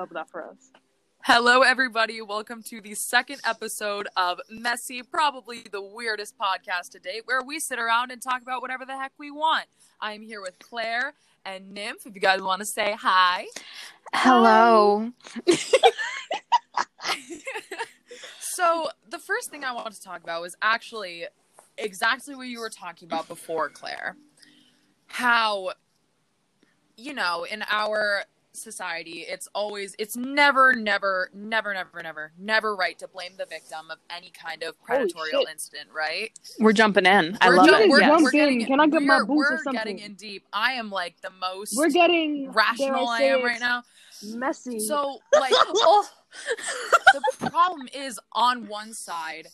Love 0.00 0.08
that 0.14 0.30
for 0.30 0.42
us. 0.42 0.72
Hello, 1.24 1.60
everybody. 1.60 2.22
Welcome 2.22 2.62
to 2.62 2.80
the 2.80 2.94
second 2.94 3.42
episode 3.44 4.08
of 4.16 4.40
Messy, 4.48 5.02
probably 5.02 5.62
the 5.70 5.82
weirdest 5.82 6.38
podcast 6.38 6.92
to 6.92 6.98
date, 6.98 7.24
where 7.26 7.42
we 7.42 7.60
sit 7.60 7.78
around 7.78 8.10
and 8.10 8.22
talk 8.22 8.40
about 8.40 8.62
whatever 8.62 8.86
the 8.86 8.96
heck 8.96 9.12
we 9.18 9.30
want. 9.30 9.66
I'm 10.00 10.22
here 10.22 10.40
with 10.40 10.58
Claire 10.58 11.12
and 11.44 11.72
Nymph. 11.72 12.06
If 12.06 12.14
you 12.14 12.20
guys 12.22 12.40
want 12.40 12.60
to 12.60 12.64
say 12.64 12.96
hi. 12.98 13.44
Hello. 14.14 15.12
so, 18.40 18.88
the 19.10 19.18
first 19.18 19.50
thing 19.50 19.64
I 19.64 19.72
want 19.72 19.92
to 19.92 20.00
talk 20.00 20.22
about 20.22 20.40
was 20.40 20.56
actually 20.62 21.26
exactly 21.76 22.34
what 22.34 22.46
you 22.46 22.60
were 22.60 22.70
talking 22.70 23.04
about 23.04 23.28
before, 23.28 23.68
Claire. 23.68 24.16
How, 25.08 25.72
you 26.96 27.12
know, 27.12 27.44
in 27.44 27.62
our 27.68 28.24
society 28.52 29.24
it's 29.28 29.48
always 29.54 29.94
it's 29.98 30.16
never 30.16 30.74
never 30.74 31.30
never 31.32 31.72
never 31.72 32.02
never 32.02 32.32
never 32.38 32.74
right 32.76 32.98
to 32.98 33.06
blame 33.06 33.32
the 33.38 33.46
victim 33.46 33.90
of 33.90 33.98
any 34.14 34.30
kind 34.30 34.62
of 34.64 34.74
predatorial 34.82 35.48
incident 35.50 35.88
right 35.94 36.30
We're 36.58 36.72
jumping 36.72 37.06
in. 37.06 37.38
I 37.40 37.48
We're 37.48 37.56
love 37.56 37.66
ju- 37.68 37.74
it. 37.74 37.88
we're, 37.90 38.00
Jump 38.00 38.22
we're 38.22 38.30
in. 38.30 38.32
getting, 38.32 38.66
Can 38.66 38.80
I 38.80 38.86
get 38.88 39.02
my 39.02 39.18
we're, 39.18 39.24
boots 39.24 39.30
or 39.30 39.52
we're 39.56 39.62
something? 39.62 39.72
getting 39.72 39.98
in 40.00 40.14
deep 40.14 40.44
i 40.52 40.72
am 40.72 40.90
like 40.90 41.20
the 41.22 41.30
most 41.40 41.76
We're 41.76 41.90
getting 41.90 42.50
rational 42.52 43.08
i, 43.08 43.18
say 43.18 43.30
am 43.30 43.44
right 43.44 43.60
now 43.60 43.82
Messy. 44.34 44.80
so 44.80 45.18
like 45.32 45.52
Oh. 45.56 46.06
the 47.40 47.50
problem 47.50 47.88
is 47.94 48.18
on 48.32 48.66
one 48.68 48.92
side 48.92 49.48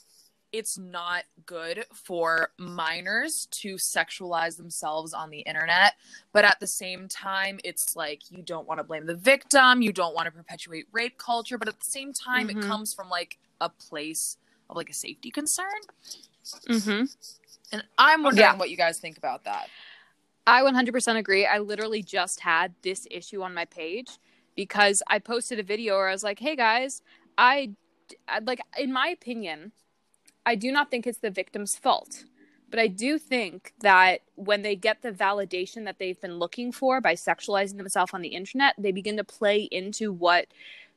it's 0.52 0.78
not 0.78 1.24
good 1.44 1.84
for 1.92 2.50
minors 2.58 3.46
to 3.50 3.74
sexualize 3.74 4.56
themselves 4.56 5.12
on 5.12 5.28
the 5.30 5.40
internet 5.40 5.94
but 6.32 6.44
at 6.44 6.58
the 6.60 6.66
same 6.66 7.08
time 7.08 7.58
it's 7.64 7.96
like 7.96 8.30
you 8.30 8.42
don't 8.42 8.66
want 8.66 8.78
to 8.78 8.84
blame 8.84 9.06
the 9.06 9.14
victim 9.14 9.82
you 9.82 9.92
don't 9.92 10.14
want 10.14 10.26
to 10.26 10.30
perpetuate 10.30 10.86
rape 10.92 11.18
culture 11.18 11.58
but 11.58 11.68
at 11.68 11.78
the 11.78 11.84
same 11.90 12.12
time 12.12 12.48
Mhm. 12.48 12.56
it 12.56 12.62
comes 12.68 12.94
from 12.94 13.08
like 13.10 13.38
a 13.60 13.68
place 13.68 14.36
of 14.70 14.76
like 14.76 14.88
a 14.90 14.94
safety 14.94 15.30
concern 15.30 15.66
Mm-hmm. 16.68 17.04
and 17.72 17.84
i'm 17.98 18.22
wondering 18.22 18.40
Yeah. 18.46 18.56
what 18.56 18.70
you 18.70 18.76
guys 18.76 18.98
think 18.98 19.18
about 19.18 19.44
that 19.44 19.68
I 20.48 20.62
100% 20.62 21.16
agree. 21.16 21.44
I 21.44 21.58
literally 21.58 22.04
just 22.04 22.38
had 22.38 22.72
this 22.82 23.04
issue 23.10 23.42
on 23.42 23.52
my 23.52 23.64
page 23.64 24.10
because 24.54 25.02
I 25.08 25.18
posted 25.18 25.58
a 25.58 25.64
video 25.64 25.96
where 25.96 26.08
I 26.08 26.12
was 26.12 26.22
like, 26.22 26.38
"Hey 26.38 26.54
guys, 26.54 27.02
I 27.36 27.72
I- 28.28 28.38
like 28.38 28.60
in 28.78 28.92
my 28.92 29.08
opinion, 29.08 29.72
I 30.46 30.54
do 30.54 30.72
not 30.72 30.90
think 30.90 31.06
it's 31.06 31.18
the 31.18 31.30
victim's 31.30 31.76
fault." 31.76 32.24
But 32.70 32.80
I 32.80 32.88
do 32.88 33.18
think 33.18 33.72
that 33.80 34.22
when 34.34 34.62
they 34.62 34.74
get 34.74 35.02
the 35.02 35.12
validation 35.12 35.84
that 35.84 35.98
they've 35.98 36.20
been 36.20 36.38
looking 36.38 36.72
for 36.72 37.00
by 37.00 37.14
sexualizing 37.14 37.76
themselves 37.76 38.12
on 38.12 38.22
the 38.22 38.30
internet, 38.30 38.74
they 38.76 38.92
begin 38.92 39.16
to 39.18 39.24
play 39.24 39.62
into 39.70 40.12
what 40.12 40.46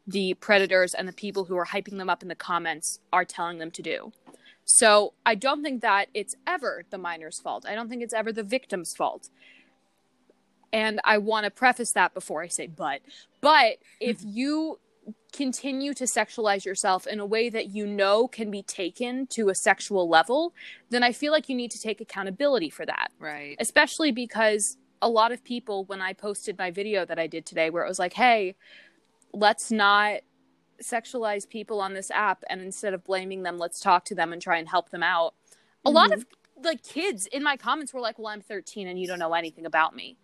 the 0.07 0.33
predators 0.35 0.95
and 0.95 1.07
the 1.07 1.13
people 1.13 1.45
who 1.45 1.55
are 1.55 1.67
hyping 1.67 1.97
them 1.97 2.09
up 2.09 2.23
in 2.23 2.27
the 2.27 2.35
comments 2.35 2.99
are 3.13 3.25
telling 3.25 3.59
them 3.59 3.69
to 3.71 3.81
do. 3.83 4.11
So 4.65 5.13
I 5.25 5.35
don't 5.35 5.63
think 5.63 5.81
that 5.81 6.09
it's 6.13 6.35
ever 6.47 6.85
the 6.89 6.97
minor's 6.97 7.39
fault. 7.39 7.65
I 7.67 7.75
don't 7.75 7.89
think 7.89 8.01
it's 8.01 8.13
ever 8.13 8.31
the 8.31 8.43
victim's 8.43 8.95
fault. 8.95 9.29
And 10.71 10.99
I 11.03 11.17
want 11.17 11.45
to 11.45 11.51
preface 11.51 11.91
that 11.93 12.13
before 12.13 12.41
I 12.41 12.47
say 12.47 12.67
but. 12.67 13.01
But 13.41 13.77
if 13.99 14.17
you 14.25 14.79
continue 15.33 15.93
to 15.93 16.05
sexualize 16.05 16.65
yourself 16.65 17.05
in 17.05 17.19
a 17.19 17.25
way 17.25 17.49
that 17.49 17.69
you 17.69 17.85
know 17.85 18.27
can 18.27 18.49
be 18.49 18.63
taken 18.63 19.27
to 19.27 19.49
a 19.49 19.55
sexual 19.55 20.09
level, 20.09 20.53
then 20.89 21.03
I 21.03 21.11
feel 21.11 21.31
like 21.31 21.49
you 21.49 21.55
need 21.55 21.71
to 21.71 21.79
take 21.79 22.01
accountability 22.01 22.69
for 22.69 22.85
that. 22.85 23.11
Right. 23.19 23.55
Especially 23.59 24.11
because 24.11 24.77
a 25.01 25.09
lot 25.09 25.31
of 25.31 25.43
people 25.43 25.85
when 25.85 26.01
i 26.01 26.13
posted 26.13 26.57
my 26.57 26.71
video 26.71 27.05
that 27.05 27.17
i 27.17 27.27
did 27.27 27.45
today 27.45 27.69
where 27.69 27.85
it 27.85 27.87
was 27.87 27.99
like 27.99 28.13
hey 28.13 28.55
let's 29.33 29.71
not 29.71 30.19
sexualize 30.81 31.47
people 31.47 31.81
on 31.81 31.93
this 31.93 32.09
app 32.11 32.43
and 32.49 32.61
instead 32.61 32.93
of 32.93 33.03
blaming 33.03 33.43
them 33.43 33.57
let's 33.57 33.79
talk 33.79 34.05
to 34.05 34.15
them 34.15 34.31
and 34.31 34.41
try 34.41 34.57
and 34.57 34.69
help 34.69 34.89
them 34.89 35.03
out. 35.03 35.33
A 35.85 35.89
lot 35.89 36.09
mm-hmm. 36.09 36.19
of 36.21 36.25
like 36.63 36.83
kids 36.83 37.25
in 37.27 37.43
my 37.43 37.55
comments 37.55 37.93
were 37.93 38.01
like 38.01 38.19
well 38.19 38.27
i'm 38.27 38.41
13 38.41 38.87
and 38.87 38.99
you 38.99 39.07
don't 39.07 39.19
know 39.19 39.33
anything 39.33 39.65
about 39.65 39.95
me 39.95 40.17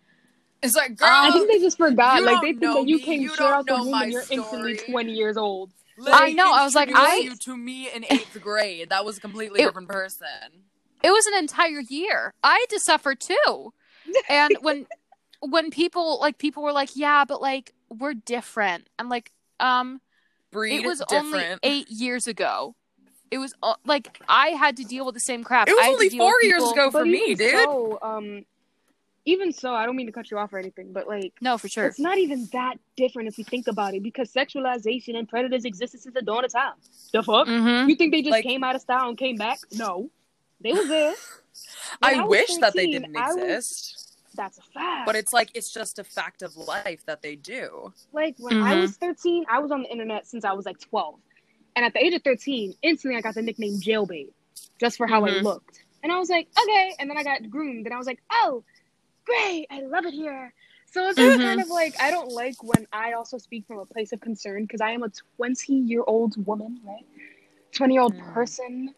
it's 0.62 0.74
like 0.74 0.96
girl 0.96 1.08
I 1.10 1.30
think 1.30 1.48
they 1.48 1.58
just 1.58 1.76
forgot. 1.78 2.22
Like 2.22 2.40
they 2.40 2.48
think 2.52 2.60
that 2.60 2.88
you 2.88 2.96
me. 2.96 3.02
came 3.02 3.20
You 3.22 3.28
straight 3.30 3.46
out 3.46 3.66
the 3.66 3.74
womb 3.76 3.94
and 3.94 4.12
you're 4.12 4.22
instantly 4.30 4.76
20 4.76 5.12
years 5.12 5.36
old. 5.36 5.72
I 6.06 6.32
know, 6.34 6.52
I 6.52 6.64
was 6.64 6.74
like, 6.74 6.90
I- 6.94 7.16
you 7.24 7.34
to 7.36 7.56
me 7.56 7.88
in 7.94 8.04
eighth 8.10 8.38
grade. 8.42 8.90
That 8.90 9.04
was 9.04 9.18
a 9.18 9.20
completely 9.20 9.60
It- 9.62 9.66
different 9.66 9.88
person. 9.88 10.26
it 11.02 11.10
was 11.10 11.26
an 11.26 11.34
entire 11.38 11.80
year 11.88 12.32
i 12.42 12.54
had 12.54 12.68
to 12.70 12.80
suffer 12.80 13.14
too 13.14 13.72
and 14.30 14.56
when 14.62 14.86
when 15.40 15.70
people 15.70 16.18
like 16.20 16.38
people 16.38 16.62
were 16.62 16.72
like 16.72 16.96
yeah 16.96 17.24
but 17.26 17.40
like 17.42 17.74
we're 17.90 18.14
different 18.14 18.88
i'm 18.98 19.08
like 19.10 19.30
um 19.60 20.00
Breed 20.50 20.80
it 20.80 20.86
was 20.86 21.02
only 21.12 21.44
eight 21.62 21.88
years 21.90 22.26
ago. 22.26 22.74
It 23.30 23.38
was 23.38 23.52
uh, 23.62 23.74
like 23.84 24.18
I 24.28 24.48
had 24.50 24.76
to 24.78 24.84
deal 24.84 25.04
with 25.04 25.14
the 25.14 25.20
same 25.20 25.44
crap. 25.44 25.68
it 25.68 25.72
was 25.72 25.80
I 25.80 25.88
had 25.88 25.98
to 25.98 26.04
only 26.04 26.08
four 26.16 26.34
years 26.42 26.62
ago 26.70 26.90
for 26.90 27.00
but 27.00 27.08
me, 27.08 27.34
dude. 27.34 27.50
So, 27.50 27.98
um, 28.00 28.44
even 29.26 29.52
so, 29.52 29.74
I 29.74 29.84
don't 29.86 29.96
mean 29.96 30.06
to 30.06 30.12
cut 30.12 30.30
you 30.30 30.38
off 30.38 30.52
or 30.52 30.58
anything, 30.58 30.92
but 30.92 31.06
like, 31.08 31.32
No, 31.40 31.58
for 31.58 31.68
sure. 31.68 31.84
it's 31.86 31.98
not 31.98 32.16
even 32.16 32.48
that 32.52 32.78
different 32.96 33.28
if 33.28 33.36
you 33.38 33.44
think 33.44 33.66
about 33.66 33.92
it, 33.94 34.02
because 34.02 34.32
sexualization 34.32 35.16
and 35.16 35.28
predators 35.28 35.64
existed 35.64 36.00
since 36.00 36.14
the 36.14 36.22
dawn 36.22 36.44
of 36.44 36.52
time. 36.52 36.74
The 37.12 37.22
fuck? 37.22 37.46
Mm-hmm. 37.48 37.88
You 37.90 37.96
think 37.96 38.12
they 38.12 38.22
just 38.22 38.30
Like- 38.30 38.44
came 38.44 38.62
out 38.64 38.74
of 38.76 38.80
style 38.80 39.08
and 39.08 39.18
came 39.18 39.36
back? 39.36 39.58
No, 39.72 40.10
they 40.60 40.72
was 40.72 40.88
there. 40.88 41.14
I, 42.02 42.22
was 42.22 42.30
wish 42.30 42.56
that 42.58 42.72
they 42.74 42.86
didn't 42.86 43.16
I 43.16 43.26
was- 43.28 43.36
exist, 43.36 44.18
That's 44.36 44.58
a 44.58 44.62
fact. 44.62 45.06
but 45.06 45.16
it's 45.16 45.32
like 45.32 45.50
it's 45.54 45.72
just 45.72 45.98
a 45.98 46.04
fact 46.04 46.42
of 46.42 46.56
life 46.56 47.04
that 47.06 47.20
they 47.22 47.34
do. 47.36 47.92
like 48.12 48.36
when 48.38 48.62
I 48.62 48.74
Mhm. 48.74 48.80
was 48.82 48.96
13, 48.96 49.44
I 49.50 49.58
was 49.58 49.70
on 49.72 49.82
the 49.82 49.88
internet 49.90 50.26
since 50.26 50.44
I 50.44 50.52
was 50.52 50.64
like 50.66 50.78
12. 50.80 51.18
And 51.74 51.84
at 51.84 51.92
the 51.94 52.02
age 52.04 52.14
of 52.14 52.22
13, 52.22 52.74
instantly 52.82 53.18
I 53.18 53.20
got 53.22 53.34
the 53.34 53.42
nickname 53.42 53.80
Jailbait 53.80 54.28
just 54.80 54.96
for 54.96 55.06
how 55.06 55.24
I 55.24 55.30
Mhm. 55.30 55.42
looked. 55.42 55.82
And 56.02 56.12
I 56.12 56.18
was 56.18 56.30
like, 56.30 56.48
okay. 56.62 56.92
And 57.00 57.10
then 57.10 57.18
I 57.18 57.24
got 57.24 57.50
groomed 57.50 57.86
and 57.86 57.94
I 57.94 57.98
was 57.98 58.06
like, 58.06 58.20
oh, 58.30 58.62
great. 59.26 59.66
I 59.70 59.80
love 59.82 60.06
it 60.06 60.14
here. 60.14 60.52
So 60.90 61.08
it's 61.08 61.18
Mhm. 61.18 61.42
kind 61.42 61.60
of 61.60 61.68
like, 61.68 61.94
I 62.00 62.10
don't 62.10 62.30
like 62.30 62.62
when 62.62 62.86
I 62.92 63.12
also 63.12 63.38
speak 63.38 63.66
from 63.66 63.78
a 63.80 63.86
place 63.86 64.12
of 64.12 64.20
concern 64.20 64.62
because 64.62 64.80
I 64.80 64.90
am 64.92 65.02
a 65.02 65.10
20 65.36 65.74
year 65.74 66.02
old 66.06 66.44
woman, 66.46 66.80
right? 66.84 67.04
20 67.72 67.94
year 67.94 68.02
old 68.02 68.14
Mm. 68.16 68.32
person. 68.32 68.94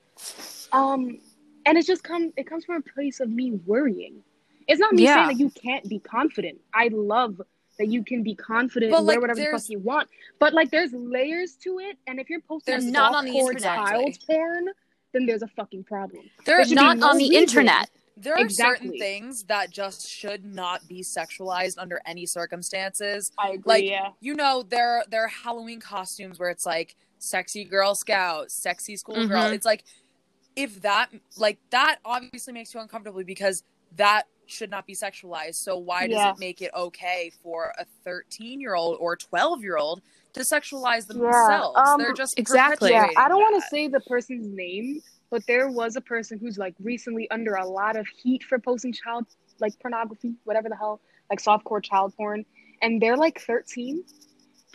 Um, 0.72 1.18
and 1.66 1.76
it's 1.78 1.86
just 1.86 2.04
come, 2.04 2.32
it 2.36 2.46
comes 2.46 2.64
from 2.64 2.76
a 2.76 2.82
place 2.82 3.20
of 3.20 3.30
me 3.30 3.52
worrying. 3.66 4.22
It's 4.68 4.78
not 4.78 4.92
me 4.94 5.04
Yeah. 5.04 5.14
saying 5.14 5.28
that 5.28 5.38
you 5.40 5.50
can't 5.50 5.88
be 5.88 5.98
confident. 5.98 6.60
I 6.74 6.88
love 6.88 7.40
that 7.78 7.86
you 7.86 8.04
can 8.04 8.22
be 8.22 8.34
confident 8.34 8.90
But, 8.90 8.98
and 8.98 9.06
wear 9.06 9.16
like, 9.16 9.20
whatever 9.22 9.40
the 9.40 9.46
fuck 9.58 9.68
you 9.70 9.78
want. 9.78 10.08
But 10.38 10.52
like 10.52 10.70
there's 10.70 10.92
layers 10.92 11.54
to 11.62 11.78
it, 11.78 11.96
and 12.06 12.20
if 12.20 12.28
you're 12.28 12.40
posting 12.42 12.72
There's 12.72 12.84
not 12.86 13.14
on 13.14 13.24
the 13.24 13.38
internet. 13.38 13.74
child 13.74 14.18
porn, 14.26 14.68
then 15.12 15.26
there's 15.26 15.42
a 15.42 15.48
fucking 15.48 15.84
problem. 15.84 16.28
There, 16.44 16.64
be 16.64 16.74
Not 16.74 16.98
no 16.98 17.08
on 17.10 17.18
the 17.18 17.24
reason. 17.24 17.42
internet. 17.42 17.88
There 18.20 18.36
are 18.36 18.48
certain 18.48 18.92
things 18.98 19.44
that 19.44 19.70
just 19.70 20.08
should 20.08 20.44
not 20.44 20.86
be 20.88 21.02
sexualized 21.02 21.74
under 21.78 22.00
any 22.06 22.26
circumstances. 22.26 23.30
I 23.38 23.50
agree. 23.50 23.62
Like, 23.64 23.84
yeah. 23.84 24.10
You 24.20 24.34
know, 24.34 24.62
there 24.62 25.04
there 25.08 25.24
are 25.24 25.28
Halloween 25.28 25.80
costumes 25.80 26.38
where 26.38 26.50
it's 26.50 26.66
like 26.66 26.96
sexy 27.18 27.64
Girl 27.64 27.94
Scout, 27.94 28.50
sexy 28.50 28.96
schoolgirl. 28.96 29.44
Mhm. 29.44 29.52
It's 29.54 29.66
like 29.66 29.84
if 30.56 30.82
that 30.82 31.10
like 31.36 31.58
that 31.70 31.98
obviously 32.04 32.52
makes 32.52 32.74
you 32.74 32.80
uncomfortable 32.80 33.22
because 33.24 33.62
that 33.96 34.24
should 34.46 34.70
not 34.70 34.86
be 34.86 34.94
sexualized. 34.94 35.56
So 35.56 35.76
why 35.78 36.06
does 36.06 36.16
Yeah. 36.16 36.30
it 36.32 36.38
make 36.38 36.62
it 36.62 36.70
okay 36.74 37.30
for 37.42 37.72
a 37.78 37.84
13 38.04 38.60
year 38.60 38.74
old 38.74 38.96
or 39.00 39.14
12 39.14 39.62
year 39.62 39.76
old 39.76 40.00
to 40.32 40.40
sexualize 40.40 41.06
Yeah, 41.08 41.14
themselves? 41.14 41.78
um, 41.78 41.98
They're 42.00 42.12
just 42.14 42.38
exactly. 42.38 42.90
Yeah, 42.90 43.08
I 43.16 43.28
don't 43.28 43.40
want 43.40 43.62
to 43.62 43.68
say 43.68 43.88
the 43.88 44.00
person's 44.00 44.46
name, 44.48 45.02
but 45.30 45.46
there 45.46 45.70
was 45.70 45.96
a 45.96 46.00
person 46.00 46.38
who's 46.38 46.58
like 46.58 46.74
recently 46.80 47.30
under 47.30 47.54
a 47.54 47.66
lot 47.66 47.96
of 47.96 48.06
heat 48.06 48.42
for 48.44 48.58
posting 48.58 48.92
child 48.92 49.26
like 49.60 49.78
pornography, 49.80 50.34
whatever 50.44 50.68
the 50.68 50.76
hell, 50.76 51.00
like 51.30 51.40
softcore 51.40 51.82
child 51.82 52.14
porn, 52.16 52.44
and 52.80 53.02
they're 53.02 53.16
like 53.16 53.40
13. 53.40 54.04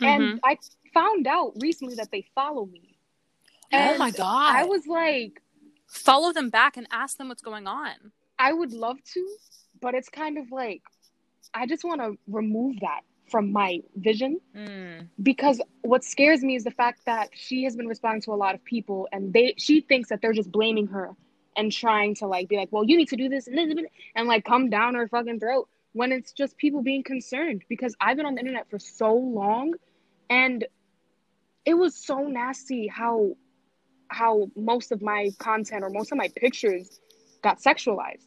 Mhm. 0.00 0.06
And 0.06 0.40
I 0.44 0.58
found 0.92 1.26
out 1.26 1.52
recently 1.60 1.94
that 1.96 2.10
they 2.10 2.26
follow 2.34 2.66
me. 2.66 2.96
Oh 3.72 3.98
my 3.98 4.10
god! 4.10 4.56
I 4.56 4.64
was 4.64 4.86
like, 4.86 5.42
follow 5.88 6.32
them 6.32 6.50
back 6.50 6.76
and 6.76 6.86
ask 6.90 7.16
them 7.16 7.28
what's 7.28 7.42
going 7.42 7.66
on. 7.66 8.12
I 8.38 8.52
would 8.52 8.72
love 8.72 8.98
to, 9.14 9.36
but 9.80 9.94
it's 9.94 10.08
kind 10.08 10.38
of 10.38 10.50
like 10.50 10.82
I 11.52 11.66
just 11.66 11.84
want 11.84 12.00
to 12.00 12.18
remove 12.26 12.80
that 12.80 13.02
from 13.26 13.52
my 13.52 13.80
vision 13.96 14.40
Mm. 14.54 15.08
because 15.22 15.60
what 15.82 16.04
scares 16.04 16.42
me 16.42 16.54
is 16.56 16.64
the 16.64 16.70
fact 16.70 17.00
that 17.06 17.30
she 17.34 17.64
has 17.64 17.74
been 17.76 17.86
responding 17.88 18.22
to 18.22 18.32
a 18.32 18.36
lot 18.36 18.54
of 18.54 18.64
people 18.64 19.08
and 19.12 19.32
they 19.32 19.54
she 19.58 19.80
thinks 19.80 20.08
that 20.10 20.20
they're 20.20 20.32
just 20.32 20.52
blaming 20.52 20.86
her 20.88 21.10
and 21.56 21.72
trying 21.72 22.14
to 22.16 22.26
like 22.26 22.48
be 22.48 22.56
like, 22.56 22.68
well, 22.72 22.84
you 22.84 22.96
need 22.96 23.08
to 23.08 23.16
do 23.16 23.28
this 23.28 23.46
and 23.46 23.56
this 23.56 23.86
and 24.14 24.28
like 24.28 24.44
come 24.44 24.70
down 24.70 24.94
her 24.94 25.08
fucking 25.08 25.40
throat 25.40 25.68
when 25.92 26.12
it's 26.12 26.32
just 26.32 26.56
people 26.56 26.82
being 26.82 27.02
concerned 27.02 27.62
because 27.68 27.94
I've 28.00 28.16
been 28.16 28.26
on 28.26 28.34
the 28.34 28.40
internet 28.40 28.68
for 28.68 28.78
so 28.78 29.14
long 29.14 29.74
and 30.28 30.66
it 31.64 31.74
was 31.74 31.94
so 31.94 32.18
nasty 32.24 32.88
how 32.88 33.36
how 34.08 34.50
most 34.56 34.92
of 34.92 35.00
my 35.02 35.30
content 35.38 35.82
or 35.82 35.90
most 35.90 36.12
of 36.12 36.18
my 36.18 36.28
pictures 36.36 37.00
got 37.42 37.60
sexualized. 37.60 38.26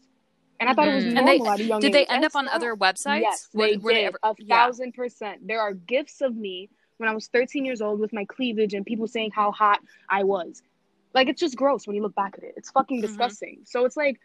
And 0.59 0.69
I 0.69 0.73
thought 0.73 0.87
it 0.87 0.95
was 0.95 1.03
Mhm. 1.05 1.13
normal 1.13 1.29
And 1.31 1.41
they- 1.41 1.49
at 1.49 1.59
a 1.59 1.63
young 1.63 1.79
Did 1.81 1.87
age. 1.87 1.93
they 1.93 2.05
end 2.13 2.25
up 2.25 2.35
on 2.35 2.47
other 2.47 2.75
websites? 2.75 3.21
Yes, 3.21 3.49
Were- 3.53 3.67
they 3.67 3.77
were 3.77 3.93
did. 3.93 4.05
ever- 4.05 4.19
a 4.23 4.35
yeah. 4.39 4.65
thousand 4.65 4.93
percent. 4.93 5.47
There 5.47 5.61
are 5.61 5.73
gifs 5.73 6.21
of 6.21 6.35
me 6.35 6.69
when 6.97 7.07
I 7.09 7.13
was 7.13 7.27
13 7.27 7.63
years 7.63 7.81
old 7.81 7.99
with 7.99 8.11
my 8.11 8.25
cleavage 8.25 8.73
and 8.73 8.85
people 8.85 9.07
saying 9.07 9.31
how 9.31 9.51
hot 9.51 9.79
I 10.09 10.23
was. 10.23 10.63
Like 11.13 11.27
it's 11.29 11.39
just 11.39 11.55
gross 11.55 11.85
when 11.85 11.95
you 11.95 12.01
look 12.01 12.15
back 12.15 12.35
at 12.37 12.43
it. 12.43 12.53
It's 12.57 12.71
fucking 12.71 12.97
Mhm. 12.99 13.01
disgusting. 13.03 13.61
So 13.65 13.85
it's 13.85 13.95
like 13.97 14.19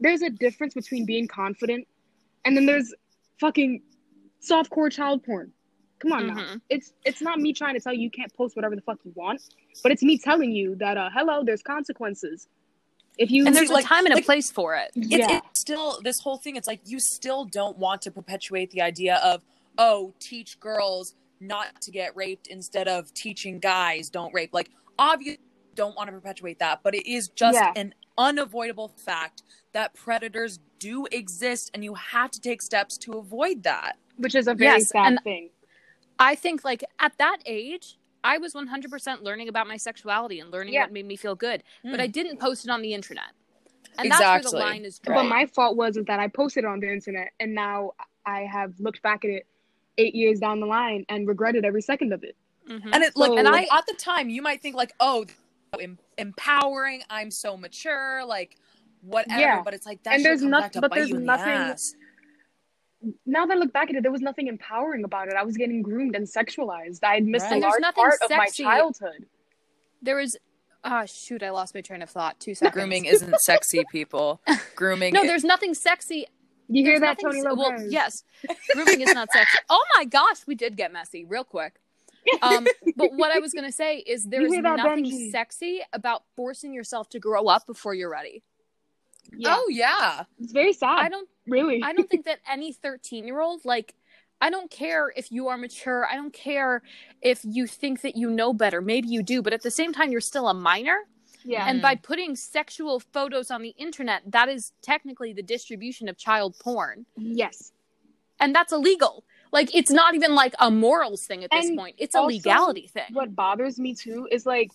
there's 0.00 0.22
a 0.22 0.30
difference 0.30 0.74
between 0.74 1.04
being 1.06 1.26
confident 1.26 1.88
and 2.44 2.56
then 2.56 2.66
there's 2.66 2.94
fucking 3.40 3.82
softcore 4.42 4.92
child 4.92 5.24
porn. 5.24 5.52
Come 6.00 6.12
on 6.12 6.26
now. 6.28 6.34
Mhm. 6.36 6.60
It's 6.68 6.92
it's 7.04 7.20
not 7.22 7.40
me 7.40 7.52
trying 7.52 7.74
to 7.74 7.80
tell 7.80 7.92
you 7.92 8.02
you 8.02 8.10
can't 8.10 8.32
post 8.34 8.54
whatever 8.56 8.76
the 8.76 8.82
fuck 8.82 8.98
you 9.04 9.12
want, 9.16 9.42
but 9.82 9.90
it's 9.90 10.02
me 10.02 10.16
telling 10.18 10.52
you 10.52 10.74
that 10.76 10.96
uh 10.96 11.10
hello, 11.12 11.42
there's 11.44 11.62
consequences. 11.62 12.46
If 13.18 13.30
you 13.30 13.46
And 13.46 13.54
there's 13.54 13.68
like- 13.70 13.84
a 13.84 13.88
time 13.88 14.06
and 14.06 14.18
a 14.18 14.22
place 14.22 14.50
for 14.50 14.76
it. 14.76 14.90
it's, 14.94 15.08
yeah. 15.08 15.38
it's 15.50 15.60
still 15.60 16.00
this 16.02 16.20
whole 16.20 16.38
thing 16.38 16.56
it's 16.56 16.68
like 16.68 16.80
you 16.84 16.98
still 17.00 17.44
don't 17.44 17.76
want 17.76 18.00
to 18.02 18.10
perpetuate 18.10 18.70
the 18.70 18.80
idea 18.80 19.16
of 19.24 19.42
oh 19.76 20.14
teach 20.20 20.58
girls 20.60 21.14
not 21.40 21.80
to 21.82 21.90
get 21.90 22.16
raped 22.16 22.46
instead 22.46 22.88
of 22.88 23.12
teaching 23.14 23.58
guys 23.58 24.08
don't 24.08 24.32
rape 24.32 24.50
like 24.54 24.70
obviously 24.98 25.38
don't 25.74 25.94
want 25.96 26.08
to 26.08 26.12
perpetuate 26.12 26.58
that 26.60 26.80
but 26.82 26.94
it 26.94 27.06
is 27.10 27.28
just 27.28 27.54
Yeah. 27.56 27.72
an 27.76 27.94
unavoidable 28.16 28.88
fact 28.88 29.42
that 29.72 29.94
predators 29.94 30.58
do 30.78 31.06
exist 31.12 31.70
and 31.74 31.84
you 31.84 31.94
have 31.94 32.30
to 32.32 32.40
take 32.40 32.62
steps 32.62 32.96
to 32.98 33.12
avoid 33.12 33.62
that 33.64 33.96
which 34.16 34.34
is 34.34 34.48
a 34.48 34.54
very 34.54 34.78
Yes, 34.78 34.88
sad 34.90 35.18
thing. 35.22 35.50
I 36.18 36.34
think 36.34 36.64
like 36.64 36.82
at 36.98 37.16
that 37.18 37.38
age, 37.46 37.96
I 38.24 38.38
was 38.38 38.54
100% 38.54 39.22
learning 39.22 39.48
about 39.48 39.66
my 39.68 39.76
sexuality 39.76 40.40
and 40.40 40.50
learning 40.50 40.74
Yeah. 40.74 40.82
what 40.82 40.92
made 40.92 41.06
me 41.06 41.16
feel 41.16 41.34
good, 41.34 41.62
but 41.84 41.98
Mm. 41.98 42.00
I 42.00 42.06
didn't 42.06 42.38
post 42.38 42.64
it 42.64 42.70
on 42.70 42.82
the 42.82 42.92
internet. 42.94 43.32
And 43.96 44.10
that's 44.10 44.20
where 44.20 44.40
the 44.42 44.56
line 44.64 44.84
is 44.84 45.00
But 45.04 45.24
my 45.24 45.46
fault 45.46 45.76
was 45.76 45.96
is 45.96 46.04
that 46.06 46.20
I 46.20 46.28
posted 46.28 46.64
it 46.64 46.66
on 46.68 46.80
the 46.80 46.92
internet 46.92 47.32
and 47.40 47.54
now 47.54 47.92
I 48.26 48.42
have 48.42 48.78
looked 48.78 49.02
back 49.02 49.24
at 49.24 49.30
it 49.30 49.46
eight 49.96 50.14
years 50.14 50.38
down 50.38 50.60
the 50.60 50.66
line 50.66 51.04
and 51.08 51.26
regretted 51.26 51.64
every 51.64 51.82
second 51.82 52.12
of 52.12 52.22
it. 52.22 52.36
Mhm. 52.68 52.90
and 52.92 53.02
it 53.02 53.16
like 53.16 53.28
So- 53.28 53.38
and 53.38 53.46
And 53.46 53.56
I 53.56 53.66
I- 53.72 53.78
at 53.78 53.86
the 53.86 53.94
time 53.94 54.28
you 54.28 54.42
might 54.42 54.60
think 54.60 54.76
like 54.76 54.92
oh 55.00 55.24
em- 55.80 55.98
empowering 56.18 57.02
i'm 57.08 57.30
so 57.30 57.56
mature 57.56 58.22
like 58.26 58.56
whatever 59.00 59.40
Yeah. 59.40 59.62
but 59.62 59.72
it's 59.72 59.86
like 59.86 60.02
that 60.02 60.16
And 60.16 60.24
there's 60.24 60.42
nothing 60.42 60.82
but 60.82 60.92
there's 60.92 61.10
nothing- 61.10 61.46
the 61.46 61.50
ass. 61.50 61.94
Now 63.26 63.46
that 63.46 63.56
I 63.56 63.60
look 63.60 63.72
back 63.72 63.90
at 63.90 63.96
it, 63.96 64.02
there 64.02 64.10
was 64.12 64.20
nothing 64.22 64.48
empowering 64.48 65.04
about 65.04 65.28
it. 65.28 65.34
I 65.34 65.44
was 65.44 65.56
getting 65.56 65.82
groomed 65.82 66.16
and 66.16 66.26
sexualized. 66.26 67.00
I 67.04 67.14
had 67.14 67.24
missed 67.24 67.44
Right. 67.46 67.58
a 67.58 67.60
there's 67.60 67.70
large 67.70 67.80
nothing 67.80 68.02
part 68.04 68.18
of 68.22 68.30
my 68.30 68.44
sexy- 68.46 68.62
childhood. 68.64 69.26
there 70.02 70.16
was, 70.16 70.36
ah, 70.84 71.04
shoot, 71.04 71.42
I 71.42 71.50
lost 71.50 71.74
my 71.74 71.80
train 71.80 72.02
of 72.02 72.10
thought. 72.10 72.40
Two 72.40 72.54
seconds. 72.54 72.74
grooming 72.74 73.04
isn't 73.04 73.40
sexy 73.40 73.84
people 73.92 74.40
grooming 74.76 75.12
No, 75.14 75.22
there's 75.24 75.44
nothing 75.44 75.74
sexy. 75.74 76.26
You 76.68 76.82
hear 76.84 76.98
there's 76.98 77.16
that, 77.18 77.22
nothing 77.22 77.42
Tony 77.42 77.42
se- 77.42 77.48
Lopez? 77.62 77.80
Well, 77.82 77.90
yes, 77.92 78.24
grooming 78.74 79.00
is 79.00 79.14
not 79.14 79.30
sexy. 79.32 79.58
Oh 79.70 79.84
my 79.94 80.04
gosh, 80.04 80.46
we 80.46 80.54
did 80.54 80.76
get 80.76 80.92
messy 80.92 81.24
real 81.24 81.44
quick. 81.44 81.80
Um, 82.42 82.66
but 82.96 83.12
what 83.14 83.34
I 83.34 83.38
was 83.38 83.54
gonna 83.54 83.72
say 83.72 83.98
is 83.98 84.24
there 84.28 84.42
You 84.42 84.52
is 84.52 84.58
nothing 84.58 85.04
Benji? 85.04 85.30
sexy 85.30 85.80
about 85.94 86.24
forcing 86.36 86.74
yourself 86.74 87.08
to 87.10 87.18
grow 87.18 87.46
up 87.46 87.66
before 87.66 87.94
you're 87.94 88.10
ready. 88.10 88.42
Yeah. 89.36 89.54
oh 89.56 89.66
yeah 89.70 90.24
It's 90.40 90.52
very 90.52 90.72
sad. 90.72 90.98
I 91.00 91.08
don't 91.08 91.28
really. 91.46 91.80
I 91.82 91.92
don't 91.92 92.08
think 92.08 92.24
that 92.24 92.38
any 92.50 92.72
13 92.72 93.26
year 93.26 93.40
old, 93.40 93.64
like, 93.64 93.94
I 94.40 94.50
don't 94.50 94.70
care 94.70 95.12
if 95.16 95.32
you 95.32 95.48
are 95.48 95.56
mature. 95.58 96.06
I 96.06 96.14
don't 96.14 96.32
care 96.32 96.82
if 97.22 97.40
you 97.44 97.66
think 97.66 98.02
that 98.02 98.16
you 98.16 98.30
know 98.30 98.52
better. 98.52 98.80
Maybe 98.80 99.08
you 99.08 99.22
do, 99.22 99.42
but 99.42 99.52
at 99.52 99.62
the 99.62 99.70
same 99.70 99.92
time, 99.92 100.12
you're 100.12 100.20
still 100.20 100.48
a 100.48 100.54
minor. 100.54 100.98
yeah. 101.44 101.68
And 101.68 101.82
by 101.82 101.96
mm. 101.96 102.02
putting 102.02 102.36
sexual 102.36 103.00
photos 103.00 103.50
on 103.50 103.62
the 103.62 103.74
internet, 103.76 104.22
that 104.26 104.48
is 104.48 104.72
technically 104.82 105.32
the 105.32 105.42
distribution 105.42 106.08
of 106.08 106.16
child 106.16 106.54
porn. 106.60 107.04
yes. 107.16 107.72
And 108.40 108.54
that's 108.54 108.72
illegal. 108.72 109.24
Like, 109.50 109.74
it's 109.74 109.90
not 109.90 110.14
even 110.14 110.36
like 110.36 110.54
a 110.60 110.70
morals 110.70 111.26
thing 111.26 111.42
at 111.42 111.50
this 111.50 111.66
And 111.66 111.76
point, 111.76 111.96
it's 111.98 112.14
a 112.14 112.18
also, 112.18 112.28
legality 112.36 112.86
thing. 112.86 113.06
What 113.12 113.34
bothers 113.34 113.78
me 113.80 113.94
too 113.94 114.28
is 114.30 114.46
like, 114.46 114.70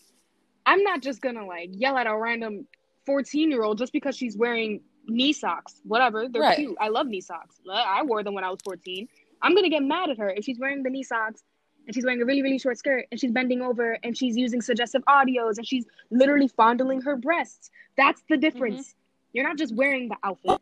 I'm 0.65 0.83
not 0.83 1.01
just 1.01 1.21
gonna 1.21 1.45
like 1.45 1.69
yell 1.71 1.97
at 1.97 2.07
a 2.07 2.15
random 2.17 2.67
14 3.05 3.51
year 3.51 3.63
old 3.63 3.77
just 3.77 3.93
because 3.93 4.15
she's 4.15 4.37
wearing 4.37 4.81
knee 5.07 5.33
socks. 5.33 5.81
Whatever, 5.83 6.27
they're 6.27 6.41
Right. 6.41 6.57
cute. 6.57 6.77
I 6.79 6.89
love 6.89 7.07
knee 7.07 7.21
socks. 7.21 7.59
I 7.69 8.03
wore 8.03 8.23
them 8.23 8.33
when 8.33 8.43
I 8.43 8.49
was 8.49 8.59
14. 8.63 9.07
I'm 9.41 9.53
gonna 9.55 9.69
get 9.69 9.83
mad 9.83 10.09
at 10.09 10.17
her 10.17 10.29
if 10.29 10.45
she's 10.45 10.59
wearing 10.59 10.83
the 10.83 10.89
knee 10.89 11.03
socks 11.03 11.43
and 11.85 11.93
she's 11.93 12.05
wearing 12.05 12.21
a 12.21 12.25
really 12.25 12.41
really 12.41 12.57
short 12.57 12.77
skirt 12.77 13.05
and 13.11 13.19
she's 13.19 13.31
bending 13.31 13.61
over 13.61 13.97
and 14.03 14.17
she's 14.17 14.37
using 14.37 14.61
suggestive 14.61 15.03
audios 15.05 15.57
and 15.57 15.67
she's 15.67 15.85
literally 16.11 16.47
fondling 16.47 17.01
her 17.01 17.17
breasts. 17.17 17.69
That's 17.97 18.21
the 18.29 18.35
mm-hmm. 18.35 18.41
difference. 18.41 18.95
You're 19.33 19.47
not 19.47 19.57
just 19.57 19.75
wearing 19.75 20.09
the 20.09 20.17
outfit. 20.23 20.61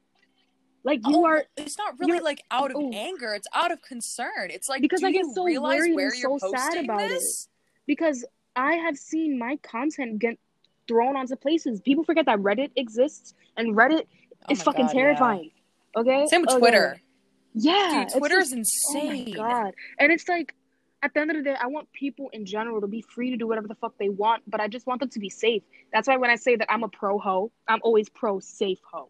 Like 0.83 1.01
you 1.07 1.17
Oh, 1.17 1.25
are 1.25 1.43
it's 1.57 1.77
not 1.77 1.99
really 1.99 2.19
like 2.19 2.43
out 2.49 2.71
of 2.71 2.77
oh. 2.77 2.91
anger 2.91 3.33
it's 3.35 3.47
out 3.53 3.71
of 3.71 3.81
concern 3.83 4.49
it's 4.49 4.67
like 4.67 4.81
Because 4.81 5.03
I 5.03 5.11
get 5.11 5.25
so 5.35 5.43
realize 5.43 5.77
worried 5.77 5.95
where 5.95 6.09
and 6.09 6.17
you're 6.17 6.39
so 6.39 6.51
sad 6.51 6.83
about 6.83 7.07
this 7.07 7.49
because 7.85 8.25
I 8.55 8.75
have 8.75 8.97
seen 8.97 9.37
my 9.37 9.57
content 9.57 10.19
get 10.19 10.39
thrown 10.91 11.15
onto 11.15 11.35
places. 11.35 11.79
People 11.81 12.03
forget 12.03 12.25
that 12.25 12.39
Reddit 12.39 12.71
exists 12.75 13.33
and 13.57 13.75
Reddit 13.75 14.03
Oh 14.49 14.51
is 14.53 14.61
fucking 14.63 14.87
God, 14.87 14.95
yeah. 14.95 15.01
terrifying. 15.01 15.51
Okay? 15.95 16.25
same 16.27 16.41
with 16.41 16.49
Okay. 16.51 16.59
twitter 16.59 17.01
Yeah. 17.53 17.89
dude 17.93 18.03
it's 18.03 18.13
twitter's 18.17 18.49
just- 18.51 18.53
insane 18.53 19.35
Oh 19.37 19.41
my 19.43 19.51
god. 19.63 19.73
And 19.99 20.11
it's 20.11 20.27
like 20.27 20.55
at 21.03 21.13
the 21.13 21.19
end 21.21 21.31
of 21.31 21.37
the 21.37 21.43
day, 21.43 21.55
I 21.59 21.65
want 21.67 21.91
people 21.93 22.29
in 22.31 22.45
general 22.45 22.79
to 22.81 22.87
be 22.87 23.01
free 23.01 23.31
to 23.31 23.37
do 23.37 23.47
whatever 23.47 23.67
the 23.67 23.73
fuck 23.75 23.97
they 23.97 24.09
want, 24.09 24.43
but 24.47 24.61
I 24.61 24.67
just 24.67 24.85
want 24.85 24.99
them 24.99 25.09
to 25.09 25.19
be 25.19 25.29
safe. 25.31 25.63
That's 25.91 26.07
why 26.07 26.15
when 26.17 26.29
I 26.29 26.35
say 26.35 26.55
that 26.57 26.71
I'm 26.71 26.83
a 26.83 26.87
pro 26.89 27.17
ho, 27.17 27.51
I'm 27.67 27.79
always 27.83 28.07
pro 28.09 28.39
safe 28.39 28.79
ho. 28.91 29.09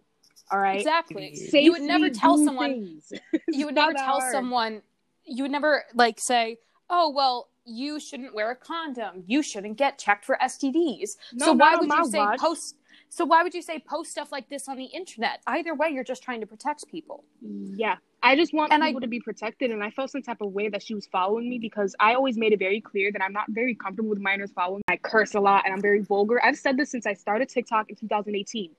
All 0.51 0.59
right? 0.59 0.77
Exactly. 0.79 1.35
Safely 1.35 1.61
you 1.65 1.71
would 1.73 1.81
never 1.81 2.09
tell 2.09 2.37
someone 2.37 3.01
you 3.49 3.65
would 3.65 3.75
never 3.75 3.93
tell 3.93 4.19
hard. 4.21 4.31
someone 4.31 4.81
you 5.25 5.43
would 5.43 5.51
never 5.51 5.83
like 5.93 6.17
say 6.19 6.57
oh 6.89 7.09
well 7.09 7.47
you 7.65 7.99
shouldn't 7.99 8.33
wear 8.33 8.51
a 8.51 8.55
condom 8.55 9.23
you 9.27 9.43
shouldn't 9.43 9.77
get 9.77 9.97
checked 9.97 10.25
for 10.25 10.37
stds 10.43 11.11
No, 11.33 11.45
so 11.47 11.53
why 11.53 11.75
would 11.75 11.89
you 11.89 12.05
say 12.09 12.17
watch. 12.19 12.39
post 12.39 12.75
so 13.09 13.25
why 13.25 13.43
would 13.43 13.53
you 13.53 13.61
say 13.61 13.77
post 13.79 14.11
stuff 14.11 14.31
like 14.31 14.49
this 14.49 14.67
on 14.67 14.77
the 14.77 14.85
internet 14.85 15.41
either 15.47 15.75
way 15.75 15.89
you're 15.89 16.03
just 16.03 16.23
trying 16.23 16.39
to 16.41 16.47
protect 16.47 16.87
people 16.89 17.23
Yeah. 17.41 17.97
I 18.23 18.35
just 18.35 18.53
want 18.53 18.71
And 18.71 18.83
I- 18.83 18.89
people 18.89 19.01
to 19.01 19.07
be 19.07 19.19
protected. 19.19 19.71
And 19.71 19.83
I 19.83 19.89
felt 19.89 20.11
some 20.11 20.21
type 20.21 20.41
of 20.41 20.51
way 20.53 20.69
that 20.69 20.83
she 20.83 20.93
was 20.93 21.07
following 21.07 21.49
me 21.49 21.57
because 21.57 21.95
I 21.99 22.13
always 22.13 22.37
made 22.37 22.53
it 22.53 22.59
very 22.59 22.79
clear 22.79 23.11
that 23.11 23.19
I'm 23.23 23.33
not 23.33 23.45
very 23.49 23.73
comfortable 23.73 24.09
with 24.11 24.19
minors 24.19 24.51
following 24.51 24.77
me. 24.87 24.93
I 24.93 24.97
curse 24.97 25.33
a 25.33 25.39
lot 25.39 25.63
and 25.65 25.73
I'm 25.73 25.81
very 25.81 26.01
vulgar. 26.01 26.39
I've 26.45 26.55
said 26.55 26.77
this 26.77 26.91
since 26.91 27.07
I 27.07 27.13
started 27.13 27.49
TikTok 27.49 27.89
in 27.89 27.95
2018. 27.95 28.69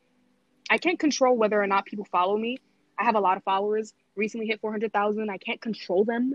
I 0.71 0.79
can't 0.79 0.97
control 0.97 1.37
whether 1.37 1.61
or 1.61 1.67
not 1.67 1.87
people 1.87 2.05
follow 2.05 2.39
me. 2.39 2.59
I 3.01 3.03
have 3.05 3.17
a 3.17 3.21
lot 3.21 3.37
of 3.37 3.43
followers. 3.43 3.95
Recently 4.15 4.47
hit 4.47 4.61
400,000. 4.61 5.29
I 5.29 5.39
can't 5.39 5.61
control 5.61 6.05
them. 6.05 6.35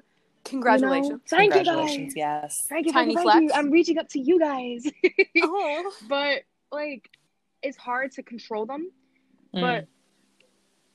You 0.52 0.60
know? 0.60 0.64
congratulations 0.64 1.22
Thank 1.30 1.56
you 1.56 1.64
guys. 1.64 2.14
yes 2.16 2.56
Thank 2.70 2.86
you, 2.86 2.92
Tiny 2.94 3.16
thank 3.16 3.26
you, 3.26 3.32
thank 3.32 3.52
you. 3.52 3.56
I'm 3.56 3.72
reaching 3.72 3.98
up 3.98 4.10
to 4.10 4.20
you 4.20 4.40
guys. 4.40 4.86
oh 5.42 5.92
but 6.10 6.44
like, 6.72 7.10
it's 7.62 7.78
hard 7.78 8.12
to 8.14 8.24
control 8.24 8.66
them. 8.66 8.92
Mm. 9.56 9.62
But 9.62 9.88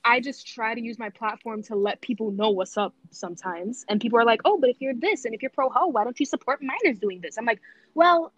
I 0.05 0.19
just 0.19 0.47
try 0.47 0.75
to 0.75 0.81
use 0.81 0.99
my 0.99 1.09
platform 1.09 1.63
to 1.63 1.75
let 1.75 2.01
people 2.01 2.31
know 2.31 2.49
what's 2.49 2.77
up 2.77 2.93
sometimes. 3.11 3.85
And 3.87 4.01
people 4.01 4.19
are 4.19 4.25
like, 4.25 4.41
oh, 4.45 4.57
but 4.59 4.69
if 4.69 4.81
you're 4.81 4.93
this 4.93 5.25
and 5.25 5.33
if 5.33 5.41
you're 5.41 5.51
pro 5.51 5.69
ho, 5.69 5.87
why 5.87 6.03
don't 6.03 6.19
you 6.19 6.25
support 6.25 6.61
minors 6.61 6.99
doing 6.99 7.21
this? 7.21 7.37
I'm 7.37 7.45
like, 7.45 7.61
well, 7.93 8.33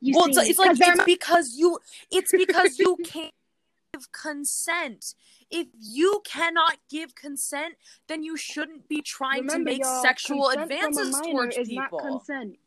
you 0.00 0.14
well, 0.14 0.26
see, 0.26 0.40
it's, 0.40 0.50
it's 0.50 0.58
like 0.58 0.68
'cause 0.68 0.78
they're 0.78 0.94
it's 0.94 1.04
because 1.04 1.56
you 1.56 1.78
it's 2.10 2.30
because 2.32 2.78
you 2.78 2.96
can't 3.04 3.32
give 4.00 4.12
consent. 4.12 5.14
If 5.50 5.68
you 5.80 6.22
cannot 6.24 6.76
give 6.88 7.14
consent, 7.14 7.74
then 8.08 8.22
you 8.22 8.36
shouldn't 8.36 8.88
be 8.88 9.02
trying 9.02 9.40
remember, 9.42 9.70
to 9.70 9.76
make 9.76 9.84
sexual 9.84 10.48
consent 10.50 10.70
from 10.70 10.96
a 10.96 11.00
advances 11.08 11.20
towards 11.20 11.56
is 11.56 11.68
people. 11.68 12.00
Not 12.00 12.08
consent. 12.26 12.58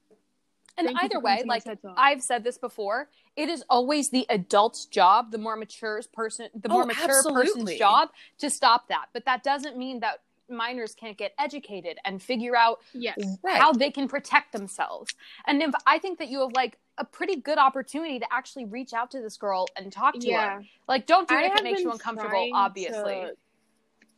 and 0.77 0.87
Thank 0.87 1.03
either 1.03 1.19
way 1.19 1.43
like 1.45 1.63
i've 1.97 2.21
said 2.23 2.43
this 2.43 2.57
before 2.57 3.07
it 3.35 3.47
is 3.47 3.63
always 3.69 4.09
the 4.09 4.25
adult's 4.29 4.85
job 4.85 5.31
the 5.31 5.37
more 5.37 5.55
mature 5.55 6.01
person 6.13 6.49
the 6.55 6.67
oh, 6.69 6.73
more 6.73 6.83
Oh, 6.83 6.85
mature 6.87 7.17
absolutely. 7.17 7.43
person's 7.45 7.79
job 7.79 8.09
to 8.39 8.49
stop 8.49 8.87
that 8.87 9.05
but 9.13 9.25
that 9.25 9.43
doesn't 9.43 9.77
mean 9.77 9.99
that 9.99 10.21
minors 10.49 10.95
can't 10.95 11.17
get 11.17 11.33
educated 11.39 11.97
and 12.05 12.21
figure 12.21 12.55
out 12.55 12.79
Yes. 12.93 13.17
Right. 13.43 13.55
how 13.57 13.71
they 13.71 13.91
can 13.91 14.07
protect 14.07 14.51
themselves. 14.51 15.13
And 15.47 15.61
if 15.63 15.71
I 15.87 15.99
think 15.99 16.19
that 16.19 16.27
you 16.27 16.41
have 16.41 16.51
like 16.53 16.77
a 16.97 17.05
pretty 17.05 17.37
good 17.37 17.57
opportunity 17.57 18.19
to 18.19 18.25
actually 18.31 18.65
reach 18.65 18.93
out 18.93 19.11
to 19.11 19.21
this 19.21 19.37
girl 19.37 19.67
and 19.75 19.91
talk 19.91 20.13
to 20.19 20.27
Yeah. 20.27 20.57
her. 20.57 20.65
Like, 20.87 21.05
don't 21.05 21.27
do 21.27 21.35
it 21.35 21.37
I 21.37 21.45
if 21.45 21.55
it 21.57 21.63
makes 21.63 21.81
you 21.81 21.91
uncomfortable. 21.91 22.49
Obviously, 22.53 23.13
to 23.13 23.35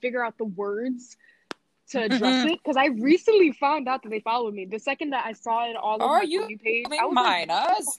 figure 0.01 0.23
out 0.23 0.37
the 0.37 0.45
words 0.45 1.17
to 1.89 2.03
address 2.03 2.43
it 2.43 2.59
because 2.63 2.77
I 2.77 2.87
recently 2.87 3.51
found 3.53 3.87
out 3.87 4.03
that 4.03 4.09
they 4.09 4.19
followed 4.19 4.53
me. 4.53 4.65
The 4.65 4.79
second 4.79 5.11
that 5.11 5.25
I 5.25 5.33
saw 5.33 5.69
it 5.69 5.75
all 5.75 5.95
over 5.95 6.05
Are 6.05 6.17
my 6.19 6.23
you 6.23 6.43
For 6.43 6.49
You 6.49 6.57
page, 6.57 6.85
Following 6.89 6.99
I 6.99 7.05
was 7.05 7.15
like, 7.15 7.47
minors? 7.47 7.97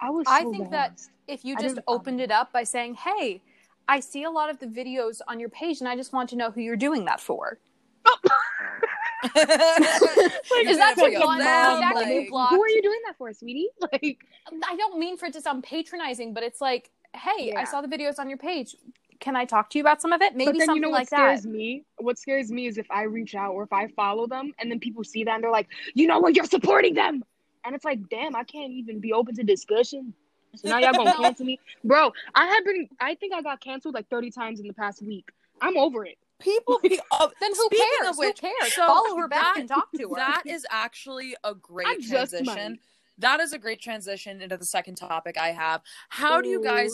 I 0.00 0.10
was. 0.10 0.26
I 0.28 0.42
so 0.42 0.50
think 0.50 0.70
that 0.70 1.00
if 1.28 1.44
you 1.44 1.56
just 1.56 1.78
opened 1.86 2.20
it 2.20 2.30
up 2.30 2.52
by 2.52 2.64
saying, 2.64 2.94
"Hey, 2.94 3.40
I 3.88 4.00
see 4.00 4.24
a 4.24 4.30
lot 4.30 4.50
of 4.50 4.58
the 4.58 4.66
videos 4.66 5.20
on 5.28 5.38
your 5.40 5.48
page, 5.48 5.80
and 5.80 5.88
I 5.88 5.96
just 5.96 6.12
want 6.12 6.28
to 6.30 6.36
know 6.36 6.50
who 6.50 6.60
you're 6.60 6.76
doing 6.76 7.04
that 7.06 7.20
for." 7.20 7.58
Is 9.24 9.32
Is 10.70 10.78
that 10.78 10.94
Such 10.96 11.10
too 11.12 11.16
a 11.16 11.20
blunt? 11.20 11.44
mom 11.44 11.74
Is 11.74 11.80
that 11.80 11.94
moment. 11.94 12.24
too 12.24 12.30
blocked? 12.30 12.54
Who 12.54 12.62
are 12.62 12.68
you 12.68 12.82
doing 12.82 13.00
that 13.06 13.16
for, 13.16 13.32
sweetie? 13.32 13.68
Like, 13.92 14.18
I 14.68 14.76
don't 14.76 14.98
mean 14.98 15.16
for 15.16 15.26
it 15.26 15.32
to 15.34 15.40
sound 15.40 15.64
patronizing, 15.64 16.34
but 16.34 16.42
it's 16.42 16.60
like, 16.60 16.90
"Hey, 17.14 17.52
I 17.56 17.64
saw 17.64 17.80
the 17.80 17.88
videos 17.88 18.18
on 18.18 18.28
your 18.28 18.38
page. 18.38 18.74
can 19.20 19.36
I 19.36 19.44
talk 19.44 19.70
to 19.70 19.78
you 19.78 19.82
about 19.84 20.02
some 20.02 20.12
of 20.12 20.20
it? 20.20 20.34
Maybe 20.34 20.46
but 20.52 20.58
then 20.58 20.66
something 20.66 20.76
you 20.76 20.82
know 20.82 20.90
what 20.90 20.98
like 21.02 21.10
that. 21.10 21.38
scares 21.38 21.46
me? 21.46 21.84
What 21.98 22.18
scares 22.18 22.50
me 22.50 22.66
is 22.66 22.76
if 22.78 22.90
I 22.90 23.02
reach 23.04 23.34
out 23.36 23.52
or 23.52 23.62
if 23.62 23.72
I 23.72 23.86
follow 23.88 24.26
them 24.26 24.52
and 24.58 24.68
then 24.70 24.80
people 24.80 25.04
see 25.04 25.22
that 25.24 25.34
and 25.36 25.44
they're 25.44 25.50
like, 25.50 25.68
you 25.94 26.08
know 26.08 26.18
what, 26.18 26.34
you're 26.34 26.44
supporting 26.44 26.94
them. 26.94 27.22
And 27.64 27.74
it's 27.76 27.84
like, 27.84 28.08
damn, 28.08 28.34
I 28.34 28.42
can't 28.42 28.72
even 28.72 28.98
be 28.98 29.12
open 29.12 29.36
to 29.36 29.44
discussion. 29.44 30.12
So 30.56 30.68
now 30.68 30.78
y'all 30.78 30.92
gonna 30.92 31.12
cancel 31.16 31.46
me. 31.46 31.60
Bro, 31.84 32.12
I 32.34 32.46
have 32.46 32.64
been 32.64 32.88
I 33.00 33.14
think 33.14 33.32
I 33.32 33.42
got 33.42 33.60
canceled 33.60 33.94
like 33.94 34.08
30 34.08 34.30
times 34.32 34.58
in 34.58 34.66
the 34.66 34.74
past 34.74 35.02
week. 35.02 35.28
I'm 35.60 35.76
over 35.76 36.04
it. 36.04 36.18
People 36.42 36.78
be, 36.82 37.00
uh, 37.10 37.28
Then 37.40 37.52
who 37.54 37.68
cares? 37.70 38.16
Which, 38.16 38.40
who 38.40 38.48
cares? 38.48 38.74
so 38.74 38.86
Follow 38.86 39.16
her 39.16 39.28
back 39.28 39.54
that- 39.54 39.60
and 39.60 39.68
talk 39.68 39.90
to 39.92 40.08
her. 40.10 40.16
That 40.16 40.42
is 40.46 40.66
actually 40.70 41.36
a 41.44 41.54
great 41.54 41.86
I 41.86 41.96
just 41.98 42.32
transition. 42.32 42.78
That 43.18 43.40
is 43.40 43.52
a 43.52 43.58
great 43.58 43.80
transition 43.80 44.40
into 44.40 44.56
the 44.56 44.64
second 44.64 44.96
topic 44.96 45.36
I 45.38 45.48
have. 45.52 45.82
How 46.08 46.40
do 46.40 46.48
you 46.48 46.62
guys 46.62 46.90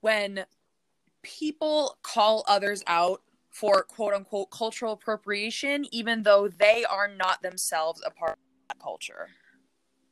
when 0.00 0.44
people 1.22 1.98
call 2.02 2.44
others 2.48 2.82
out 2.86 3.22
for 3.50 3.82
quote 3.82 4.14
unquote 4.14 4.50
cultural 4.50 4.92
appropriation, 4.94 5.84
even 5.92 6.22
though 6.22 6.48
they 6.48 6.84
are 6.84 7.08
not 7.08 7.42
themselves 7.42 8.00
a 8.06 8.10
part 8.10 8.32
of 8.32 8.38
that 8.68 8.78
culture? 8.82 9.28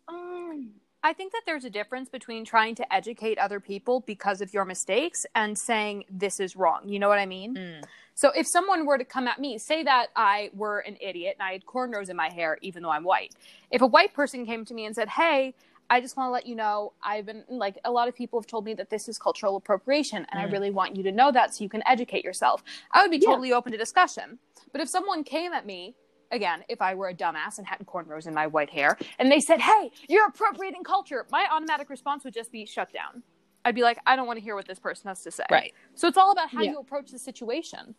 Um 0.08 0.72
I 1.02 1.12
think 1.12 1.32
that 1.32 1.42
there's 1.46 1.64
a 1.64 1.70
difference 1.70 2.08
between 2.08 2.44
trying 2.44 2.74
to 2.76 2.92
educate 2.92 3.38
other 3.38 3.60
people 3.60 4.00
because 4.00 4.40
of 4.40 4.52
your 4.52 4.64
mistakes 4.64 5.24
and 5.34 5.56
saying 5.56 6.04
this 6.10 6.40
is 6.40 6.56
wrong. 6.56 6.88
You 6.88 6.98
know 6.98 7.08
what 7.08 7.20
I 7.20 7.26
mean? 7.26 7.54
Mm. 7.54 7.84
So 8.14 8.30
if 8.34 8.48
someone 8.48 8.84
were 8.84 8.98
to 8.98 9.04
come 9.04 9.28
at 9.28 9.38
me, 9.38 9.58
say 9.58 9.84
that 9.84 10.08
I 10.16 10.50
were 10.54 10.80
an 10.80 10.96
idiot 11.00 11.36
and 11.38 11.48
I 11.48 11.52
had 11.52 11.64
cornrows 11.64 12.08
in 12.08 12.16
my 12.16 12.30
hair, 12.30 12.58
even 12.62 12.82
though 12.82 12.90
I'm 12.90 13.04
white. 13.04 13.34
If 13.70 13.80
a 13.80 13.86
white 13.86 14.12
person 14.12 14.44
came 14.44 14.64
to 14.64 14.74
me 14.74 14.86
and 14.86 14.94
said, 14.94 15.08
"Hey," 15.08 15.54
I 15.88 16.00
just 16.00 16.16
want 16.16 16.28
to 16.28 16.32
let 16.32 16.46
you 16.46 16.56
know 16.56 16.92
I've 17.00 17.26
been 17.26 17.44
like 17.48 17.78
a 17.84 17.92
lot 17.92 18.08
of 18.08 18.16
people 18.16 18.40
have 18.40 18.48
told 18.48 18.64
me 18.64 18.74
that 18.74 18.90
this 18.90 19.08
is 19.08 19.18
cultural 19.18 19.54
appropriation 19.56 20.26
and 20.30 20.40
I 20.40 20.46
Mm. 20.46 20.52
really 20.52 20.70
want 20.70 20.96
you 20.96 21.02
to 21.04 21.12
know 21.12 21.30
that 21.30 21.54
so 21.54 21.62
you 21.62 21.70
can 21.70 21.82
educate 21.86 22.24
yourself. 22.24 22.62
I 22.90 23.02
would 23.02 23.10
be 23.12 23.18
Yeah. 23.18 23.28
totally 23.30 23.52
open 23.52 23.70
to 23.72 23.78
discussion. 23.78 24.40
But 24.72 24.80
if 24.80 24.88
someone 24.88 25.22
came 25.22 25.52
at 25.52 25.64
me, 25.64 25.94
again, 26.30 26.64
if 26.68 26.80
I 26.82 26.94
were 26.94 27.08
a 27.08 27.14
dumbass 27.14 27.58
and 27.58 27.66
had 27.66 27.78
cornrows 27.86 28.26
in 28.26 28.34
my 28.34 28.46
white 28.46 28.70
hair 28.70 28.96
and 29.18 29.30
they 29.30 29.40
said, 29.40 29.60
"Hey, 29.60 29.90
you're 30.08 30.26
appropriating 30.26 30.84
culture." 30.84 31.26
My 31.30 31.46
automatic 31.50 31.90
response 31.90 32.24
would 32.24 32.34
just 32.34 32.52
be 32.52 32.66
shut 32.66 32.92
down. 32.92 33.22
I'd 33.64 33.74
be 33.74 33.82
like, 33.82 33.98
"I 34.06 34.16
don't 34.16 34.26
want 34.26 34.38
to 34.38 34.42
hear 34.42 34.54
what 34.54 34.66
this 34.66 34.78
person 34.78 35.08
has 35.08 35.22
to 35.22 35.30
say." 35.30 35.44
Right. 35.50 35.74
So 35.94 36.08
it's 36.08 36.18
all 36.18 36.32
about 36.32 36.50
how 36.50 36.62
Yeah. 36.62 36.72
you 36.72 36.78
approach 36.78 37.10
the 37.10 37.18
situation. 37.18 37.94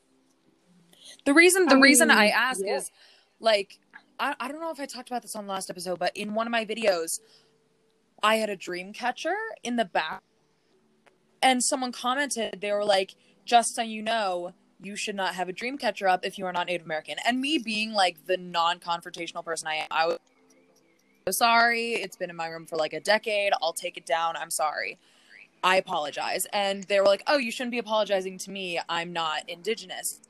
The 1.25 1.33
reason 1.33 1.65
the 1.67 1.75
I 1.75 1.79
reason 1.79 2.09
mean, 2.09 2.17
I 2.17 2.27
ask 2.29 2.61
yeah. 2.63 2.77
is 2.77 2.91
like 3.39 3.79
I, 4.19 4.35
I 4.39 4.47
don't 4.49 4.59
know 4.59 4.71
if 4.71 4.79
I 4.79 4.85
talked 4.85 5.09
about 5.09 5.21
this 5.21 5.35
on 5.35 5.45
the 5.47 5.51
last 5.53 5.69
episode, 5.69 5.97
but 5.99 6.15
in 6.15 6.33
one 6.33 6.45
of 6.47 6.51
my 6.51 6.65
videos, 6.65 7.19
I 8.21 8.35
had 8.35 8.49
a 8.49 8.55
dream 8.57 8.91
catcher 8.93 9.35
in 9.63 9.77
the 9.77 9.85
back 9.85 10.23
and 11.41 11.63
someone 11.63 11.91
commented, 11.91 12.59
they 12.61 12.71
were 12.71 12.83
like, 12.83 13.15
just 13.45 13.75
so 13.75 13.81
you 13.81 14.01
know, 14.01 14.53
you 14.81 14.95
should 14.95 15.15
not 15.15 15.35
have 15.35 15.49
a 15.49 15.53
dream 15.53 15.77
catcher 15.77 16.07
up 16.07 16.25
if 16.25 16.37
you 16.37 16.45
are 16.45 16.53
not 16.53 16.67
Native 16.67 16.85
American. 16.85 17.15
And 17.25 17.39
me 17.41 17.57
being 17.57 17.93
like 17.93 18.25
the 18.25 18.37
non-confrontational 18.37 19.43
person 19.43 19.67
I 19.67 19.75
am, 19.75 19.87
I 19.91 20.07
was 20.07 20.19
so 21.27 21.31
sorry. 21.31 21.93
It's 21.93 22.15
been 22.15 22.29
in 22.29 22.35
my 22.35 22.47
room 22.47 22.65
for 22.65 22.77
like 22.77 22.93
a 22.93 22.99
decade. 22.99 23.51
I'll 23.61 23.73
take 23.73 23.97
it 23.97 24.05
down. 24.05 24.35
I'm 24.37 24.49
sorry. 24.49 24.97
I 25.63 25.75
apologize. 25.75 26.47
And 26.53 26.85
they 26.85 26.99
were 26.99 27.05
like, 27.05 27.23
"Oh, 27.27 27.37
you 27.37 27.51
shouldn't 27.51 27.71
be 27.71 27.79
apologizing 27.79 28.37
to 28.39 28.51
me. 28.51 28.79
I'm 28.87 29.11
not 29.11 29.47
indigenous." 29.49 30.21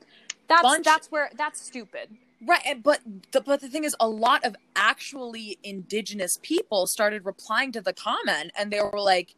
That's 0.47 0.63
Bunch- 0.63 0.85
that's 0.85 1.11
where 1.11 1.29
that's 1.35 1.61
stupid. 1.61 2.17
Right, 2.41 2.81
but 2.81 3.01
the, 3.31 3.41
but 3.41 3.59
the 3.59 3.67
thing 3.67 3.83
is, 3.83 3.95
a 3.99 4.07
lot 4.07 4.45
of 4.45 4.55
actually 4.75 5.59
indigenous 5.61 6.39
people 6.41 6.87
started 6.87 7.25
replying 7.25 7.73
to 7.73 7.81
the 7.81 7.91
comment, 7.93 8.51
and 8.57 8.71
they 8.71 8.81
were 8.81 8.99
like, 8.99 9.35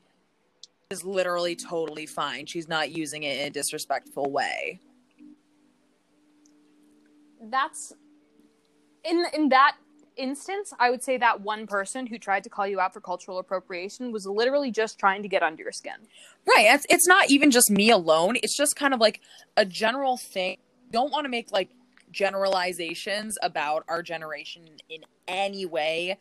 "Is 0.91 1.03
literally 1.03 1.55
totally 1.55 2.05
fine. 2.05 2.45
She's 2.45 2.67
not 2.67 2.91
using 2.91 3.23
it 3.23 3.39
in 3.41 3.47
a 3.47 3.49
disrespectful 3.49 4.31
way." 4.31 4.79
That's 7.41 7.93
in 9.03 9.25
in 9.33 9.49
that 9.49 9.75
instance, 10.15 10.73
I 10.79 10.89
would 10.89 11.03
say 11.03 11.17
that 11.17 11.41
one 11.41 11.67
person 11.67 12.05
who 12.05 12.17
tried 12.17 12.43
to 12.43 12.49
call 12.49 12.67
you 12.67 12.79
out 12.79 12.93
for 12.93 13.01
cultural 13.01 13.39
appropriation 13.39 14.11
was 14.11 14.25
literally 14.25 14.71
just 14.71 14.99
trying 14.99 15.23
to 15.23 15.27
get 15.27 15.41
under 15.43 15.63
your 15.63 15.71
skin. 15.71 15.93
Right, 16.47 16.67
it's 16.69 16.85
it's 16.89 17.07
not 17.07 17.29
even 17.29 17.51
just 17.51 17.71
me 17.71 17.89
alone. 17.89 18.35
It's 18.43 18.55
just 18.55 18.75
kind 18.75 18.93
of 18.93 18.99
like 18.99 19.21
a 19.57 19.65
general 19.65 20.17
thing. 20.17 20.57
Don't 20.91 21.11
want 21.11 21.25
to 21.25 21.29
make 21.29 21.51
like 21.51 21.69
generalizations 22.11 23.37
about 23.41 23.83
our 23.87 24.03
generation 24.03 24.63
in 24.89 25.05
any 25.27 25.65
way, 25.65 26.17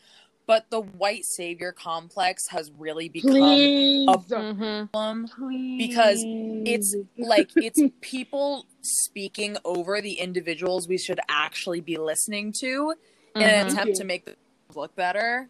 but 0.50 0.68
the 0.68 0.80
white 0.80 1.24
savior 1.24 1.70
complex 1.70 2.48
has 2.48 2.72
really 2.76 3.08
become 3.08 3.30
please, 3.30 4.08
a 4.08 4.18
Mm-hmm. 4.18 4.86
problem. 4.92 5.28
please. 5.28 5.78
because 5.78 6.24
it's 6.66 6.96
like 7.16 7.50
it's 7.54 7.80
people 8.00 8.66
speaking 8.82 9.56
over 9.64 10.00
the 10.00 10.14
individuals 10.14 10.88
we 10.88 10.98
should 10.98 11.20
actually 11.28 11.80
be 11.80 11.96
listening 11.98 12.52
to 12.62 12.94
in 13.36 13.42
an 13.42 13.64
Mhm. 13.66 13.70
attempt 13.70 13.94
to 13.98 14.04
make 14.04 14.24
them 14.24 14.34
look 14.74 14.96
better. 14.96 15.48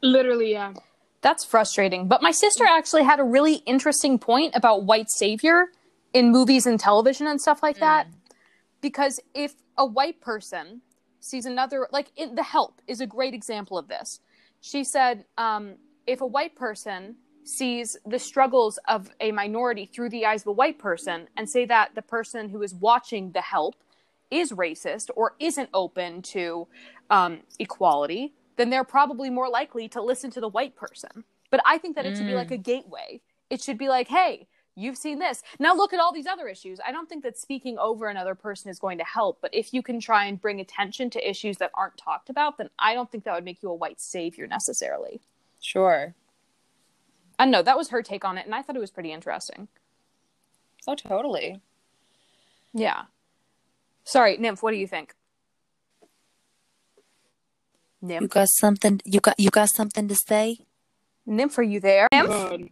literally 0.00 0.52
yeah. 0.52 0.72
That's 1.20 1.44
frustrating. 1.44 2.08
But 2.08 2.22
my 2.22 2.30
sister 2.32 2.64
actually 2.64 3.04
had 3.04 3.20
a 3.20 3.24
really 3.24 3.56
interesting 3.66 4.18
point 4.18 4.56
about 4.56 4.84
white 4.84 5.10
savior 5.10 5.66
in 6.14 6.32
movies 6.32 6.66
and 6.66 6.80
television 6.80 7.26
and 7.26 7.38
stuff 7.38 7.62
like 7.62 7.78
that. 7.80 8.08
Because 8.80 9.20
if 9.34 9.52
a 9.76 9.84
white 9.86 10.20
person 10.22 10.80
sees 11.22 11.46
another, 11.46 11.88
like 11.92 12.08
in, 12.16 12.34
The 12.34 12.42
Help 12.42 12.82
is 12.86 13.00
a 13.00 13.06
great 13.06 13.32
example 13.32 13.78
of 13.78 13.88
this. 13.88 14.20
She 14.60 14.84
said, 14.84 15.24
um, 15.38 15.76
if 16.06 16.20
a 16.20 16.26
white 16.26 16.56
person 16.56 17.16
sees 17.44 17.96
the 18.04 18.18
struggles 18.18 18.78
of 18.88 19.10
a 19.20 19.32
minority 19.32 19.86
through 19.86 20.10
the 20.10 20.26
eyes 20.26 20.42
of 20.42 20.48
a 20.48 20.52
white 20.52 20.78
person 20.78 21.28
and 21.36 21.48
say 21.48 21.64
that 21.64 21.94
the 21.94 22.02
person 22.02 22.48
who 22.48 22.62
is 22.62 22.74
watching 22.74 23.32
The 23.32 23.40
Help 23.40 23.76
is 24.30 24.52
racist 24.52 25.10
or 25.14 25.34
isn't 25.38 25.68
open 25.72 26.22
to 26.22 26.66
um, 27.10 27.40
equality, 27.58 28.34
then 28.56 28.70
they're 28.70 28.84
probably 28.84 29.30
more 29.30 29.48
likely 29.48 29.88
to 29.88 30.02
listen 30.02 30.30
to 30.32 30.40
the 30.40 30.48
white 30.48 30.74
person. 30.76 31.24
But 31.50 31.60
I 31.66 31.78
think 31.78 31.96
that 31.96 32.06
it 32.06 32.16
should 32.16 32.26
be 32.26 32.32
Mm. 32.32 32.36
like 32.36 32.50
a 32.50 32.56
gateway. 32.56 33.20
It 33.50 33.60
should 33.62 33.78
be 33.78 33.88
like, 33.88 34.08
hey, 34.08 34.48
you've 34.74 34.96
seen 34.96 35.18
this. 35.18 35.42
Now 35.58 35.74
look 35.74 35.92
at 35.92 36.00
all 36.00 36.12
these 36.12 36.26
other 36.26 36.48
issues. 36.48 36.80
I 36.84 36.92
don't 36.92 37.08
think 37.08 37.22
that 37.24 37.38
speaking 37.38 37.78
over 37.78 38.08
another 38.08 38.34
person 38.34 38.70
is 38.70 38.78
going 38.78 38.98
to 38.98 39.04
help. 39.04 39.38
But 39.40 39.54
if 39.54 39.72
you 39.74 39.82
can 39.82 40.00
try 40.00 40.26
and 40.26 40.40
bring 40.40 40.60
attention 40.60 41.10
to 41.10 41.28
issues 41.28 41.58
that 41.58 41.70
aren't 41.74 41.96
talked 41.98 42.30
about, 42.30 42.58
then 42.58 42.70
I 42.78 42.94
don't 42.94 43.10
think 43.10 43.24
that 43.24 43.34
would 43.34 43.44
make 43.44 43.62
you 43.62 43.70
a 43.70 43.74
white 43.74 44.00
savior 44.00 44.46
necessarily. 44.46 45.20
Sure. 45.60 46.14
I 47.38 47.44
don't 47.44 47.52
know. 47.52 47.62
That 47.62 47.76
was 47.76 47.88
her 47.90 48.02
take 48.02 48.24
on 48.24 48.38
it. 48.38 48.46
And 48.46 48.54
I 48.54 48.62
thought 48.62 48.76
it 48.76 48.80
was 48.80 48.90
pretty 48.90 49.12
interesting. 49.12 49.68
Oh, 50.86 50.94
totally. 50.94 51.60
Yeah. 52.72 53.02
Sorry, 54.04 54.36
Nymph, 54.36 54.62
what 54.62 54.72
do 54.72 54.78
you 54.78 54.86
think? 54.86 55.14
Nymph. 58.00 58.22
You 58.22 58.28
got 58.28 58.48
something 58.48 59.00
you 59.04 59.20
got 59.20 59.38
you 59.38 59.50
got 59.50 59.68
something 59.68 60.08
to 60.08 60.16
say? 60.16 60.58
Nymph, 61.24 61.56
are 61.56 61.62
you 61.62 61.78
there? 61.78 62.08
Nymph? 62.12 62.28
God. 62.28 62.68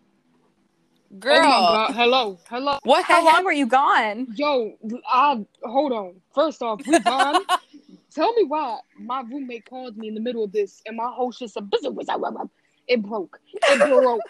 Girl, 1.18 1.34
Oh 1.36 1.42
my 1.42 1.48
god. 1.48 1.94
Hello. 1.94 2.38
Hello. 2.48 2.78
what 2.84 3.04
How 3.04 3.24
long 3.24 3.44
were 3.44 3.52
you 3.52 3.66
gone? 3.66 4.28
Yo, 4.34 4.76
I 5.08 5.44
hold 5.64 5.92
on. 5.92 6.14
First 6.34 6.62
off, 6.62 6.86
we 6.86 7.00
gone. 7.00 7.40
Tell 8.14 8.32
me 8.34 8.44
why 8.44 8.78
my 8.96 9.22
roommate 9.22 9.68
called 9.68 9.96
me 9.96 10.08
in 10.08 10.14
the 10.14 10.20
middle 10.20 10.44
of 10.44 10.52
this 10.52 10.80
and 10.86 10.96
my 10.96 11.10
host 11.12 11.40
just 11.40 11.54
said, 11.54 11.68
it 12.90 13.02
broke. 13.02 13.40
It 13.54 13.78
broke. 13.88 14.20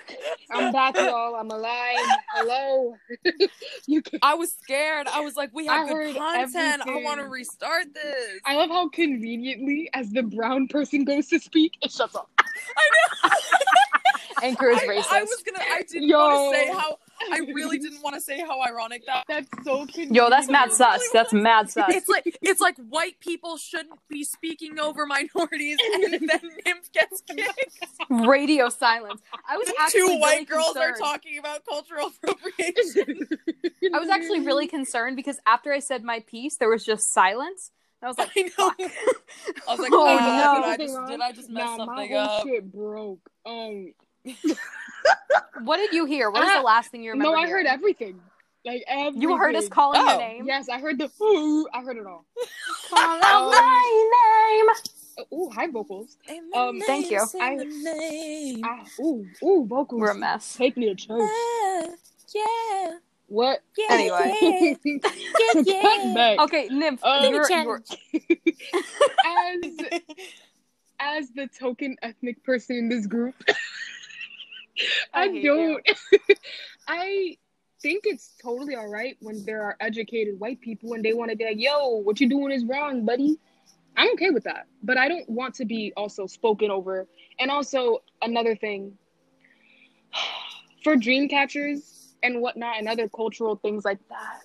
I'm 0.50 0.72
back, 0.72 0.94
y'all. 0.96 1.34
I'm 1.34 1.50
alive. 1.50 2.06
Hello. 2.34 2.96
you 3.87 4.02
can 4.02 4.18
I 4.22 4.34
was 4.34 4.54
scared. 4.62 5.06
I 5.06 5.20
was 5.20 5.37
like, 5.37 5.50
we 5.54 5.66
have 5.66 5.88
I 5.88 5.92
good 5.92 6.16
content. 6.16 6.82
I 6.87 7.02
want 7.02 7.20
to 7.20 7.26
restart 7.26 7.92
this. 7.94 8.40
I 8.44 8.56
love 8.56 8.70
how 8.70 8.88
conveniently, 8.88 9.88
as 9.94 10.10
the 10.10 10.22
brown 10.22 10.68
person 10.68 11.04
goes 11.04 11.28
to 11.28 11.38
speak, 11.38 11.75
it 11.82 11.90
shuts 11.92 12.14
off. 12.14 12.26
Anchor 14.43 14.71
is 14.71 14.79
I, 14.79 14.87
racist. 14.87 15.12
I 15.12 15.23
was 15.23 15.43
gonna. 15.45 15.64
I 15.71 15.83
didn't 15.83 16.09
Yo. 16.09 16.19
want 16.19 16.55
to 16.55 16.61
say 16.61 16.73
how. 16.73 16.99
I 17.31 17.38
really 17.52 17.79
didn't 17.85 18.02
want 18.02 18.14
to 18.14 18.21
say 18.21 18.40
how 18.40 18.62
ironic 18.62 19.05
that. 19.07 19.25
That's 19.29 19.49
so 19.64 19.81
convenient. 19.81 20.14
Yo, 20.14 20.31
that's 20.31 20.49
mad 20.49 20.73
sus. 20.73 21.02
That's 21.12 21.33
mad 21.33 21.71
sus. 21.71 21.87
It's 21.88 22.09
like 22.09 22.38
it's 22.40 22.61
like 22.61 22.76
white 22.88 23.21
people 23.21 23.57
shouldn't 23.57 23.99
be 24.09 24.25
speaking 24.25 24.79
over 24.79 25.07
minorities, 25.07 25.79
and 25.95 26.29
then 26.29 26.40
Nymph 26.64 26.93
gets 26.93 27.23
kicked. 27.23 27.87
Radio 28.09 28.69
silence. 28.69 29.21
I 29.49 29.57
was 29.57 29.71
actually 29.79 30.00
Two 30.00 30.07
really 30.07 30.21
white 30.21 30.49
girls 30.49 30.76
are 30.76 30.93
talking 30.93 31.38
about 31.38 31.64
cultural 31.67 32.11
appropriation. 32.23 33.29
I 33.95 33.99
was 33.99 34.09
actually 34.09 34.40
really 34.40 34.67
concerned 34.67 35.17
because 35.17 35.38
after 35.47 35.73
I 35.73 35.81
said 35.81 36.05
my 36.05 36.21
piece, 36.21 36.57
there 36.57 36.69
was 36.69 36.85
just 36.85 37.12
silence. 37.12 37.71
And 38.02 38.07
I 38.07 38.09
was 38.09 38.19
like, 38.19 38.30
I 38.37 38.42
know. 38.42 38.50
fuck. 38.71 38.76
I 39.69 39.71
was 39.73 39.80
like, 39.80 39.92
Oh, 39.92 40.07
ah, 40.19 40.52
no. 40.54 40.61
did 40.61 40.71
I 40.71 40.76
just 40.76 41.09
did 41.09 41.21
I 41.21 41.33
just 41.33 41.50
mess 41.50 41.64
nah, 41.78 41.85
my 41.85 41.87
something 41.87 42.11
whole 42.12 42.19
up? 42.21 42.47
shit 42.47 42.73
broke. 42.73 43.21
Um, 43.47 43.92
what 45.64 45.76
did 45.78 45.92
you 45.92 46.04
hear? 46.07 46.30
What 46.30 46.42
was 46.45 46.52
the 46.52 46.62
last 46.62 46.90
thing 46.90 47.02
you 47.02 47.12
remember? 47.12 47.33
no, 47.37 47.38
I 47.42 47.49
heard 47.49 47.66
everything. 47.66 48.21
Like 48.64 48.85
everything. 48.87 49.23
You 49.23 49.37
heard 49.38 49.57
us 49.57 49.69
calling 49.69 50.00
Oh. 50.02 50.09
your 50.11 50.19
name. 50.19 50.47
Yes, 50.47 50.69
I 50.69 50.78
heard 50.80 50.99
the 50.99 51.11
ooh. 51.23 51.66
I 51.73 51.80
heard 51.83 51.97
it 51.97 52.07
all. 52.07 52.26
Call 52.90 52.99
out 53.00 53.50
my 53.50 54.66
name. 55.16 55.26
Ooh, 55.33 55.50
high 55.50 55.69
vocals. 55.69 56.16
Um, 56.54 56.80
Thank 56.87 57.11
you. 57.11 57.25
I- 57.40 57.57
name. 57.57 58.61
Ah, 58.64 58.85
ooh, 59.00 59.26
ooh, 59.42 59.64
vocals. 59.66 60.00
We're 60.00 60.11
a 60.11 60.14
mess. 60.14 60.57
Take 60.57 60.76
me 60.76 60.87
to 60.87 60.95
church. 60.95 61.30
Yeah. 62.35 62.90
What? 63.30 63.60
Yeah. 63.78 63.87
Anyway. 63.90 64.34
Yeah, 64.84 65.02
yeah. 65.64 65.82
Cut 65.82 66.14
back. 66.16 66.38
Okay, 66.40 66.68
Nymph, 66.68 66.99
Oh. 67.04 67.28
you're, 67.28 67.49
you're- 67.49 67.80
as 69.25 70.00
as 70.99 71.30
the 71.30 71.46
token 71.56 71.96
ethnic 72.02 72.42
person 72.42 72.75
in 72.76 72.88
this 72.88 73.06
group, 73.06 73.37
I 75.14 75.22
I, 75.22 75.42
don't. 75.42 75.88
I 76.88 77.37
think 77.80 78.02
it's 78.04 78.34
totally 78.42 78.75
all 78.75 78.88
right 78.90 79.16
when 79.20 79.44
there 79.44 79.62
are 79.62 79.76
educated 79.78 80.40
white 80.40 80.60
people 80.60 80.94
and 80.94 81.04
they 81.04 81.12
want 81.12 81.30
to 81.30 81.37
be 81.37 81.44
like, 81.44 81.56
"Yo, 81.60 81.99
what 82.02 82.20
you 82.20 82.28
doing 82.28 82.50
is 82.50 82.64
wrong, 82.64 83.04
buddy." 83.04 83.38
I'm 83.96 84.10
okay 84.14 84.30
with 84.30 84.42
that, 84.44 84.66
but 84.82 84.99
I 84.99 85.06
don't 85.06 85.28
want 85.30 85.54
to 85.56 85.64
be 85.64 85.92
also 85.96 86.26
spoken 86.26 86.68
over. 86.72 87.06
And 87.38 87.49
also 87.49 87.99
another 88.22 88.56
thing, 88.56 88.99
for 90.82 90.96
dream 90.96 91.28
catchers 91.28 92.00
and 92.22 92.40
whatnot, 92.40 92.78
and 92.78 92.88
other 92.88 93.08
cultural 93.08 93.56
things 93.56 93.84
like 93.84 93.98
that. 94.08 94.42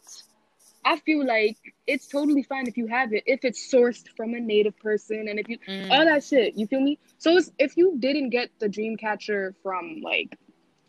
I 0.88 1.00
feel 1.00 1.26
like 1.26 1.58
it's 1.88 2.08
totally 2.08 2.44
fine 2.44 2.68
if 2.68 2.78
you 2.78 2.86
have 2.88 3.12
it 3.12 3.24
if 3.26 3.44
it's 3.44 3.74
sourced 3.74 4.04
from 4.16 4.36
a 4.36 4.40
native 4.40 4.78
person 4.78 5.28
and 5.28 5.40
if 5.40 5.50
you 5.50 5.58
Mm. 5.68 5.90
all 5.90 6.06
that 6.06 6.24
shit. 6.24 6.56
You 6.56 6.68
feel 6.68 6.80
me? 6.80 7.00
So 7.18 7.38
it's, 7.38 7.52
if 7.58 7.76
you 7.76 7.96
didn't 7.98 8.30
get 8.30 8.50
the 8.60 8.70
dream 8.70 8.96
catcher 8.96 9.56
from 9.64 10.02
like 10.02 10.38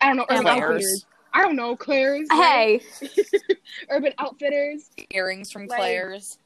I 0.03 0.09
don't 0.09 0.17
know 0.19 0.27
Urban 0.29 0.43
Claire's. 0.43 0.61
Outfitters, 0.63 1.07
I 1.33 1.43
don't 1.43 1.57
know 1.57 1.77
Claire's, 1.77 2.29
right? 2.31 2.83
hey, 3.01 3.09
Urban 3.91 4.13
Outfitters. 4.19 4.91
Earrings 5.11 5.51
from 5.51 5.67
Like- 5.67 5.79
Claire's. 5.79 6.39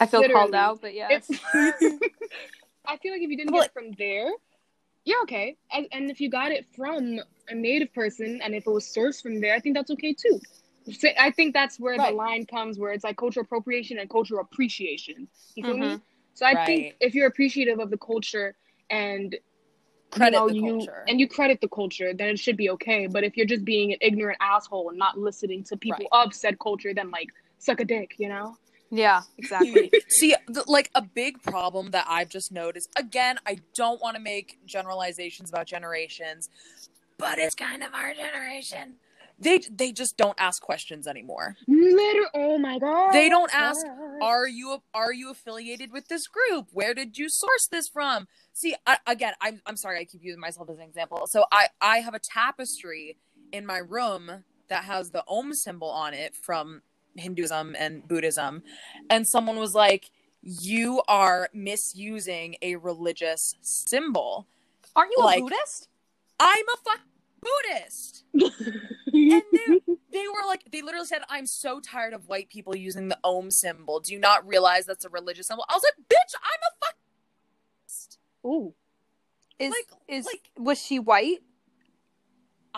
I 0.00 0.06
feel 0.06 0.28
called 0.28 0.54
out, 0.54 0.80
but 0.82 0.94
yeah. 0.94 1.08
I 1.54 2.96
feel 2.98 3.12
like 3.12 3.22
if 3.22 3.30
you 3.30 3.36
didn't 3.36 3.52
Well- 3.52 3.62
get 3.62 3.70
it 3.70 3.72
from 3.72 3.92
there, 3.92 4.30
you're 5.08 5.22
okay. 5.24 5.56
And, 5.72 5.88
and 5.92 6.10
if 6.10 6.20
you 6.20 6.30
got 6.30 6.52
it 6.52 6.66
from 6.76 7.20
a 7.48 7.54
native 7.54 7.92
person 7.94 8.40
and 8.42 8.54
if 8.54 8.66
it 8.66 8.70
was 8.70 8.86
sourced 8.86 9.22
from 9.22 9.40
there, 9.40 9.54
I 9.54 9.60
think 9.60 9.76
that's 9.76 9.90
okay 9.92 10.14
too. 10.14 10.40
So 10.92 11.08
I 11.18 11.30
think 11.30 11.54
that's 11.54 11.80
where 11.80 11.98
Right. 11.98 12.10
the 12.10 12.14
line 12.16 12.46
comes 12.46 12.78
where 12.78 12.92
it's 12.92 13.04
like 13.04 13.16
cultural 13.16 13.44
appropriation 13.44 13.98
and 13.98 14.08
cultural 14.10 14.40
appreciation. 14.40 15.28
You 15.56 15.64
feel 15.64 15.78
me? 15.78 16.00
Mhm. 16.00 16.02
So 16.34 16.46
I 16.46 16.56
Right. 16.56 16.66
think 16.66 16.96
if 17.00 17.14
you're 17.14 17.26
appreciative 17.28 17.80
of 17.80 17.90
the 17.90 17.98
culture 17.98 18.56
and 18.90 19.36
Credit 20.10 20.24
you 20.24 20.30
know, 20.30 20.48
the 20.48 20.54
you, 20.54 20.64
culture. 20.78 21.04
and 21.06 21.20
you 21.20 21.28
credit 21.28 21.60
the 21.60 21.68
culture, 21.68 22.12
then 22.14 22.30
it 22.30 22.38
should 22.38 22.56
be 22.56 22.70
okay. 22.70 23.06
But 23.06 23.24
if 23.24 23.36
you're 23.36 23.46
just 23.46 23.64
being 23.64 23.92
an 23.92 23.98
ignorant 24.00 24.38
asshole 24.40 24.90
and 24.90 24.98
not 24.98 25.18
listening 25.18 25.64
to 25.64 25.76
people 25.76 26.06
Right. 26.06 26.10
of 26.12 26.34
said 26.34 26.58
culture, 26.58 26.94
then 26.94 27.10
like 27.10 27.28
suck 27.58 27.80
a 27.80 27.84
dick, 27.84 28.14
you 28.18 28.28
know? 28.28 28.56
Yeah, 28.90 29.22
exactly. 29.36 29.90
See, 30.08 30.34
the, 30.46 30.64
like 30.66 30.90
a 30.94 31.02
big 31.02 31.42
problem 31.42 31.90
that 31.90 32.06
I've 32.08 32.28
just 32.28 32.52
noticed. 32.52 32.88
Again, 32.96 33.38
I 33.46 33.58
don't 33.74 34.00
want 34.00 34.16
to 34.16 34.22
make 34.22 34.58
generalizations 34.66 35.50
about 35.50 35.66
generations, 35.66 36.48
but 37.18 37.38
it's 37.38 37.54
kind 37.54 37.82
of 37.82 37.92
our 37.94 38.14
generation. 38.14 38.94
They 39.40 39.60
they 39.70 39.92
just 39.92 40.16
don't 40.16 40.34
ask 40.38 40.60
questions 40.60 41.06
anymore. 41.06 41.56
Liter 41.68 42.26
oh 42.34 42.58
my 42.58 42.78
god. 42.78 43.12
They 43.12 43.28
don't 43.28 43.54
ask, 43.54 43.86
Are 44.20 44.48
you 44.48 44.82
are 44.92 45.12
you 45.12 45.30
affiliated 45.30 45.92
with 45.92 46.08
this 46.08 46.26
group? 46.26 46.66
Where 46.72 46.92
did 46.92 47.18
you 47.18 47.28
source 47.28 47.68
this 47.70 47.88
from? 47.88 48.26
See, 48.52 48.74
I, 48.84 48.98
again, 49.06 49.34
I'm 49.40 49.60
I'm 49.64 49.76
sorry 49.76 50.00
I 50.00 50.04
keep 50.04 50.24
using 50.24 50.40
myself 50.40 50.68
as 50.70 50.78
an 50.78 50.82
example. 50.84 51.28
So 51.28 51.44
I 51.52 51.68
I 51.80 51.98
have 51.98 52.14
a 52.14 52.18
tapestry 52.18 53.16
in 53.52 53.64
my 53.64 53.78
room 53.78 54.44
that 54.68 54.84
has 54.84 55.10
the 55.10 55.22
Om 55.28 55.54
symbol 55.54 55.88
on 55.88 56.14
it 56.14 56.34
from 56.34 56.82
Hinduism 57.18 57.76
and 57.78 58.06
Buddhism, 58.06 58.62
and 59.10 59.26
someone 59.26 59.56
was 59.58 59.74
like, 59.74 60.10
"You 60.42 61.02
are 61.08 61.48
misusing 61.52 62.56
a 62.62 62.76
religious 62.76 63.54
symbol." 63.60 64.46
Aren't 64.96 65.12
you 65.16 65.22
a 65.24 65.40
Buddhist? 65.40 65.88
I'm 66.40 66.64
a 66.68 66.76
fuck 66.84 67.00
Buddhist. 67.40 68.24
And 69.10 69.42
they, 69.52 69.80
they 70.12 70.28
were 70.28 70.46
like, 70.46 70.70
they 70.70 70.82
literally 70.82 71.06
said, 71.06 71.22
I'm 71.30 71.46
so 71.46 71.80
tired 71.80 72.12
of 72.12 72.28
white 72.28 72.50
people 72.50 72.76
using 72.76 73.08
the 73.08 73.18
Om 73.24 73.50
symbol. 73.50 74.00
Do 74.00 74.12
you 74.12 74.20
not 74.20 74.46
realize 74.46 74.84
that's 74.86 75.04
a 75.04 75.08
religious 75.08 75.48
symbol? 75.48 75.64
I 75.68 75.74
was 75.74 75.82
like, 75.82 76.06
bitch, 76.08 76.34
I'm 76.36 76.60
a 76.62 76.84
fuck. 76.84 76.94
Ooh. 78.46 78.74
Is 79.58 79.70
like- 79.72 80.00
is 80.08 80.26
like- 80.26 80.50
was 80.56 80.80
she 80.80 80.98
white? 80.98 81.38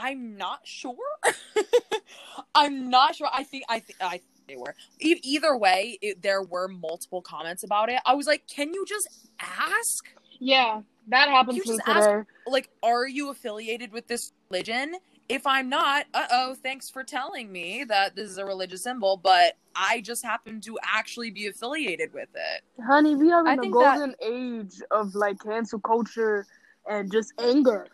I'm 0.02 0.36
not 0.38 0.60
sure. 0.64 0.94
I'm 2.54 2.88
not 2.90 3.14
sure. 3.16 3.28
I 3.32 3.44
think, 3.44 3.64
I 3.68 3.80
think, 3.80 3.98
I 4.00 4.10
think 4.10 4.22
they 4.48 4.56
were. 4.56 4.74
E- 5.00 5.20
either 5.22 5.56
way, 5.56 5.98
it, 6.00 6.22
there 6.22 6.42
were 6.42 6.68
multiple 6.68 7.22
comments 7.22 7.62
about 7.62 7.90
it. 7.90 8.00
I 8.06 8.14
was 8.14 8.26
like, 8.26 8.46
can 8.48 8.72
you 8.72 8.84
just 8.86 9.08
ask? 9.40 10.06
Yeah, 10.38 10.80
that 11.08 11.28
happens 11.28 11.58
You 11.58 11.64
just 11.64 11.80
ask- 11.86 12.08
today. 12.08 12.22
Like, 12.46 12.70
are 12.82 13.06
you 13.06 13.30
affiliated 13.30 13.92
with 13.92 14.06
this 14.08 14.32
religion? 14.50 14.94
If 15.28 15.46
I'm 15.46 15.68
not, 15.68 16.06
uh 16.12 16.26
oh, 16.32 16.56
thanks 16.60 16.90
for 16.90 17.04
telling 17.04 17.52
me 17.52 17.84
that 17.84 18.16
this 18.16 18.28
is 18.30 18.38
a 18.38 18.44
religious 18.44 18.82
symbol, 18.82 19.16
but 19.16 19.56
I 19.76 20.00
just 20.00 20.24
happen 20.24 20.60
to 20.62 20.76
actually 20.82 21.30
be 21.30 21.46
affiliated 21.46 22.12
with 22.12 22.30
it. 22.34 22.82
Honey, 22.84 23.14
we 23.14 23.30
are 23.30 23.46
I 23.46 23.52
in 23.52 23.56
the 23.58 23.62
think 23.62 23.74
that- 23.74 23.98
golden 23.98 24.14
age 24.20 24.80
of 24.90 25.14
like 25.14 25.38
cancel 25.40 25.78
culture 25.78 26.46
and 26.88 27.12
just 27.12 27.32
anger. 27.38 27.86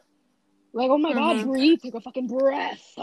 Like, 0.77 0.91
oh 0.91 0.99
my 0.99 1.15
god, 1.15 1.37
Mhm. 1.37 1.47
breathe, 1.47 1.81
take 1.83 1.95
a 1.95 2.01
fucking 2.01 2.27
breath. 2.29 2.99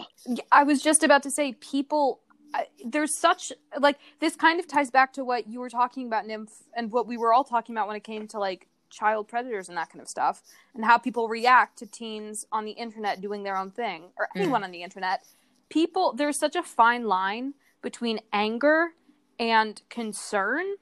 I 0.51 0.63
was 0.63 0.81
just 0.81 1.03
about 1.03 1.23
to 1.23 1.31
say 1.31 1.53
people 1.53 2.19
I- 2.55 2.67
there's 2.85 3.17
such 3.17 3.51
like 3.79 3.97
this 4.19 4.35
kind 4.35 4.59
of 4.59 4.67
ties 4.67 4.91
back 4.91 5.11
to 5.13 5.25
what 5.25 5.47
you 5.47 5.59
were 5.59 5.71
talking 5.71 6.05
about 6.05 6.27
nymph 6.27 6.51
and 6.75 6.91
what 6.91 7.07
we 7.07 7.17
were 7.17 7.33
all 7.33 7.43
talking 7.43 7.73
about 7.75 7.87
when 7.87 7.95
it 7.95 8.03
came 8.03 8.27
to 8.27 8.37
like 8.37 8.67
child 8.91 9.27
predators 9.27 9.69
and 9.69 9.75
that 9.79 9.89
kind 9.89 10.03
of 10.03 10.07
stuff 10.07 10.43
and 10.75 10.85
how 10.85 10.99
people 10.99 11.27
react 11.27 11.79
to 11.79 11.87
teens 11.87 12.45
on 12.51 12.63
the 12.63 12.73
internet 12.73 13.21
doing 13.21 13.41
their 13.41 13.57
own 13.57 13.71
thing 13.71 14.11
or 14.19 14.29
anyone 14.35 14.63
on 14.63 14.69
the 14.69 14.83
internet 14.83 15.23
people 15.69 16.13
there's 16.13 16.37
such 16.37 16.55
a 16.55 16.61
fine 16.61 17.05
line 17.05 17.55
between 17.81 18.19
anger 18.31 18.93
and 19.39 19.81
concern 19.89 20.75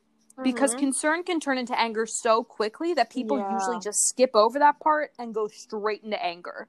because 0.44 0.76
Mhm. 0.76 0.80
concern 0.80 1.24
can 1.24 1.40
turn 1.40 1.58
into 1.58 1.80
anger 1.80 2.06
so 2.06 2.44
quickly 2.44 2.94
that 2.96 3.10
people 3.10 3.38
Yeah. 3.38 3.54
usually 3.54 3.80
just 3.80 4.10
skip 4.10 4.32
over 4.36 4.60
that 4.60 4.82
part 4.82 5.14
and 5.18 5.34
go 5.34 5.48
straight 5.48 6.04
into 6.04 6.22
anger 6.22 6.68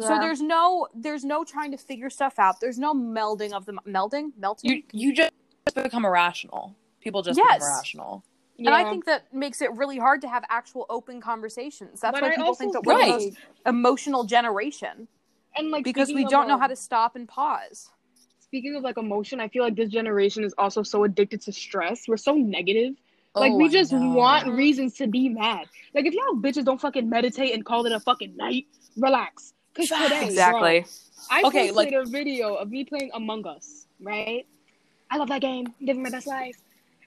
so 0.00 0.18
there's 0.18 0.40
no 0.40 0.88
there's 0.94 1.24
no 1.24 1.44
trying 1.44 1.70
to 1.72 1.76
figure 1.78 2.10
stuff 2.10 2.38
out. 2.38 2.60
There's 2.60 2.78
no 2.78 2.94
melding 2.94 3.52
of 3.52 3.66
them 3.66 3.78
melding, 3.86 4.32
melting. 4.38 4.70
You 4.70 4.82
you 4.92 5.14
just 5.14 5.32
become 5.74 6.04
irrational. 6.04 6.74
People 7.00 7.22
just 7.22 7.38
Yes. 7.38 7.58
become 7.58 7.68
irrational. 7.72 8.24
And 8.58 8.68
I 8.68 8.84
think 8.84 9.04
that 9.06 9.32
makes 9.34 9.60
it 9.60 9.72
really 9.72 9.98
hard 9.98 10.20
to 10.22 10.28
have 10.28 10.44
actual 10.48 10.86
open 10.88 11.20
conversations. 11.20 12.00
That's 12.00 12.14
But 12.14 12.22
why 12.22 12.28
I 12.32 12.36
people 12.36 12.54
think 12.54 12.72
that 12.72 12.84
feel 12.84 12.94
we're 12.94 13.04
the 13.04 13.12
most 13.12 13.36
emotional 13.66 14.24
generation 14.24 15.08
and 15.56 15.70
like 15.70 15.84
because 15.84 16.12
we 16.12 16.24
don't 16.24 16.48
know 16.48 16.58
how 16.58 16.64
um, 16.64 16.70
to 16.70 16.76
stop 16.76 17.16
and 17.16 17.28
pause. 17.28 17.90
Speaking 18.40 18.76
of 18.76 18.82
like 18.82 18.96
emotion, 18.96 19.40
I 19.40 19.48
feel 19.48 19.64
like 19.64 19.74
this 19.74 19.88
generation 19.88 20.44
is 20.44 20.54
also 20.56 20.82
so 20.82 21.04
addicted 21.04 21.40
to 21.42 21.52
stress. 21.52 22.06
We're 22.06 22.16
so 22.16 22.34
negative. 22.34 22.94
Like 23.34 23.52
Oh, 23.52 23.56
we 23.56 23.68
just 23.68 23.92
want 23.92 24.46
reasons 24.46 24.94
to 24.94 25.08
be 25.08 25.28
mad. 25.28 25.66
Like 25.92 26.06
if 26.06 26.14
y'all 26.14 26.36
bitches 26.36 26.64
don't 26.64 26.80
fucking 26.80 27.08
meditate 27.08 27.52
and 27.52 27.64
call 27.64 27.84
it 27.86 27.92
a 27.92 27.98
fucking 27.98 28.36
night, 28.36 28.66
relax. 28.96 29.54
Cause 29.74 29.88
today, 29.88 30.24
Exactly. 30.26 30.80
bro, 30.80 30.88
I 31.30 31.42
Okay, 31.44 31.58
posted 31.70 31.74
like- 31.76 31.92
a 31.92 32.04
video 32.04 32.54
of 32.54 32.70
me 32.70 32.84
playing 32.84 33.10
Among 33.14 33.46
Us, 33.46 33.86
right? 34.00 34.46
I 35.10 35.16
love 35.16 35.28
that 35.28 35.40
game, 35.40 35.72
living 35.80 36.02
my 36.02 36.10
best 36.10 36.26
life. 36.26 36.56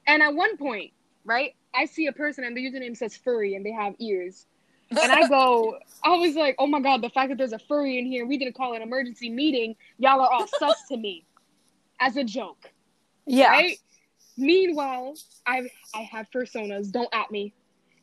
And 0.05 0.21
at 0.21 0.33
one 0.33 0.57
point, 0.57 0.91
right, 1.25 1.55
I 1.73 1.85
see 1.85 2.07
a 2.07 2.11
person 2.11 2.43
and 2.43 2.55
the 2.55 2.61
username 2.65 2.95
says 2.95 3.15
furry 3.17 3.55
and 3.55 3.65
they 3.65 3.71
have 3.71 3.95
ears. 3.99 4.45
And 4.89 5.11
I 5.11 5.27
go, 5.27 5.79
I 6.03 6.15
was 6.17 6.35
like, 6.35 6.55
oh 6.59 6.67
my 6.67 6.79
god, 6.79 7.01
the 7.01 7.09
fact 7.09 7.29
that 7.29 7.37
there's 7.37 7.53
a 7.53 7.59
furry 7.59 7.99
in 7.99 8.05
here, 8.05 8.25
we 8.25 8.37
didn't 8.37 8.55
call 8.55 8.73
an 8.73 8.81
emergency 8.81 9.29
meeting, 9.29 9.75
y'all 9.97 10.21
are 10.21 10.31
all 10.31 10.47
sus 10.59 10.87
to 10.89 10.97
me. 10.97 11.25
As 11.99 12.15
a 12.15 12.23
joke. 12.23 12.71
Yeah. 13.25 13.49
Right? 13.49 13.77
Meanwhile, 14.37 15.15
I 15.45 15.67
I 15.95 16.01
have 16.03 16.27
personas, 16.31 16.91
don't 16.91 17.09
at 17.13 17.31
me. 17.31 17.53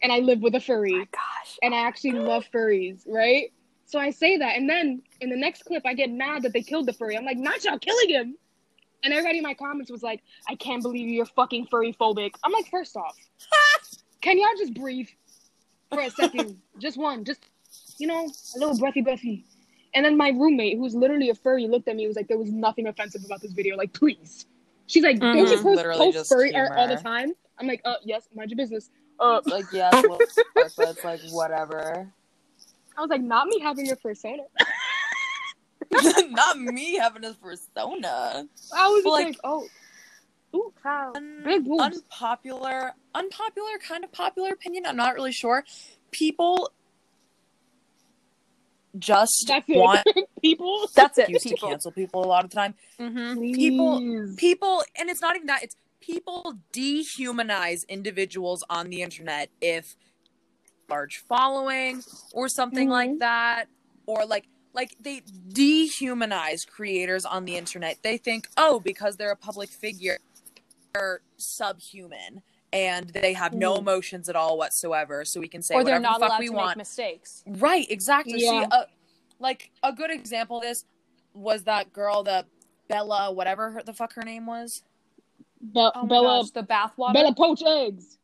And 0.02 0.12
I 0.12 0.18
live 0.18 0.40
with 0.42 0.54
a 0.54 0.60
furry. 0.60 0.92
Gosh. 1.12 1.58
And 1.62 1.74
I 1.74 1.78
actually 1.86 2.12
love 2.12 2.44
furries, 2.52 3.02
right? 3.06 3.52
So 3.86 3.98
I 3.98 4.10
say 4.10 4.38
that, 4.38 4.56
and 4.56 4.68
then 4.68 5.02
in 5.20 5.30
the 5.30 5.36
next 5.36 5.64
clip, 5.64 5.84
I 5.84 5.94
get 5.94 6.10
mad 6.10 6.42
that 6.42 6.52
they 6.52 6.62
killed 6.62 6.86
the 6.86 6.92
furry. 6.92 7.16
I'm 7.16 7.24
like, 7.24 7.36
not 7.36 7.64
y'all 7.64 7.78
killing 7.78 8.08
him. 8.08 8.36
And 9.02 9.12
everybody 9.12 9.38
in 9.38 9.42
my 9.42 9.52
comments 9.52 9.90
was 9.90 10.02
like, 10.02 10.22
I 10.48 10.54
can't 10.54 10.82
believe 10.82 11.08
you're 11.08 11.26
fucking 11.26 11.66
furry 11.66 11.92
phobic. 11.92 12.34
I'm 12.42 12.52
like, 12.52 12.70
first 12.70 12.96
off, 12.96 13.16
can 14.22 14.38
y'all 14.38 14.48
just 14.56 14.74
breathe 14.74 15.08
for 15.90 16.00
a 16.00 16.10
second? 16.10 16.58
just 16.78 16.96
one, 16.96 17.24
just, 17.24 17.44
you 17.98 18.06
know, 18.06 18.26
a 18.26 18.58
little 18.58 18.78
breathy, 18.78 19.02
breathy. 19.02 19.44
And 19.92 20.04
then 20.04 20.16
my 20.16 20.30
roommate, 20.30 20.78
who's 20.78 20.94
literally 20.94 21.28
a 21.28 21.34
furry, 21.34 21.68
looked 21.68 21.86
at 21.86 21.96
me 21.96 22.04
and 22.04 22.10
was 22.10 22.16
like, 22.16 22.28
there 22.28 22.38
was 22.38 22.50
nothing 22.50 22.86
offensive 22.86 23.22
about 23.24 23.42
this 23.42 23.52
video. 23.52 23.76
Like, 23.76 23.92
please. 23.92 24.46
She's 24.86 25.02
like, 25.02 25.20
don't 25.20 25.36
you 25.36 25.62
post, 25.62 25.84
post 25.84 26.12
just 26.14 26.30
furry 26.30 26.54
art 26.54 26.72
all 26.76 26.88
the 26.88 26.96
time? 26.96 27.32
I'm 27.58 27.66
like, 27.66 27.82
uh, 27.84 27.94
yes, 28.02 28.28
mind 28.34 28.50
your 28.50 28.56
business. 28.56 28.90
Uh, 29.20 29.40
like 29.46 29.66
yeah, 29.72 29.90
it's 29.92 29.98
a 29.98 30.10
little 30.10 30.18
dark, 30.56 30.72
but 30.76 30.88
it's 30.88 31.04
like 31.04 31.20
whatever. 31.30 32.12
I 32.96 33.00
was 33.00 33.10
like, 33.10 33.22
not 33.22 33.46
me 33.48 33.60
having 33.60 33.86
your 33.86 33.96
persona. 33.96 34.42
Not 36.30 36.58
me 36.58 36.94
having 36.96 37.24
a 37.24 37.34
persona. 37.34 38.48
I 38.76 38.88
was 38.88 39.04
Like- 39.04 39.26
like, 39.26 39.36
oh, 39.44 39.68
ooh, 40.56 40.72
wow, 40.84 41.12
Un- 41.14 41.42
big 41.44 41.64
boobs. 41.64 41.82
unpopular, 41.82 42.92
unpopular, 43.14 43.78
kind 43.86 44.02
of 44.02 44.10
popular 44.10 44.50
opinion. 44.50 44.86
I'm 44.86 44.96
not 44.96 45.14
really 45.14 45.30
sure. 45.30 45.64
People 46.10 46.70
just 48.98 49.44
That's 49.46 49.68
it. 49.68 49.76
want 49.76 50.06
people. 50.42 50.88
That's 50.94 51.18
it. 51.18 51.28
used 51.30 51.46
to 51.48 51.56
cancel 51.56 51.92
people 51.92 52.24
a 52.24 52.26
lot 52.26 52.44
of 52.44 52.50
the 52.50 52.56
time. 52.56 52.74
hmm 52.98 53.38
People- 53.52 54.34
People, 54.36 54.82
and 54.98 55.10
it's 55.10 55.20
not 55.20 55.36
even 55.36 55.46
that. 55.46 55.62
It's 55.62 55.76
people 56.00 56.54
dehumanize 56.72 57.86
individuals 57.88 58.64
on 58.68 58.90
the 58.90 59.02
internet 59.02 59.48
if 59.60 59.96
large 60.88 61.18
following 61.28 62.02
or 62.32 62.48
something 62.48 62.88
like 62.88 63.18
that, 63.20 63.66
or 64.06 64.24
like 64.26 64.46
like 64.72 64.96
they 65.00 65.20
dehumanize 65.48 66.66
creators 66.66 67.24
on 67.24 67.44
the 67.44 67.56
internet. 67.56 67.98
They 68.02 68.16
think, 68.16 68.48
oh, 68.56 68.80
because 68.80 69.16
they're 69.16 69.30
a 69.30 69.36
public 69.36 69.68
figure, 69.70 70.18
they're 70.92 71.20
subhuman 71.36 72.42
and 72.72 73.08
they 73.10 73.32
have 73.34 73.52
no 73.54 73.74
Mhm. 73.74 73.78
emotions 73.78 74.28
at 74.28 74.34
all 74.34 74.58
whatsoever. 74.58 75.24
So 75.24 75.38
we 75.38 75.46
can 75.46 75.62
say 75.62 75.74
Or 75.76 75.84
they're 75.84 76.00
whatever 76.00 76.02
not 76.02 76.20
the 76.20 76.26
fuck 76.26 76.38
we 76.40 76.50
want. 76.50 76.68
make 76.70 76.78
mistakes. 76.78 77.44
Right, 77.46 77.86
exactly. 77.88 78.40
See, 78.40 78.48
uh, 78.48 78.86
like 79.38 79.70
a 79.84 79.92
good 79.92 80.10
example 80.10 80.56
of 80.56 80.64
this 80.64 80.84
was 81.34 81.62
that 81.64 81.92
girl, 81.92 82.24
the 82.24 82.44
Bella, 82.88 83.30
whatever 83.32 83.70
her, 83.70 83.82
the 83.84 83.92
fuck 83.92 84.12
her 84.14 84.22
name 84.22 84.44
was. 84.46 84.82
Be- 85.60 85.70
Oh 85.94 86.04
Bella, 86.06 86.42
gosh, 86.42 86.50
the 86.50 86.62
bathwater. 86.64 87.14
Bella 87.14 87.34
poach 87.34 87.62
eggs. 87.64 88.18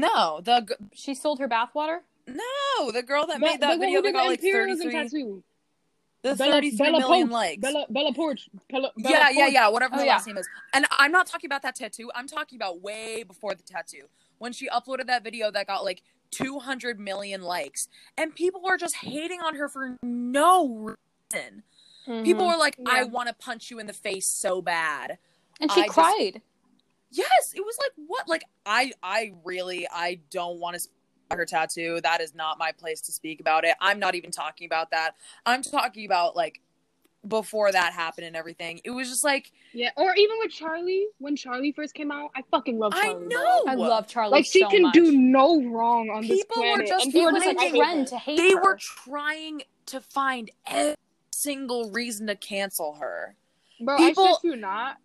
No, 0.00 0.40
the 0.42 0.60
g- 0.60 0.74
She 0.94 1.14
sold 1.14 1.38
her 1.40 1.48
bathwater. 1.48 2.00
no, 2.26 2.90
the 2.92 3.02
girl 3.02 3.26
that 3.26 3.40
made 3.40 3.60
that 3.60 3.74
the 3.74 3.78
video 3.78 4.02
that 4.02 4.12
got 4.12 4.26
like 4.26 4.40
33, 4.40 4.90
tattoo. 4.92 5.42
the 6.22 6.34
Bella- 6.34 6.52
33 6.52 6.78
Bella 6.86 6.98
million 7.00 7.28
Poarch. 7.28 7.32
likes. 7.32 7.60
Bella, 7.60 7.86
Bella 7.90 8.12
Poarch. 8.12 8.48
Bella, 8.70 8.92
Bella 8.96 9.14
yeah, 9.14 9.28
yeah, 9.30 9.46
yeah, 9.46 9.68
whatever 9.68 9.94
Oh, 9.96 9.98
her 9.98 10.04
yeah. 10.04 10.12
last 10.12 10.26
name 10.26 10.36
is. 10.36 10.48
And 10.72 10.86
I'm 10.90 11.12
not 11.12 11.26
talking 11.26 11.48
about 11.48 11.62
that 11.62 11.74
tattoo. 11.76 12.10
I'm 12.14 12.26
talking 12.26 12.56
about 12.56 12.80
way 12.82 13.22
before 13.22 13.54
the 13.54 13.62
tattoo. 13.62 14.04
When 14.38 14.52
she 14.52 14.68
uploaded 14.68 15.06
that 15.06 15.24
video 15.24 15.50
that 15.50 15.66
got 15.66 15.84
like 15.84 16.02
200 16.30 17.00
million 17.00 17.42
likes. 17.42 17.88
And 18.16 18.34
people 18.34 18.62
were 18.62 18.76
just 18.76 18.96
hating 18.96 19.40
on 19.40 19.54
her 19.56 19.68
for 19.68 19.96
no 20.02 20.96
reason. 21.32 21.62
People 22.06 22.24
mm-hmm. 22.24 22.52
were 22.52 22.56
like, 22.56 22.76
I 22.86 23.04
want 23.04 23.28
to 23.28 23.34
punch 23.34 23.70
you 23.70 23.78
in 23.78 23.86
the 23.86 23.92
face 23.92 24.26
so 24.26 24.62
bad. 24.62 25.18
and 25.60 25.70
she 25.72 25.82
I 25.82 25.84
just- 25.86 25.94
cried. 25.94 26.42
Yes, 27.10 27.52
it 27.54 27.60
was 27.64 27.76
like 27.78 27.92
what? 28.06 28.28
Like 28.28 28.44
I 28.66 28.92
I 29.02 29.32
really 29.44 29.86
I 29.92 30.20
don't 30.30 30.58
want 30.60 30.74
to 30.74 30.80
speak 30.80 30.94
about 31.30 31.38
her 31.38 31.44
tattoo. 31.46 32.00
That 32.02 32.20
is 32.20 32.34
not 32.34 32.58
my 32.58 32.72
place 32.72 33.00
to 33.02 33.12
speak 33.12 33.40
about 33.40 33.64
it. 33.64 33.74
I'm 33.80 33.98
not 33.98 34.14
even 34.14 34.30
talking 34.30 34.66
about 34.66 34.90
that. 34.90 35.12
I'm 35.46 35.62
talking 35.62 36.04
about 36.06 36.36
like 36.36 36.60
before 37.26 37.72
that 37.72 37.92
happened 37.92 38.26
and 38.26 38.36
everything. 38.36 38.80
It 38.84 38.90
was 38.90 39.08
just 39.08 39.24
like 39.24 39.50
Yeah, 39.72 39.90
or 39.96 40.14
even 40.16 40.36
with 40.38 40.52
Charli, 40.52 41.04
when 41.18 41.34
Charli 41.36 41.74
first 41.74 41.94
came 41.94 42.10
out, 42.12 42.30
I 42.36 42.42
fucking 42.50 42.78
love 42.78 42.92
I 42.94 43.08
Charli. 43.08 43.18
bro. 43.18 43.28
know. 43.28 43.64
I 43.66 43.74
love 43.74 44.06
Charli. 44.06 44.30
Like 44.30 44.44
she 44.46 44.60
so 44.60 44.68
can 44.68 44.82
much. 44.82 44.94
do 44.94 45.12
no 45.12 45.62
wrong 45.64 46.10
on 46.10 46.22
this 46.26 46.30
People 46.44 46.62
were 46.62 46.68
planet. 46.74 46.88
just 46.88 47.04
and 47.06 47.12
people 47.12 47.24
were 47.32 47.38
are 47.38 47.40
just 47.40 47.44
just 47.46 47.56
like, 47.56 47.66
I 47.66 47.70
hate 47.70 47.76
trend 47.82 48.06
to 48.08 48.18
hate 48.18 48.36
they 48.36 48.52
her. 48.52 48.62
were 48.62 48.76
trying 48.80 49.62
to 49.86 50.00
find 50.00 50.50
every 50.66 50.94
single 51.32 51.90
reason 51.90 52.26
to 52.28 52.36
cancel 52.36 52.94
her. 53.00 53.34
Bro, 53.80 53.96
people- 53.98 54.24
I 54.24 54.28
shit 54.32 54.38
you 54.44 54.56
not. 54.56 54.96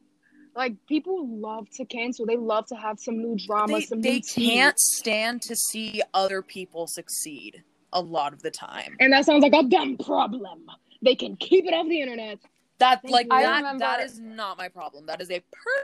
Like 0.55 0.75
people 0.87 1.27
love 1.27 1.69
to 1.71 1.85
cancel. 1.85 2.25
They 2.25 2.37
love 2.37 2.67
to 2.67 2.75
have 2.75 2.99
some 2.99 3.17
new 3.17 3.37
drama. 3.37 3.73
They, 3.73 3.81
some 3.81 4.01
they 4.01 4.15
new 4.15 4.21
can't 4.21 4.79
stand 4.79 5.41
to 5.43 5.55
see 5.55 6.01
other 6.13 6.41
people 6.41 6.87
succeed 6.87 7.63
a 7.91 8.01
lot 8.01 8.33
of 8.33 8.41
the 8.41 8.51
time. 8.51 8.95
And 8.99 9.13
that 9.13 9.25
sounds 9.25 9.41
like 9.43 9.53
a 9.53 9.63
dumb 9.63 9.97
problem. 9.97 10.65
They 11.01 11.15
can 11.15 11.35
keep 11.37 11.65
it 11.65 11.73
off 11.73 11.87
the 11.87 12.01
internet. 12.01 12.39
That 12.79 13.01
Thank 13.01 13.11
like 13.11 13.25
you. 13.25 13.39
That 13.39 13.57
remember- 13.57 13.79
that 13.79 13.99
is 14.01 14.19
not 14.19 14.57
my 14.57 14.69
problem. 14.69 15.05
That 15.07 15.21
is 15.21 15.31
a 15.31 15.39
per 15.39 15.83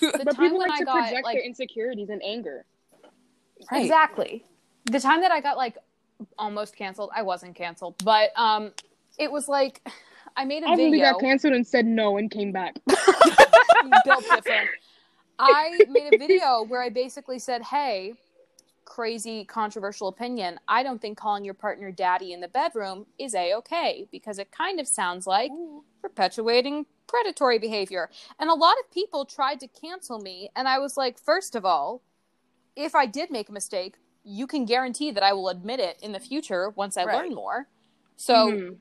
the 0.00 0.24
but 0.24 0.34
time 0.34 0.44
people 0.44 0.58
when 0.58 0.68
like 0.68 0.76
I 0.76 0.78
to 0.80 0.84
got 0.84 0.98
project 0.98 1.24
like 1.24 1.36
their 1.36 1.44
insecurities 1.44 2.10
and 2.10 2.22
anger. 2.22 2.64
Right. 3.70 3.82
exactly 3.82 4.44
the 4.90 5.00
time 5.00 5.20
that 5.22 5.30
I 5.30 5.40
got 5.40 5.56
like 5.56 5.78
almost 6.38 6.76
canceled. 6.76 7.10
I 7.14 7.22
wasn't 7.22 7.54
canceled, 7.54 7.96
but 8.04 8.30
um, 8.36 8.72
it 9.18 9.30
was 9.30 9.48
like 9.48 9.86
I 10.36 10.44
made 10.44 10.62
a 10.62 10.68
I 10.68 10.74
really 10.74 10.98
video. 10.98 11.12
got 11.12 11.20
canceled 11.20 11.54
and 11.54 11.66
said 11.66 11.86
no 11.86 12.16
and 12.16 12.30
came 12.30 12.52
back. 12.52 12.74
built 14.04 14.24
different. 14.28 14.70
I 15.38 15.84
made 15.90 16.12
a 16.12 16.18
video 16.18 16.64
where 16.64 16.82
I 16.82 16.88
basically 16.88 17.38
said, 17.38 17.62
"Hey, 17.62 18.14
crazy 18.84 19.44
controversial 19.44 20.08
opinion. 20.08 20.58
I 20.68 20.82
don't 20.82 21.00
think 21.00 21.18
calling 21.18 21.44
your 21.44 21.54
partner 21.54 21.90
daddy 21.90 22.32
in 22.32 22.40
the 22.40 22.48
bedroom 22.48 23.06
is 23.18 23.34
a 23.34 23.54
okay 23.54 24.06
because 24.10 24.38
it 24.38 24.50
kind 24.50 24.80
of 24.80 24.86
sounds 24.88 25.26
like 25.26 25.50
perpetuating 26.02 26.86
predatory 27.06 27.58
behavior." 27.58 28.10
And 28.38 28.50
a 28.50 28.54
lot 28.54 28.76
of 28.82 28.90
people 28.90 29.24
tried 29.24 29.60
to 29.60 29.68
cancel 29.68 30.18
me, 30.18 30.50
and 30.56 30.66
I 30.68 30.78
was 30.78 30.96
like, 30.96 31.18
first 31.18 31.54
of 31.54 31.64
all, 31.64 32.02
if 32.76 32.94
I 32.94 33.06
did 33.06 33.30
make 33.30 33.48
a 33.48 33.52
mistake, 33.52 33.96
you 34.24 34.46
can 34.46 34.64
guarantee 34.64 35.10
that 35.10 35.22
I 35.22 35.32
will 35.32 35.48
admit 35.48 35.80
it 35.80 35.98
in 36.02 36.12
the 36.12 36.20
future 36.20 36.70
once 36.70 36.96
I 36.96 37.04
Right. 37.04 37.16
learn 37.24 37.34
more. 37.34 37.68
So, 38.16 38.48
Mhm. 38.48 38.78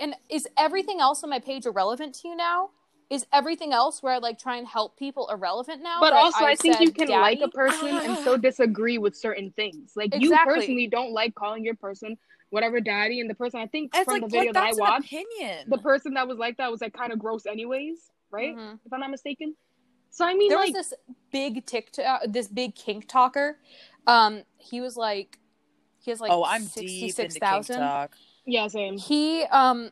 And 0.00 0.14
is 0.28 0.46
everything 0.56 1.00
else 1.00 1.22
on 1.24 1.30
my 1.30 1.38
page 1.38 1.66
irrelevant 1.66 2.14
to 2.16 2.28
you 2.28 2.36
now? 2.36 2.70
Is 3.08 3.24
everything 3.32 3.72
else 3.72 4.02
where 4.02 4.14
I 4.14 4.18
like 4.18 4.38
try 4.38 4.56
and 4.56 4.66
help 4.66 4.98
people 4.98 5.28
irrelevant 5.30 5.82
now? 5.82 6.00
But 6.00 6.12
also, 6.12 6.44
I, 6.44 6.56
think 6.56 6.80
you 6.80 6.90
can 6.90 7.06
daddy? 7.06 7.38
like 7.38 7.40
a 7.40 7.48
person 7.48 7.88
and 7.88 8.18
still 8.20 8.36
disagree 8.36 8.98
with 8.98 9.14
certain 9.16 9.52
things. 9.52 9.92
Like 9.94 10.12
you 10.18 10.36
personally 10.44 10.88
don't 10.88 11.12
like 11.12 11.34
calling 11.34 11.64
your 11.64 11.76
person 11.76 12.16
whatever 12.50 12.80
daddy, 12.80 13.20
and 13.20 13.28
the 13.28 13.34
person 13.34 13.60
I 13.60 13.66
think 13.66 13.90
It's 13.94 14.04
from 14.04 14.14
like, 14.14 14.22
the 14.22 14.28
video 14.28 14.52
like 14.52 14.54
that 14.54 14.64
I 14.64 14.72
watched, 14.76 15.12
opinion. 15.12 15.68
the 15.68 15.78
person 15.78 16.14
that 16.14 16.26
was 16.26 16.38
like 16.38 16.56
that 16.58 16.70
was 16.70 16.80
like 16.80 16.92
kind 16.92 17.12
of 17.12 17.18
gross, 17.18 17.46
anyways, 17.46 18.10
right? 18.30 18.56
Mhm. 18.56 18.78
If 18.84 18.92
I'm 18.92 19.00
not 19.00 19.10
mistaken. 19.10 19.54
So 20.10 20.24
I 20.24 20.34
mean, 20.34 20.48
There 20.48 20.58
like, 20.58 20.74
was 20.74 20.88
this 20.88 20.94
big 21.30 21.66
TikTok, 21.66 22.22
this 22.28 22.48
big 22.48 22.74
kink 22.74 23.06
talker. 23.08 23.58
Um, 24.06 24.42
he 24.56 24.80
was 24.80 24.96
like, 24.96 25.38
he 25.98 26.10
has 26.10 26.20
like 26.20 26.30
oh, 26.30 26.44
I'm 26.44 26.62
deep 26.62 26.70
sixty 26.72 27.02
into 27.02 27.14
six 27.14 27.34
King 27.34 27.40
thousand. 27.40 28.08
Talk. 28.46 28.52
yeah, 28.52 28.66
same. 28.68 28.98
he 28.98 29.42
um 29.44 29.90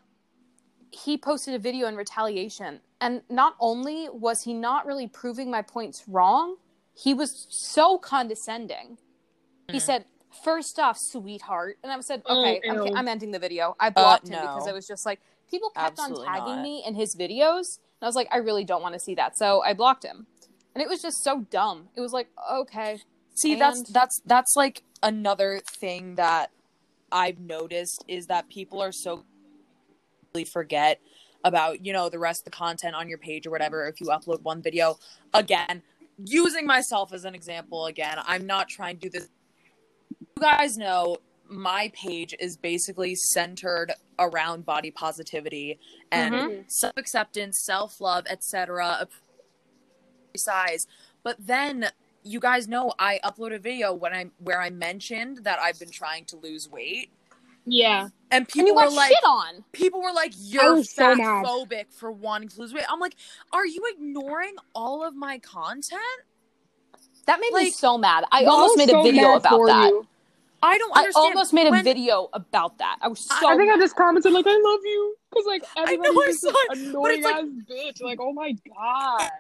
he 0.91 1.19
posted 1.19 1.55
a 1.55 1.59
video 1.59 1.89
in 1.89 1.97
retaliation 1.97 2.81
and 3.01 3.23
not 3.29 3.57
only 3.59 4.09
was 4.11 4.45
he 4.45 4.55
not 4.55 4.87
really 4.87 5.09
proving 5.09 5.51
my 5.51 5.61
points 5.61 6.05
wrong 6.07 6.57
he 6.95 7.13
was 7.13 7.47
so 7.51 7.99
condescending 7.99 8.97
he 9.71 9.79
Mhm. 9.79 9.81
said 9.83 10.05
first 10.45 10.79
off 10.79 10.97
sweetheart 10.97 11.79
and 11.83 11.91
i 11.91 11.99
said 12.01 12.23
Oh, 12.27 12.41
okay 12.41 12.61
I'm. 12.69 12.97
I'm 12.97 13.09
ending 13.09 13.33
the 13.33 13.41
video 13.41 13.75
i 13.81 13.91
blocked 13.91 14.29
him 14.29 14.35
no. 14.35 14.41
because 14.43 14.69
i 14.69 14.73
was 14.73 14.87
just 14.87 15.05
like 15.05 15.21
people 15.51 15.71
kept 15.71 15.99
Absolutely 15.99 16.27
on 16.29 16.35
tagging 16.35 16.55
not. 16.57 16.63
me 16.63 16.85
in 16.87 16.95
his 16.95 17.17
videos 17.17 17.79
and 18.01 18.03
i 18.03 18.07
was 18.07 18.15
like 18.15 18.29
i 18.31 18.37
really 18.37 18.65
don't 18.65 18.83
want 18.83 18.95
to 18.95 19.01
see 19.01 19.17
that 19.17 19.37
so 19.37 19.63
i 19.65 19.73
blocked 19.75 20.05
him 20.05 20.27
and 20.77 20.83
it 20.83 20.89
was 20.89 21.03
just 21.03 21.25
so 21.25 21.41
dumb 21.51 21.89
it 21.97 22.01
was 22.01 22.13
like 22.13 22.29
okay 22.53 23.01
See, 23.37 23.57
that's 23.57 23.83
that's 23.91 24.21
that's 24.25 24.55
like 24.55 24.85
another 25.03 25.61
thing 25.67 26.15
that 26.15 26.51
I've 27.15 27.39
noticed 27.39 28.05
is 28.09 28.27
that 28.27 28.49
people 28.49 28.83
are 28.83 28.93
so 28.93 29.25
forget 30.43 31.01
about 31.45 31.87
you 31.87 31.93
know 31.93 32.09
the 32.09 32.19
rest 32.19 32.41
of 32.41 32.47
the 32.47 32.51
content 32.51 32.97
on 32.97 33.09
your 33.09 33.19
page 33.19 33.47
or 33.47 33.51
whatever. 33.51 33.87
If 33.87 34.01
you 34.01 34.09
upload 34.09 34.43
one 34.43 34.61
video, 34.61 34.99
again, 35.33 35.81
using 36.19 36.67
myself 36.67 37.13
as 37.13 37.25
an 37.25 37.37
example, 37.37 37.87
again, 37.87 38.19
I'm 38.27 38.45
not 38.45 38.69
trying 38.69 38.99
to 38.99 39.09
do 39.09 39.11
this. 39.11 39.29
You 40.11 40.43
guys 40.43 40.77
know 40.77 41.19
my 41.49 41.93
page 41.95 42.35
is 42.41 42.57
basically 42.57 43.15
centered 43.15 43.93
around 44.19 44.67
body 44.67 44.91
positivity 44.91 45.79
and 46.11 46.35
Mhm. 46.35 46.65
self 46.67 46.95
acceptance, 46.97 47.61
self 47.61 48.01
love, 48.01 48.27
etc. 48.27 49.07
Size, 50.37 50.89
but 51.23 51.37
then 51.39 51.93
you 52.25 52.41
guys 52.41 52.67
know 52.69 52.93
I 52.99 53.21
upload 53.25 53.55
a 53.55 53.59
video 53.59 53.93
when 53.95 54.13
I 54.13 54.27
where 54.39 54.61
I 54.61 54.71
mentioned 54.71 55.45
that 55.45 55.59
I've 55.61 55.79
been 55.79 55.91
trying 55.91 56.25
to 56.27 56.37
lose 56.37 56.69
weight, 56.69 57.11
Yeah, 57.67 58.03
and 58.05 58.13
and 58.31 58.49
people 58.49 58.69
you 58.69 58.75
were 58.75 58.91
like, 58.91 59.11
shit 59.11 59.25
on 59.25 59.65
people 59.73 60.03
were 60.03 60.13
like, 60.13 60.33
"You're 60.37 60.83
so 60.85 61.15
phobic 61.17 61.93
for 61.93 62.11
wanting 62.11 62.49
to 62.51 62.61
lose 62.61 62.73
weight." 62.75 62.85
I'm 62.91 63.01
like, 63.01 63.15
"Are 63.53 63.67
you 63.67 63.83
ignoring 63.95 64.55
all 64.75 65.07
of 65.07 65.15
my 65.15 65.39
content?" 65.39 66.01
that 67.27 67.41
made 67.41 67.53
me 67.55 67.71
so 67.71 67.97
mad 67.97 68.23
i 68.33 68.45
almost 68.45 68.77
made 68.77 68.91
a 68.91 69.03
video 69.03 69.37
about 69.37 69.65
that 69.67 69.89
you. 69.89 70.07
I 70.63 70.77
don't 70.79 70.93
I 70.97 71.11
almost 71.15 71.53
made 71.55 71.67
a 71.67 71.71
when- 71.71 71.85
video 71.85 72.29
about 72.33 72.79
that. 72.79 72.97
I 73.03 73.09
was 73.09 73.21
so. 73.21 73.47
I 73.49 73.55
think 73.57 73.71
I 73.71 73.77
just 73.77 73.97
commented 73.97 74.33
like, 74.33 74.47
"I 74.47 74.57
love 74.59 74.81
you," 74.83 75.15
because 75.31 75.45
like 75.47 75.63
everybody's 75.77 76.17
I 76.17 76.27
just 76.31 76.45
like, 76.45 76.55
but 76.69 76.79
annoying 76.79 77.17
it's 77.19 77.25
like- 77.25 77.37
ass 77.37 77.45
bitch. 77.71 78.03
Like, 78.03 78.19
oh 78.21 78.33
my 78.33 78.55
god. 78.75 79.31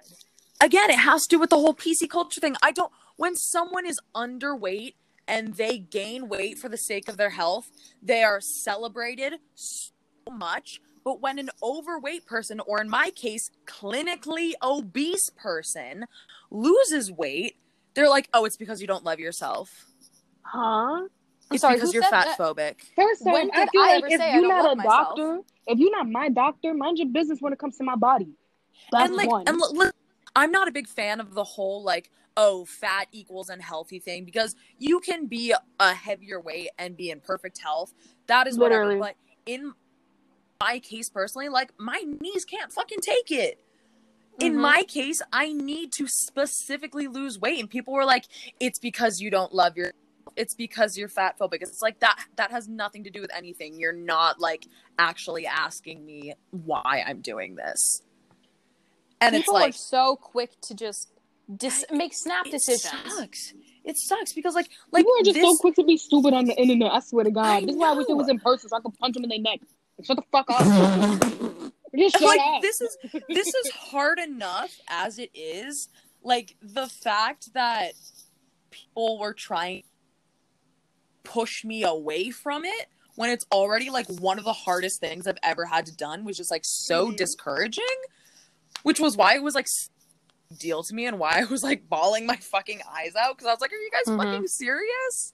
Again, 0.61 0.90
it 0.90 0.99
has 0.99 1.23
to 1.23 1.37
do 1.37 1.38
with 1.40 1.51
the 1.51 1.57
whole 1.57 1.75
PC 1.75 2.09
culture 2.09 2.40
thing. 2.40 2.57
I 2.62 2.73
don't 2.73 2.93
when 3.17 3.37
someone 3.37 3.87
is 3.87 3.99
underweight 4.14 4.95
and 5.27 5.55
they 5.55 5.79
gain 5.79 6.29
weight 6.29 6.59
for 6.59 6.69
the 6.69 6.77
sake 6.77 7.09
of 7.09 7.17
their 7.17 7.31
health, 7.31 7.71
they 8.03 8.23
are 8.23 8.40
celebrated 8.40 9.35
so 9.55 9.93
much. 10.31 10.81
But 11.05 11.21
when 11.21 11.38
an 11.38 11.51
overweight 11.62 12.27
person, 12.27 12.61
or 12.67 12.81
in 12.81 12.88
my 12.88 13.11
case, 13.11 13.51
clinically 13.67 14.53
obese 14.62 15.31
person, 15.37 16.07
loses 16.51 17.12
weight, 17.12 17.57
they're 17.95 18.09
like, 18.09 18.29
"Oh, 18.33 18.45
it's 18.47 18.57
because 18.57 18.81
you 18.81 18.87
don't 18.87 19.05
love 19.05 19.21
yourself. 19.21 19.71
Huh? 20.43 20.59
I'm 20.61 21.09
It's 21.51 21.61
sorry, 21.61 21.75
because 21.75 21.93
you're 21.93 22.03
said 22.05 22.11
fat 22.11 22.38
phobic." 22.38 22.77
First 22.97 23.23
off, 23.27 23.35
When 23.35 23.51
I 23.53 23.61
did 23.64 23.71
feel 23.71 23.83
I 23.83 23.87
like 23.87 23.97
ever 23.99 24.07
if 24.09 24.19
say 24.21 24.31
I 24.31 24.33
you're 24.35 24.43
don't 24.43 24.49
not 24.49 24.64
love 24.64 24.73
a 24.73 24.77
myself? 24.77 25.09
doctor, 25.17 25.40
if 25.67 25.79
you're 25.79 25.90
not 25.93 26.09
my 26.09 26.29
doctor, 26.31 26.73
mind 26.75 26.99
your 26.99 27.09
business 27.09 27.38
when 27.40 27.53
it 27.53 27.59
comes 27.59 27.77
to 27.79 27.85
my 27.85 27.97
body. 27.97 28.29
That's 28.90 29.09
and 29.09 29.14
like 29.17 29.29
one. 29.31 29.45
and 29.47 29.59
look, 29.59 29.73
look, 29.73 29.95
I'm 30.37 30.51
not 30.51 30.68
a 30.68 30.73
big 30.73 30.88
fan 30.88 31.20
of 31.20 31.35
the 31.35 31.44
whole 31.44 31.83
like 31.83 32.11
oh, 32.37 32.64
fat 32.64 33.07
equals 33.12 33.49
unhealthy 33.49 33.99
thing 33.99 34.25
because 34.25 34.57
you 34.79 35.01
can 35.01 35.27
be 35.27 35.55
a 35.79 35.94
heavier 35.94 36.40
weight 36.40 36.70
and 36.79 36.97
be 36.97 37.11
in 37.11 37.20
perfect 37.20 37.59
health. 37.59 37.94
That 38.27 38.47
is 38.47 38.59
whatever. 38.59 38.94
Literally. 38.94 39.01
But 39.01 39.16
in 39.47 39.75
my 40.61 40.79
case 40.81 41.09
personally, 41.09 41.49
like 41.49 41.73
my 41.79 42.05
knees 42.20 42.44
can't 42.44 42.73
fucking 42.73 43.01
take 43.01 43.31
it. 43.31 43.61
In 44.40 44.55
Mhm. 44.55 44.61
my 44.61 44.83
case, 44.85 45.23
I 45.33 45.53
need 45.53 45.92
to 45.92 46.09
specifically 46.09 47.07
lose 47.07 47.38
weight, 47.38 47.61
and 47.61 47.70
people 47.70 47.94
were 47.94 48.05
like, 48.05 48.27
"It's 48.61 48.79
because 48.81 49.20
you 49.20 49.31
don't 49.31 49.55
love 49.55 49.77
your." 49.77 49.92
It's 50.37 50.55
because 50.55 50.99
you're 50.99 51.09
fat 51.09 51.38
phobic. 51.38 51.62
It's 51.62 51.83
like 51.83 52.01
that. 52.01 52.27
That 52.37 52.51
has 52.51 52.68
nothing 52.68 53.05
to 53.05 53.11
do 53.11 53.20
with 53.20 53.33
anything. 53.35 53.79
You're 53.79 53.92
not 53.92 54.40
like 54.40 54.66
actually 54.99 55.47
asking 55.47 56.05
me 56.05 56.35
why 56.51 57.05
I'm 57.07 57.20
doing 57.20 57.55
this. 57.55 58.03
And 59.20 59.35
it's 59.35 59.44
People 59.44 59.55
like 59.55 59.70
are 59.70 59.72
so 59.72 60.16
quick 60.16 60.61
to 60.62 60.74
just 60.74 61.09
dis- 61.57 61.85
make 61.90 62.12
snap 62.14 62.44
decisions. 62.46 62.85
it 62.85 62.90
decisions. 63.05 63.18
sucks. 63.18 63.55
It 63.85 63.96
sucks 63.98 64.33
because 64.33 64.55
like 64.55 64.68
like 64.92 65.05
People 65.05 65.12
are 65.20 65.24
just 65.24 65.35
this, 65.35 65.44
so 65.44 65.57
quick 65.59 65.74
to 65.77 65.85
be 65.85 65.96
stupid 65.96 66.35
on 66.35 66.44
the 66.46 66.55
internet. 66.55 66.92
I 66.92 67.00
swear 67.00 67.24
to 67.24 67.31
God. 67.31 67.44
I 67.46 67.61
this 67.61 67.70
is 67.70 67.77
why 67.77 67.90
I 67.90 67.94
wish 67.94 68.07
it 68.09 68.16
was 68.16 68.29
in 68.29 68.38
person 68.38 68.68
so 68.68 68.77
I 68.77 68.81
could 68.81 68.98
punch 68.98 69.14
them 69.14 69.24
in 69.24 69.31
their 69.31 69.38
neck. 69.40 69.61
Shut 70.03 70.16
the 70.16 70.22
fuck 70.33 70.46
up. 70.50 70.61
just 71.96 72.14
shut 72.18 72.22
like 72.22 72.40
up. 72.40 72.62
this 72.62 72.81
is 72.81 72.96
this 73.29 73.48
is 73.48 73.70
hard 73.72 74.18
enough 74.18 74.74
as 74.88 75.18
it 75.18 75.31
is. 75.35 75.88
Like 76.22 76.57
the 76.62 76.87
fact 76.87 77.53
that 77.55 77.92
people 78.70 79.18
were 79.18 79.35
trying 79.35 79.83
to 79.83 79.88
push 81.31 81.64
me 81.64 81.85
away 81.85 82.31
from 82.31 82.64
it 82.64 82.87
when 83.16 83.31
it's 83.31 83.46
already 83.53 83.90
like 83.90 84.07
one 84.09 84.38
of 84.38 84.44
the 84.44 84.53
hardest 84.53 85.00
things 85.00 85.27
I've 85.27 85.38
ever 85.42 85.64
had 85.66 85.87
to 85.87 85.94
done 85.96 86.24
was 86.24 86.37
just 86.37 86.50
like 86.50 86.64
so 86.64 87.11
Mhm. 87.12 87.16
discouraging. 87.16 87.85
Which 88.85 89.01
was 89.01 89.16
why 89.16 89.35
it 89.35 89.42
was 89.42 89.55
like 89.57 89.66
deal 90.59 90.83
to 90.85 90.94
me 90.94 91.07
and 91.07 91.18
why 91.18 91.40
I 91.40 91.44
was 91.44 91.64
like 91.64 91.88
bawling 91.88 92.27
my 92.27 92.37
fucking 92.37 92.81
eyes 92.88 93.16
out 93.16 93.37
because 93.37 93.49
I 93.49 93.53
was 93.53 93.61
like, 93.61 93.73
"Are 93.73 93.77
you 93.77 93.90
guys 93.90 94.05
Mhm. 94.07 94.16
fucking 94.18 94.47
serious?" 94.47 95.33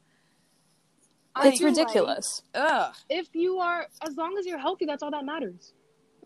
I 1.35 1.49
It's 1.49 1.61
like 1.61 1.71
ridiculous. 1.71 2.43
Ugh. 2.55 2.95
if 3.09 3.29
you 3.35 3.59
are, 3.59 3.87
as 4.03 4.17
long 4.17 4.37
as 4.39 4.47
you're 4.47 4.59
healthy, 4.59 4.85
that's 4.87 5.03
all 5.03 5.11
that 5.13 5.25
matters. 5.25 5.73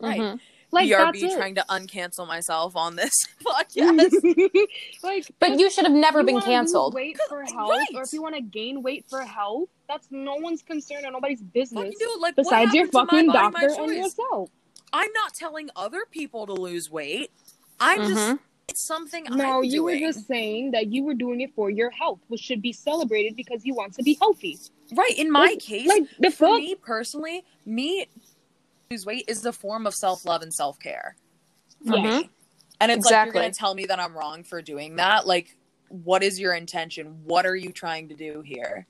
Right. 0.01 0.21
Mhm. 0.21 0.41
Like 0.71 0.89
BRB 0.89 1.21
that's 1.21 1.35
it. 1.35 1.37
trying 1.37 1.55
to 1.57 1.65
uncancel 1.69 2.27
myself 2.27 2.75
on 2.77 2.97
this 2.97 3.13
podcast. 3.45 4.67
like, 5.03 5.27
But 5.39 5.59
you 5.59 5.71
should 5.71 5.85
have 5.85 5.93
never 5.95 6.23
been 6.25 6.41
canceled. 6.41 6.95
Wait 6.95 7.17
for 7.29 7.43
health, 7.43 7.71
Right. 7.71 7.87
or 7.95 8.03
if 8.03 8.13
you 8.13 8.23
want 8.23 8.35
to 8.35 8.41
gain 8.43 8.83
weight 8.83 9.05
for 9.09 9.21
health, 9.23 9.69
that's 9.89 10.09
no 10.11 10.35
one's 10.37 10.63
concern 10.63 11.05
or 11.07 11.11
nobody's 11.11 11.43
business. 11.43 11.85
Fucking 11.85 11.99
do. 11.99 12.17
Like, 12.21 12.35
Besides 12.37 12.75
your 12.75 12.87
happened 12.87 12.93
to 12.93 12.99
my 12.99 13.07
fucking 13.07 13.27
body, 13.33 13.67
doctor 13.67 13.83
and 13.83 13.95
yourself. 13.95 14.51
I'm 14.95 15.13
not 15.13 15.35
telling 15.35 15.69
other 15.77 16.05
people 16.11 16.47
to 16.47 16.53
lose 16.55 16.89
weight. 16.91 17.31
I'm 17.81 17.99
just 18.09 18.15
Mhm. 18.15 18.39
it's 18.69 18.81
something 18.87 19.25
No, 19.25 19.59
I'm 19.59 19.65
you 19.65 19.83
were 19.83 19.97
just 19.97 20.27
saying 20.27 20.71
that 20.71 20.87
you 20.87 21.03
were 21.05 21.15
doing 21.15 21.41
it 21.41 21.53
for 21.55 21.69
your 21.69 21.91
health, 21.91 22.21
which 22.29 22.41
should 22.41 22.63
be 22.63 22.73
celebrated 22.73 23.35
because 23.37 23.65
you 23.67 23.75
want 23.75 23.95
to 23.95 24.03
be 24.03 24.15
healthy. 24.15 24.57
right. 24.93 25.19
In 25.19 25.31
my 25.31 25.47
Like- 25.47 25.59
case, 25.59 25.89
Like 25.89 26.05
the 26.21 26.31
for 26.31 26.47
fuck. 26.49 26.61
me 26.61 26.75
personally, 26.77 27.45
me 27.67 28.07
lose 28.91 29.05
weight 29.05 29.25
is 29.29 29.43
the 29.43 29.53
form 29.53 29.87
of 29.87 29.95
self 29.95 30.25
love 30.25 30.43
and 30.43 30.55
self 30.55 30.79
care. 30.79 31.17
For 31.87 31.97
Yes. 31.97 32.23
me. 32.25 32.31
And 32.81 32.93
it's 32.93 33.05
like 33.11 33.25
you're 33.27 33.33
gonna 33.35 33.51
tell 33.53 33.75
me 33.75 33.87
that 33.87 33.99
I'm 33.99 34.17
wrong 34.17 34.45
for 34.45 34.63
doing 34.63 34.97
that. 34.97 35.27
Like, 35.27 35.57
what 35.89 36.23
is 36.23 36.39
your 36.39 36.55
intention? 36.55 37.25
What 37.25 37.47
are 37.47 37.57
you 37.57 37.73
trying 37.73 38.09
to 38.11 38.15
do 38.15 38.43
here? 38.43 38.87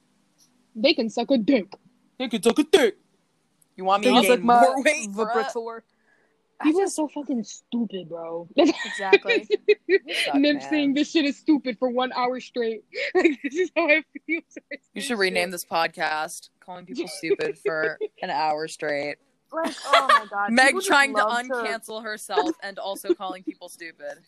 They 0.77 0.93
can 0.95 1.09
suck 1.09 1.31
a 1.31 1.39
dick. 1.39 1.73
They 2.19 2.29
can 2.29 2.43
suck 2.43 2.59
a 2.59 2.65
dick. 2.65 2.99
You 3.77 3.85
want 3.85 4.05
me 4.05 4.11
to 4.11 4.15
Sounds 4.17 4.23
gain 4.23 4.31
like 4.31 4.41
my 4.43 4.61
more 4.61 4.83
weight? 4.83 5.09
bruh? 5.11 5.35
vibrator. 5.35 5.85
I 6.61 6.65
People 6.65 6.83
are 6.83 6.87
so 6.87 7.09
fucking 7.09 7.45
stupid, 7.45 8.09
bro. 8.09 8.49
exactly. 8.57 9.49
suck, 10.25 10.35
Nip 10.37 10.63
saying 10.63 10.95
this 10.95 11.11
shit 11.11 11.25
is 11.25 11.37
stupid 11.37 11.79
for 11.79 11.91
one 11.91 12.13
hour 12.13 12.41
straight. 12.41 12.85
Like 13.15 13.39
this 13.43 13.55
is 13.55 13.71
how 13.77 13.89
I 13.89 14.03
feel. 14.27 14.41
You 14.95 15.01
should 15.01 15.19
rename 15.19 15.51
this 15.51 15.65
podcast 15.65 16.51
"Calling 16.61 16.87
People 16.87 17.09
Stupid" 17.19 17.59
for 17.65 17.99
an 18.23 18.31
hour 18.31 18.69
straight. 18.69 19.17
Like, 19.53 19.75
oh 19.87 20.07
my 20.09 20.27
god. 20.31 20.53
Meg 20.53 20.69
people 20.69 20.83
trying 20.83 21.15
to 21.15 21.25
love 21.25 21.47
uncancel 21.47 22.03
herself 22.03 22.51
and 22.63 22.79
also 22.79 23.15
calling 23.15 23.43
people 23.43 23.69
stupid. 23.69 24.19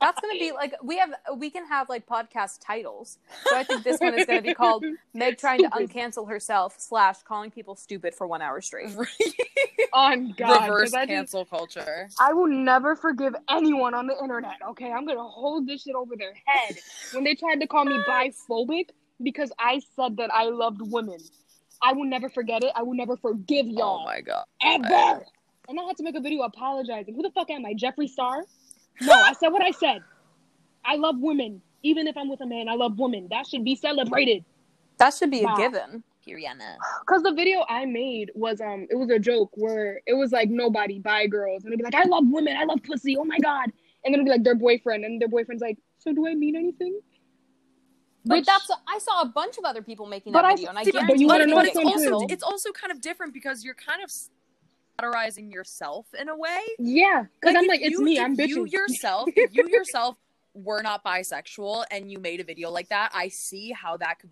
That's 0.00 0.20
gonna 0.20 0.38
be 0.38 0.52
like 0.52 0.74
we 0.82 0.98
have 0.98 1.10
we 1.36 1.50
can 1.50 1.66
have 1.66 1.88
like 1.88 2.06
podcast 2.06 2.60
titles. 2.64 3.18
So 3.44 3.56
I 3.56 3.64
think 3.64 3.84
this 3.84 4.00
one 4.00 4.18
is 4.18 4.26
gonna 4.26 4.42
be 4.42 4.54
called 4.54 4.84
Meg 5.14 5.38
trying 5.38 5.60
to 5.60 5.68
uncancel 5.70 6.28
herself 6.28 6.76
slash 6.78 7.16
calling 7.24 7.50
people 7.50 7.74
stupid 7.76 8.14
for 8.14 8.26
one 8.26 8.42
hour 8.42 8.60
straight. 8.60 8.90
on 9.92 10.34
God. 10.36 10.58
'cause 10.58 10.68
Reverse 10.68 10.94
I, 10.94 11.00
just- 11.06 11.08
cancel 11.08 11.44
culture. 11.44 12.08
I 12.20 12.32
will 12.32 12.48
never 12.48 12.96
forgive 12.96 13.34
anyone 13.50 13.94
on 13.94 14.06
the 14.06 14.16
internet. 14.22 14.56
Okay, 14.70 14.92
I'm 14.92 15.06
gonna 15.06 15.22
hold 15.26 15.66
this 15.66 15.82
shit 15.82 15.94
over 15.94 16.16
their 16.16 16.34
head 16.44 16.76
when 17.12 17.24
they 17.24 17.34
tried 17.34 17.60
to 17.60 17.66
call 17.66 17.84
me 17.84 17.98
biphobic 18.08 18.90
because 19.22 19.50
I 19.58 19.80
said 19.96 20.16
that 20.18 20.32
I 20.32 20.44
loved 20.44 20.80
women. 20.82 21.18
I 21.82 21.92
will 21.92 22.04
never 22.06 22.28
forget 22.28 22.62
it. 22.64 22.72
I 22.74 22.82
will 22.82 22.94
never 22.94 23.16
forgive 23.16 23.66
Oh 23.66 23.70
y'all 23.70 24.00
Oh 24.02 24.04
my 24.04 24.20
god. 24.20 24.44
ever. 24.62 25.24
And 25.68 25.78
I 25.78 25.84
had 25.84 25.96
to 25.98 26.02
make 26.02 26.16
a 26.16 26.20
video 26.20 26.42
apologizing. 26.42 27.14
Who 27.14 27.22
the 27.22 27.30
fuck 27.30 27.50
am 27.50 27.64
I, 27.66 27.74
Jeffree 27.74 28.08
Star? 28.08 28.42
No, 29.00 29.12
I 29.12 29.32
said 29.32 29.48
what 29.48 29.62
I 29.62 29.70
said. 29.70 30.02
I 30.84 30.96
love 30.96 31.16
women. 31.18 31.62
Even 31.82 32.06
if 32.08 32.16
I'm 32.16 32.28
with 32.28 32.40
a 32.40 32.46
man, 32.46 32.68
I 32.68 32.74
love 32.74 32.98
women. 32.98 33.28
That 33.30 33.46
should 33.46 33.64
be 33.64 33.76
celebrated. 33.76 34.44
That 34.98 35.14
should 35.14 35.30
be 35.30 35.44
a 35.44 35.56
given. 35.56 36.02
Rihanna. 36.26 36.76
Cause 37.06 37.22
the 37.22 37.32
video 37.32 37.64
I 37.68 37.86
made 37.86 38.30
was 38.34 38.60
um 38.60 38.86
it 38.90 38.96
was 38.96 39.10
a 39.10 39.18
joke 39.18 39.50
where 39.54 40.00
it 40.06 40.14
was 40.14 40.32
like 40.32 40.50
nobody 40.50 40.98
bi 40.98 41.26
girls 41.26 41.64
and 41.64 41.72
it'd 41.72 41.78
be 41.78 41.84
like 41.84 41.94
I 41.94 42.06
love 42.08 42.24
women 42.26 42.56
I 42.56 42.64
love 42.64 42.82
pussy 42.82 43.16
oh 43.16 43.24
my 43.24 43.38
god 43.38 43.72
and 44.04 44.12
then 44.12 44.14
it'd 44.14 44.26
be 44.26 44.30
like 44.30 44.44
their 44.44 44.54
boyfriend 44.54 45.04
and 45.04 45.20
their 45.20 45.28
boyfriend's 45.28 45.62
like 45.62 45.78
so 45.98 46.12
do 46.12 46.26
I 46.28 46.34
mean 46.34 46.56
anything? 46.56 47.00
But 48.24 48.38
Which- 48.38 48.46
that's 48.46 48.70
I 48.86 48.98
saw 48.98 49.22
a 49.22 49.26
bunch 49.26 49.58
of 49.58 49.64
other 49.64 49.82
people 49.82 50.06
making 50.06 50.32
But 50.32 50.42
that 50.42 50.48
I- 50.48 50.54
video, 50.54 50.68
and 50.68 50.78
I 50.78 50.84
see, 50.84 50.90
but 50.92 51.00
guarantee 51.00 51.20
you 51.22 51.28
wanna 51.28 51.44
they 51.44 51.50
know 51.50 51.56
but 51.56 51.66
it's 51.66 51.76
also 51.76 52.26
it's 52.28 52.42
also 52.42 52.72
kind 52.72 52.92
of 52.92 53.00
different 53.00 53.32
because 53.32 53.64
you're 53.64 53.74
kind 53.74 54.02
of 54.02 54.10
satirizing 55.08 55.50
yourself 55.50 56.06
in 56.18 56.28
a 56.28 56.36
way. 56.36 56.60
yeah, 56.78 57.24
because 57.40 57.56
I'm 57.56 57.64
if 57.64 57.68
like 57.68 57.80
it's 57.82 57.90
you- 57.92 58.02
me 58.04 58.18
if 58.18 58.24
I'm 58.24 58.32
You 58.38 58.64
bitching. 58.66 58.72
yourself, 58.72 59.28
if 59.36 59.54
you 59.54 59.68
yourself 59.68 60.16
were 60.54 60.82
not 60.82 61.04
bisexual 61.04 61.84
and 61.90 62.10
you 62.10 62.18
made 62.18 62.40
a 62.40 62.44
video 62.44 62.70
like 62.70 62.88
that, 62.88 63.10
I 63.14 63.28
see 63.28 63.70
how 63.72 63.96
that 63.98 64.18
could. 64.20 64.30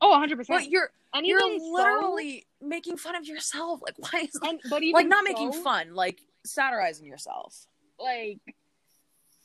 oh 0.00 0.10
100 0.10 0.36
percent. 0.36 0.60
But 0.60 0.70
you're 0.70 0.90
And 1.14 1.26
you're 1.26 1.44
even 1.46 1.60
so- 1.60 1.72
literally 1.72 2.46
making 2.60 2.96
fun 2.98 3.16
of 3.16 3.26
yourself. 3.26 3.80
Like 3.82 3.94
why 3.98 4.20
is 4.20 4.38
and, 4.42 4.60
but 4.68 4.82
even 4.82 4.92
like 4.94 5.06
not 5.08 5.24
making 5.24 5.52
fun, 5.52 5.94
like 5.94 6.20
satirizing 6.44 7.06
yourself. 7.06 7.66
like 7.98 8.38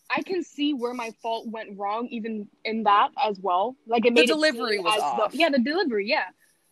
I 0.10 0.22
can 0.22 0.42
see 0.42 0.74
where 0.74 0.94
my 0.94 1.12
fault 1.22 1.48
went 1.50 1.78
wrong, 1.78 2.08
even 2.12 2.48
in 2.64 2.84
that 2.84 3.10
as 3.22 3.38
well. 3.42 3.76
Like 3.88 4.06
it 4.06 4.12
The 4.16 4.22
made 4.22 4.30
it 4.30 4.34
delivery 4.34 4.78
seem 4.78 4.84
was 4.86 4.94
as 4.96 5.02
though- 5.02 5.24
off. 5.26 5.36
yeah, 5.36 5.50
the 5.50 5.60
delivery, 5.60 6.08
yeah. 6.10 6.26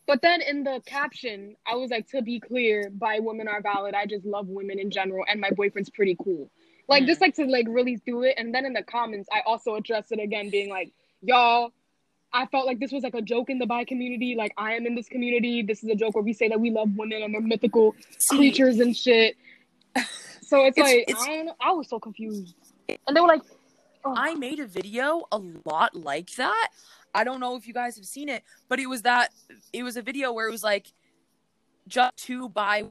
But 0.08 0.22
then 0.22 0.42
in 0.42 0.64
the 0.64 0.82
caption, 0.86 1.56
I 1.66 1.76
was 1.76 1.90
like, 1.90 2.08
to 2.10 2.22
be 2.22 2.40
clear, 2.40 2.90
bi 2.92 3.20
women 3.20 3.48
are 3.48 3.62
valid. 3.62 3.96
I 3.96 4.06
just 4.06 4.26
love 4.26 4.48
women 4.48 4.78
in 4.80 4.92
general, 4.92 5.26
and 5.28 5.42
my 5.42 5.50
boyfriend's 5.50 5.90
pretty 5.90 6.16
cool. 6.24 6.50
Like 6.88 7.04
Hmm. 7.04 7.08
just 7.08 7.22
like 7.22 7.34
to 7.36 7.46
like 7.46 7.66
really 7.70 7.96
do 8.06 8.22
it. 8.24 8.36
And 8.38 8.54
then 8.54 8.66
in 8.66 8.74
the 8.74 8.84
comments, 8.84 9.28
I 9.34 9.42
also 9.46 9.76
addressed 9.76 10.12
it 10.12 10.20
again, 10.20 10.50
being 10.50 10.70
like, 10.70 10.92
y'all. 11.22 11.72
I 12.34 12.48
felt 12.48 12.66
like 12.66 12.80
this 12.80 12.92
was 12.92 13.02
like 13.02 13.14
a 13.14 13.22
joke 13.22 13.50
in 13.50 13.60
the 13.60 13.66
bi 13.66 13.86
community. 13.86 14.36
Like 14.36 14.54
I 14.58 14.74
am 14.74 14.86
in 14.86 14.94
this 14.94 15.08
community. 15.08 15.62
This 15.64 15.84
is 15.86 15.90
a 15.90 15.96
joke 15.96 16.16
where 16.16 16.24
we 16.24 16.34
say 16.34 16.50
that 16.50 16.60
we 16.60 16.70
love 16.70 16.90
women 16.98 17.24
and 17.24 17.34
they're 17.34 17.40
mythical 17.40 17.96
See, 18.20 18.36
creatures 18.36 18.80
and 18.80 18.96
shit. 18.96 19.38
So 20.42 20.66
it's, 20.66 20.78
It's- 20.78 20.80
like 20.94 20.98
it's- 21.08 21.24
I 21.24 21.28
don't 21.38 21.46
know. 21.46 21.56
I 21.62 21.72
was 21.72 21.88
so 21.88 21.98
confused, 21.98 22.54
and 23.08 23.16
they 23.16 23.22
were 23.22 23.28
like, 23.28 23.42
oh, 24.06 24.14
I 24.16 24.36
made 24.36 24.60
a 24.60 24.68
video 24.68 25.24
a 25.32 25.42
lot 25.66 25.96
like 25.96 26.32
that. 26.36 26.70
I 27.14 27.24
don't 27.24 27.40
know 27.40 27.56
if 27.56 27.68
you 27.68 27.74
guys 27.74 27.96
have 27.96 28.06
seen 28.06 28.30
it, 28.30 28.44
but 28.70 28.80
it 28.80 28.88
was 28.88 29.02
that 29.04 29.34
it 29.74 29.84
was 29.84 29.98
a 29.98 30.02
video 30.02 30.32
where 30.32 30.48
it 30.48 30.52
was 30.52 30.64
like 30.64 30.94
just 31.88 32.16
two 32.18 32.50
bi 32.50 32.86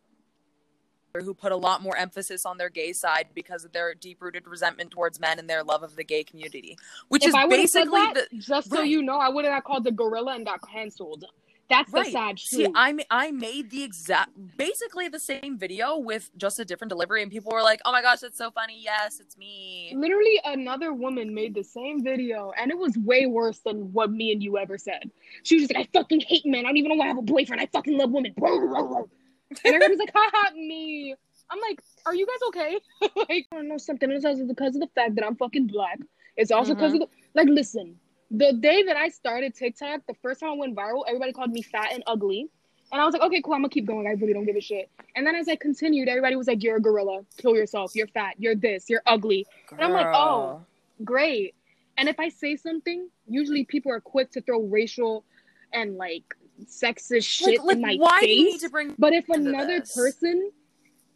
who 1.22 1.32
put 1.32 1.52
a 1.52 1.56
lot 1.56 1.80
more 1.80 1.96
emphasis 1.96 2.44
on 2.44 2.58
their 2.58 2.70
gay 2.70 2.92
side 2.92 3.28
because 3.34 3.64
of 3.64 3.72
their 3.72 3.94
deep 3.94 4.20
rooted 4.20 4.48
resentment 4.48 4.90
towards 4.90 5.20
men 5.20 5.38
and 5.38 5.48
their 5.48 5.62
love 5.62 5.84
of 5.84 5.94
the 5.94 6.02
gay 6.02 6.24
community, 6.24 6.76
which 7.08 7.22
if 7.22 7.28
is 7.28 7.34
I 7.34 7.44
would 7.44 7.60
have 7.60 7.70
said 7.70 7.84
basically 7.84 8.00
that, 8.00 8.28
the 8.30 8.38
just 8.38 8.70
so 8.70 8.80
you 8.82 9.00
know, 9.02 9.18
I 9.18 9.28
would 9.28 9.44
have 9.44 9.54
got 9.54 9.64
called 9.64 9.84
the 9.84 9.92
gorilla 9.92 10.34
and 10.34 10.44
got 10.44 10.60
canceled. 10.68 11.24
That's 11.70 11.90
the 11.90 12.00
right. 12.00 12.12
sad 12.12 12.38
See. 12.38 12.68
I 12.74 12.94
I 13.10 13.30
made 13.30 13.70
the 13.70 13.82
exact 13.82 14.32
basically 14.56 15.08
the 15.08 15.18
same 15.18 15.58
video 15.58 15.96
with 15.98 16.30
just 16.36 16.58
a 16.58 16.64
different 16.64 16.90
delivery, 16.90 17.22
and 17.22 17.30
people 17.30 17.52
were 17.52 17.62
like, 17.62 17.80
"Oh 17.84 17.92
my 17.92 18.02
gosh, 18.02 18.20
that's 18.20 18.36
so 18.36 18.50
funny! 18.50 18.80
Yes, 18.82 19.20
it's 19.20 19.36
me." 19.36 19.92
Literally, 19.96 20.40
another 20.44 20.92
woman 20.92 21.34
made 21.34 21.54
the 21.54 21.64
same 21.64 22.02
video, 22.02 22.52
and 22.58 22.70
it 22.70 22.78
was 22.78 22.96
way 22.98 23.26
worse 23.26 23.60
than 23.60 23.92
what 23.92 24.10
me 24.10 24.32
and 24.32 24.42
you 24.42 24.58
ever 24.58 24.76
said. 24.76 25.10
She 25.42 25.56
was 25.56 25.62
just 25.64 25.74
like, 25.74 25.88
"I 25.88 25.98
fucking 25.98 26.20
hate 26.20 26.44
men. 26.44 26.66
I 26.66 26.68
don't 26.68 26.76
even 26.76 26.90
know 26.90 26.96
why 26.96 27.06
I 27.06 27.08
have 27.08 27.18
a 27.18 27.22
boyfriend. 27.22 27.62
I 27.62 27.66
fucking 27.66 27.96
love 27.96 28.10
women." 28.10 28.34
And 28.36 29.74
everybody's 29.74 29.98
like, 29.98 30.12
"Haha, 30.14 30.54
me." 30.54 31.14
I'm 31.50 31.60
like, 31.60 31.80
"Are 32.06 32.14
you 32.14 32.26
guys 32.26 32.48
okay?" 32.48 32.80
like, 33.28 33.46
I 33.52 33.56
don't 33.56 33.68
know 33.68 33.78
something. 33.78 34.10
It's 34.10 34.24
also 34.24 34.44
because 34.44 34.74
of 34.74 34.80
the 34.80 34.88
fact 34.94 35.14
that 35.14 35.24
I'm 35.24 35.36
fucking 35.36 35.68
black. 35.68 35.98
It's 36.36 36.50
also 36.50 36.74
because 36.74 36.92
of 36.92 37.00
mm-hmm. 37.00 37.10
the 37.34 37.40
like. 37.40 37.48
Listen, 37.48 37.96
the 38.36 38.52
day 38.52 38.82
that 38.84 38.96
I 38.96 39.08
started 39.08 39.54
TikTok, 39.54 40.02
the 40.06 40.14
first 40.14 40.40
time 40.40 40.50
I 40.50 40.54
went 40.54 40.76
viral, 40.76 41.04
everybody 41.06 41.32
called 41.32 41.52
me 41.52 41.62
fat 41.62 41.92
and 41.92 42.02
ugly. 42.06 42.48
And 42.92 43.00
I 43.00 43.04
was 43.04 43.12
like, 43.12 43.22
okay, 43.22 43.40
cool, 43.42 43.54
I'm 43.54 43.60
gonna 43.60 43.70
keep 43.70 43.86
going. 43.86 44.06
I 44.06 44.10
really 44.12 44.32
don't 44.32 44.44
give 44.44 44.56
a 44.56 44.60
shit. 44.60 44.90
And 45.16 45.26
then 45.26 45.34
as 45.34 45.48
I 45.48 45.56
continued, 45.56 46.08
everybody 46.08 46.36
was 46.36 46.46
like, 46.46 46.62
you're 46.62 46.76
a 46.76 46.80
gorilla, 46.80 47.22
kill 47.38 47.56
yourself, 47.56 47.94
you're 47.94 48.06
fat, 48.08 48.34
you're 48.38 48.54
this, 48.54 48.88
you're 48.88 49.02
ugly. 49.06 49.46
And 49.72 49.80
I'm 49.80 49.92
like, 49.92 50.06
oh. 50.06 50.60
Great. 51.02 51.54
And 51.96 52.08
if 52.08 52.20
I 52.20 52.28
say 52.28 52.56
something, 52.56 53.08
usually 53.28 53.64
people 53.64 53.90
are 53.92 54.00
quick 54.00 54.30
to 54.32 54.40
throw 54.40 54.60
racial 54.60 55.24
and 55.72 55.96
like 55.96 56.22
sexist 56.66 57.24
shit 57.24 57.60
like, 57.60 57.66
like 57.66 57.76
in 57.76 57.82
my 57.82 57.96
why 57.96 58.20
face. 58.20 58.28
do 58.28 58.32
you 58.34 58.44
need 58.44 58.60
to 58.60 58.68
bring 58.68 58.94
But 58.98 59.12
if 59.12 59.28
another 59.28 59.80
this? 59.80 59.94
person 59.94 60.50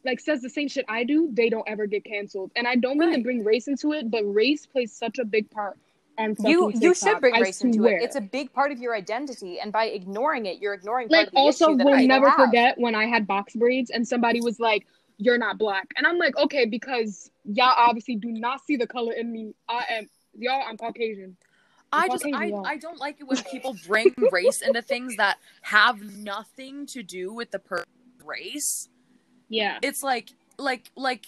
like 0.04 0.20
says 0.20 0.40
the 0.40 0.50
same 0.50 0.68
shit 0.68 0.84
I 0.88 1.04
do, 1.04 1.28
they 1.32 1.48
don't 1.48 1.68
ever 1.68 1.86
get 1.86 2.04
canceled. 2.04 2.50
And 2.56 2.66
I 2.66 2.76
don't 2.76 2.98
mean 2.98 3.12
to 3.12 3.20
bring 3.20 3.44
race 3.44 3.68
into 3.68 3.92
it, 3.92 4.10
but 4.10 4.22
race 4.24 4.66
plays 4.66 4.92
such 4.92 5.18
a 5.18 5.24
big 5.24 5.50
part 5.50 5.78
on 6.18 6.36
You 6.40 6.66
fucking 6.66 6.82
you 6.82 6.94
should 6.94 7.20
bring 7.20 7.34
I 7.34 7.40
race 7.40 7.60
into 7.62 7.86
it. 7.86 8.02
It's 8.02 8.16
a 8.16 8.20
big 8.20 8.52
part 8.52 8.72
of 8.72 8.78
your 8.78 8.94
identity, 8.94 9.60
and 9.60 9.72
by 9.72 9.86
ignoring 9.86 10.46
it, 10.46 10.60
you're 10.60 10.74
ignoring 10.74 11.08
part 11.08 11.18
like 11.18 11.26
of 11.28 11.32
the 11.34 11.38
also 11.38 11.70
issue 11.70 11.76
that 11.78 11.86
we'll 11.86 11.96
people 11.96 12.08
never 12.08 12.28
have. 12.28 12.38
forget 12.38 12.78
when 12.78 12.94
I 12.94 13.06
had 13.06 13.26
box 13.26 13.54
braids 13.54 13.90
and 13.90 14.06
somebody 14.06 14.40
was 14.40 14.58
like, 14.60 14.86
You're 15.16 15.38
not 15.38 15.58
black. 15.58 15.92
And 15.96 16.06
I'm 16.06 16.18
like, 16.18 16.36
okay, 16.36 16.66
because 16.66 17.30
y'all 17.44 17.74
obviously 17.76 18.16
do 18.16 18.30
not 18.30 18.64
see 18.64 18.76
the 18.76 18.86
color 18.86 19.12
in 19.12 19.32
me. 19.32 19.54
I 19.68 19.84
am 19.90 20.08
y'all, 20.36 20.62
I'm 20.66 20.76
Caucasian. 20.76 21.36
I 21.92 22.04
I'm 22.04 22.10
just 22.10 22.26
I, 22.26 22.44
y'all. 22.46 22.66
I 22.66 22.76
don't 22.76 22.98
like 22.98 23.20
it 23.20 23.24
when 23.24 23.42
people 23.50 23.76
bring 23.86 24.14
race 24.32 24.60
into 24.60 24.82
things 24.82 25.16
that 25.16 25.38
have 25.62 26.00
nothing 26.00 26.86
to 26.86 27.02
do 27.02 27.32
with 27.32 27.50
the 27.50 27.58
per 27.58 27.84
race. 28.24 28.88
Yeah. 29.48 29.78
It's 29.82 30.02
like 30.02 30.30
like 30.58 30.90
like 30.96 31.26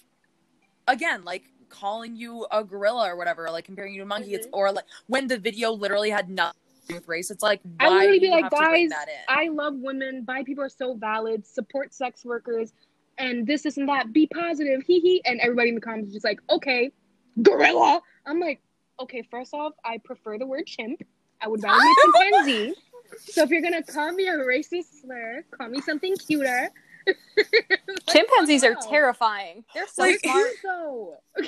again 0.87 1.25
like 1.25 1.45
calling 1.71 2.17
you 2.17 2.47
a 2.51 2.63
gorilla 2.63 3.11
or 3.11 3.17
whatever, 3.17 3.49
like 3.51 3.65
comparing 3.65 3.95
you 3.95 4.01
to 4.01 4.05
a 4.05 4.07
monkey. 4.07 4.35
It's 4.35 4.47
mm-hmm. 4.47 4.57
or 4.57 4.73
like 4.73 4.85
when 5.07 5.27
the 5.27 5.39
video 5.39 5.73
literally 5.73 6.11
had 6.11 6.29
nothing 6.29 6.59
to 6.83 6.89
do 6.89 6.95
with 6.97 7.09
race. 7.09 7.31
It's 7.31 7.43
like 7.43 7.61
I 7.79 7.89
literally 7.89 8.19
be 8.19 8.31
like, 8.31 8.45
have 8.45 8.53
to 8.53 8.57
bring 8.59 8.89
guys. 8.91 9.07
I 9.29 9.49
love 9.49 9.75
women. 9.77 10.25
Bi 10.25 10.43
people 10.43 10.65
are 10.65 10.69
so 10.69 10.95
valid. 10.95 11.47
Support 11.47 11.95
sex 11.95 12.25
workers, 12.25 12.73
and 13.17 13.47
this, 13.47 13.63
this, 13.63 13.77
and 13.77 13.89
that. 13.89 14.13
Be 14.13 14.27
positive. 14.27 14.83
Hee 14.83 15.01
hee. 15.01 15.23
And 15.25 15.41
everybody 15.41 15.71
in 15.71 15.77
the 15.77 15.81
comments 15.81 16.09
is 16.09 16.15
just 16.15 16.25
like, 16.25 16.41
okay, 16.51 16.91
gorilla. 17.43 18.03
I'm 18.27 18.41
like, 18.41 18.61
okay. 19.01 19.23
First 19.31 19.55
off, 19.55 19.73
I 19.85 19.99
prefer 19.99 20.39
the 20.39 20.47
word 20.47 20.67
chimp. 20.67 21.03
I 21.41 21.49
would 21.49 21.63
rather 21.63 21.81
be 21.81 21.95
chimpanzee. 22.23 22.75
So 23.19 23.43
if 23.43 23.51
you're 23.51 23.63
gonna 23.63 23.83
call 23.83 24.13
me 24.13 24.29
a 24.29 24.35
racist 24.35 25.01
slur, 25.01 25.45
call 25.51 25.69
me 25.69 25.81
something 25.81 26.17
cuter. 26.17 26.71
Like, 27.37 28.07
Chimpanzees 28.09 28.65
are 28.65 28.75
terrifying. 28.89 29.65
They're 29.75 29.87
so 29.89 30.03
Like- 30.03 30.21
smart. 30.21 30.49
So 30.63 31.15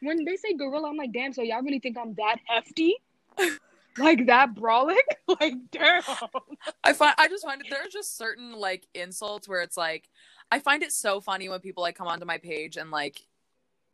when 0.00 0.24
they 0.24 0.36
say 0.36 0.54
gorilla, 0.54 0.88
I'm 0.90 0.96
like, 0.96 1.12
damn. 1.12 1.32
So 1.32 1.42
y'all 1.42 1.62
really 1.62 1.78
think 1.78 1.96
I'm 1.96 2.14
that 2.14 2.36
hefty? 2.46 2.96
Like 3.96 4.26
that 4.26 4.54
brolic? 4.54 4.96
Like 5.40 5.54
damn. 5.70 6.02
I 6.82 6.92
find 6.92 7.14
I 7.16 7.28
just 7.28 7.44
find 7.44 7.60
it 7.60 7.68
there's 7.70 7.92
just 7.92 8.16
certain 8.16 8.52
like 8.52 8.86
insults 8.94 9.48
where 9.48 9.62
it's 9.62 9.76
like 9.76 10.08
I 10.50 10.58
find 10.58 10.82
it 10.82 10.92
so 10.92 11.20
funny 11.20 11.48
when 11.48 11.60
people 11.60 11.82
like 11.82 11.96
come 11.96 12.06
onto 12.08 12.26
my 12.26 12.38
page 12.38 12.76
and 12.76 12.90
like 12.90 13.26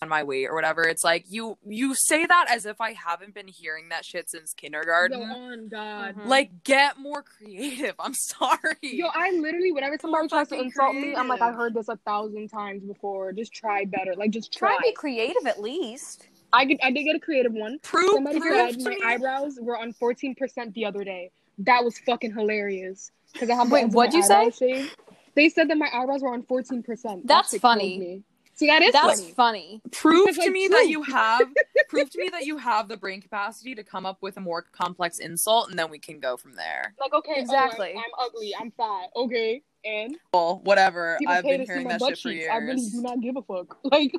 on 0.02 0.08
my 0.08 0.22
weight 0.22 0.46
or 0.46 0.54
whatever. 0.54 0.82
It's 0.84 1.04
like 1.04 1.26
you 1.28 1.58
you 1.66 1.94
say 1.94 2.24
that 2.24 2.46
as 2.48 2.64
if 2.64 2.80
I 2.80 2.92
haven't 2.94 3.34
been 3.34 3.48
hearing 3.48 3.90
that 3.90 4.04
shit 4.04 4.30
since 4.30 4.54
kindergarten. 4.54 5.20
Yo, 5.20 5.26
on 5.26 5.68
God. 5.68 6.16
Mhm. 6.16 6.26
Like 6.26 6.64
get 6.64 6.98
more 6.98 7.22
creative. 7.22 7.94
I'm 7.98 8.14
sorry. 8.14 8.76
Yo, 8.80 9.08
I 9.14 9.30
literally, 9.32 9.72
whenever 9.72 9.98
somebody 10.00 10.28
tries 10.28 10.48
to 10.48 10.54
fucking 10.54 10.66
insult 10.66 10.94
me, 10.94 11.14
I'm 11.14 11.28
like, 11.28 11.40
I 11.42 11.46
creative. 11.48 11.56
heard 11.58 11.74
this 11.74 11.88
a 11.88 11.96
thousand 11.98 12.48
times 12.48 12.82
before. 12.82 13.32
Just 13.32 13.52
try 13.52 13.84
better. 13.84 14.14
Like, 14.16 14.30
just 14.30 14.52
Try 14.56 14.70
try. 14.70 14.76
to 14.78 14.82
be 14.82 14.92
creative 14.92 15.46
at 15.46 15.60
least. 15.60 16.28
I 16.52 16.64
did, 16.64 16.80
I 16.82 16.90
did 16.90 17.04
get 17.04 17.14
a 17.14 17.20
creative 17.20 17.52
one. 17.52 17.78
prove 17.82 18.14
Somebody 18.14 18.40
prove 18.40 18.54
said 18.70 18.78
to 18.78 18.84
my 18.84 18.90
me. 18.96 19.02
eyebrows 19.04 19.58
were 19.60 19.76
on 19.78 19.92
14% 19.92 20.72
the 20.74 20.84
other 20.86 21.04
day. 21.04 21.30
That 21.58 21.84
was 21.84 21.98
fucking 22.00 22.32
hilarious. 22.32 23.12
Because 23.32 23.50
I 23.50 23.54
have 23.54 23.68
the 23.68 23.74
Wait, 23.74 23.90
what'd 23.90 24.14
you 24.14 24.22
say? 24.22 24.34
eyebrows 24.34 24.56
shaved. 24.56 24.96
They 25.36 25.48
said 25.50 25.68
that 25.70 25.76
my 25.78 25.88
eyebrows 25.94 26.22
were 26.22 26.32
on 26.32 26.42
14%. 26.42 26.84
That 26.84 27.20
That's 27.26 27.50
shit 27.52 27.60
funny. 27.60 28.22
Killed 28.61 28.70
me. 28.70 28.77
See, 28.77 28.79
that 28.79 28.83
is 28.83 28.92
That's 28.92 29.20
funny. 29.33 29.81
funny. 29.81 29.83
prove 29.92 30.27
Because, 30.27 30.37
to 30.37 30.42
like, 30.42 30.53
me 30.53 30.68
prove. 30.68 30.79
that 30.79 30.88
you 30.88 31.03
have 31.03 31.40
prove 31.88 32.11
to 32.11 32.18
me 32.18 32.29
that 32.31 32.44
you 32.44 32.57
have 32.59 32.88
the 32.88 32.96
brain 32.96 33.20
capacity 33.20 33.75
to 33.75 33.83
come 33.83 34.07
up 34.07 34.18
with 34.23 34.37
a 34.37 34.40
more 34.40 34.62
complex 34.62 35.18
insult 35.18 35.70
and 35.70 35.79
then 35.79 35.90
we 35.90 35.99
can 35.99 36.20
go 36.20 36.37
from 36.37 36.55
there. 36.55 36.94
Like, 37.01 37.12
okay, 37.12 37.33
oh, 37.37 37.40
Exactly. 37.40 37.90
I'm, 37.92 37.99
I'm 37.99 38.27
ugly. 38.27 38.55
I'm 38.61 38.70
fat. 38.73 39.11
Okay. 39.16 39.62
And 39.85 40.16
Well, 40.35 40.61
whatever. 40.64 41.16
people 41.18 41.35
I've 41.35 41.44
been 41.44 41.62
hearing 41.64 41.88
that 41.88 42.01
butt 42.01 42.11
shit 42.11 42.18
for 42.18 42.31
years. 42.31 42.51
I 42.53 42.57
really 42.59 42.87
do 42.90 43.01
not 43.03 43.20
give 43.20 43.37
a 43.37 43.42
fuck. 43.42 43.79
Like, 43.85 44.14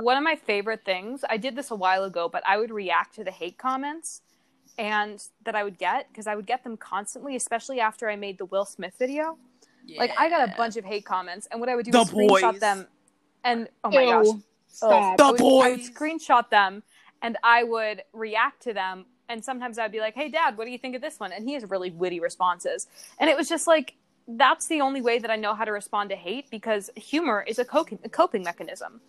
One 0.00 0.16
of 0.16 0.22
my 0.24 0.36
favorite 0.36 0.84
things, 0.84 1.22
I 1.28 1.36
did 1.36 1.54
this 1.56 1.70
a 1.70 1.76
while 1.76 2.04
ago, 2.04 2.28
but 2.28 2.42
I 2.46 2.56
would 2.58 2.70
react 2.70 3.14
to 3.16 3.24
the 3.24 3.30
hate 3.30 3.58
comments 3.58 4.22
and 4.78 5.22
that 5.44 5.54
I 5.54 5.64
would 5.64 5.78
get 5.78 6.08
because 6.08 6.26
I 6.26 6.34
would 6.34 6.46
get 6.46 6.64
them 6.64 6.76
constantly, 6.76 7.36
especially 7.36 7.78
after 7.80 8.08
I 8.08 8.16
made 8.16 8.38
the 8.38 8.46
Will 8.46 8.64
Smith 8.64 8.94
video. 8.98 9.36
Like 9.98 10.12
I 10.18 10.28
got 10.30 10.48
a 10.48 10.54
bunch 10.56 10.76
of 10.76 10.84
hate 10.84 11.04
comments, 11.04 11.48
and 11.50 11.58
what 11.60 11.68
I 11.68 11.74
would 11.74 11.84
do 11.84 11.90
The 11.90 12.00
is 12.02 12.08
screenshot 12.10 12.52
boys. 12.52 12.60
them, 12.60 12.86
and 13.44 13.68
oh 13.84 13.90
my 13.90 14.02
ew. 14.02 14.08
gosh, 14.10 14.42
Stop. 14.68 15.18
The 15.18 15.24
I 15.24 15.30
would, 15.30 15.40
I 15.40 15.70
would 15.70 15.78
boys. 15.78 15.90
screenshot 15.90 16.48
them, 16.50 16.82
and 17.20 17.36
I 17.42 17.64
would 17.64 18.02
react 18.12 18.62
to 18.62 18.72
them. 18.72 19.06
And 19.28 19.44
sometimes 19.44 19.78
I'd 19.78 19.92
be 19.92 20.00
like, 20.00 20.14
"Hey, 20.14 20.28
Dad, 20.28 20.56
what 20.56 20.64
do 20.64 20.70
you 20.70 20.78
think 20.78 20.94
of 20.96 21.02
this 21.02 21.18
one?" 21.20 21.32
And 21.32 21.46
he 21.46 21.54
has 21.54 21.68
really 21.68 21.90
witty 21.90 22.20
responses, 22.20 22.86
and 23.18 23.28
it 23.30 23.36
was 23.36 23.48
just 23.48 23.66
like 23.66 23.94
that's 24.28 24.66
the 24.68 24.80
only 24.80 25.00
way 25.02 25.18
that 25.18 25.30
I 25.30 25.36
know 25.36 25.54
how 25.54 25.64
to 25.64 25.72
respond 25.72 26.10
to 26.10 26.16
hate 26.16 26.48
because 26.50 26.90
humor 26.96 27.44
is 27.46 27.58
a 27.58 27.64
coping, 27.64 27.98
a 28.04 28.08
coping 28.08 28.42
mechanism. 28.44 29.00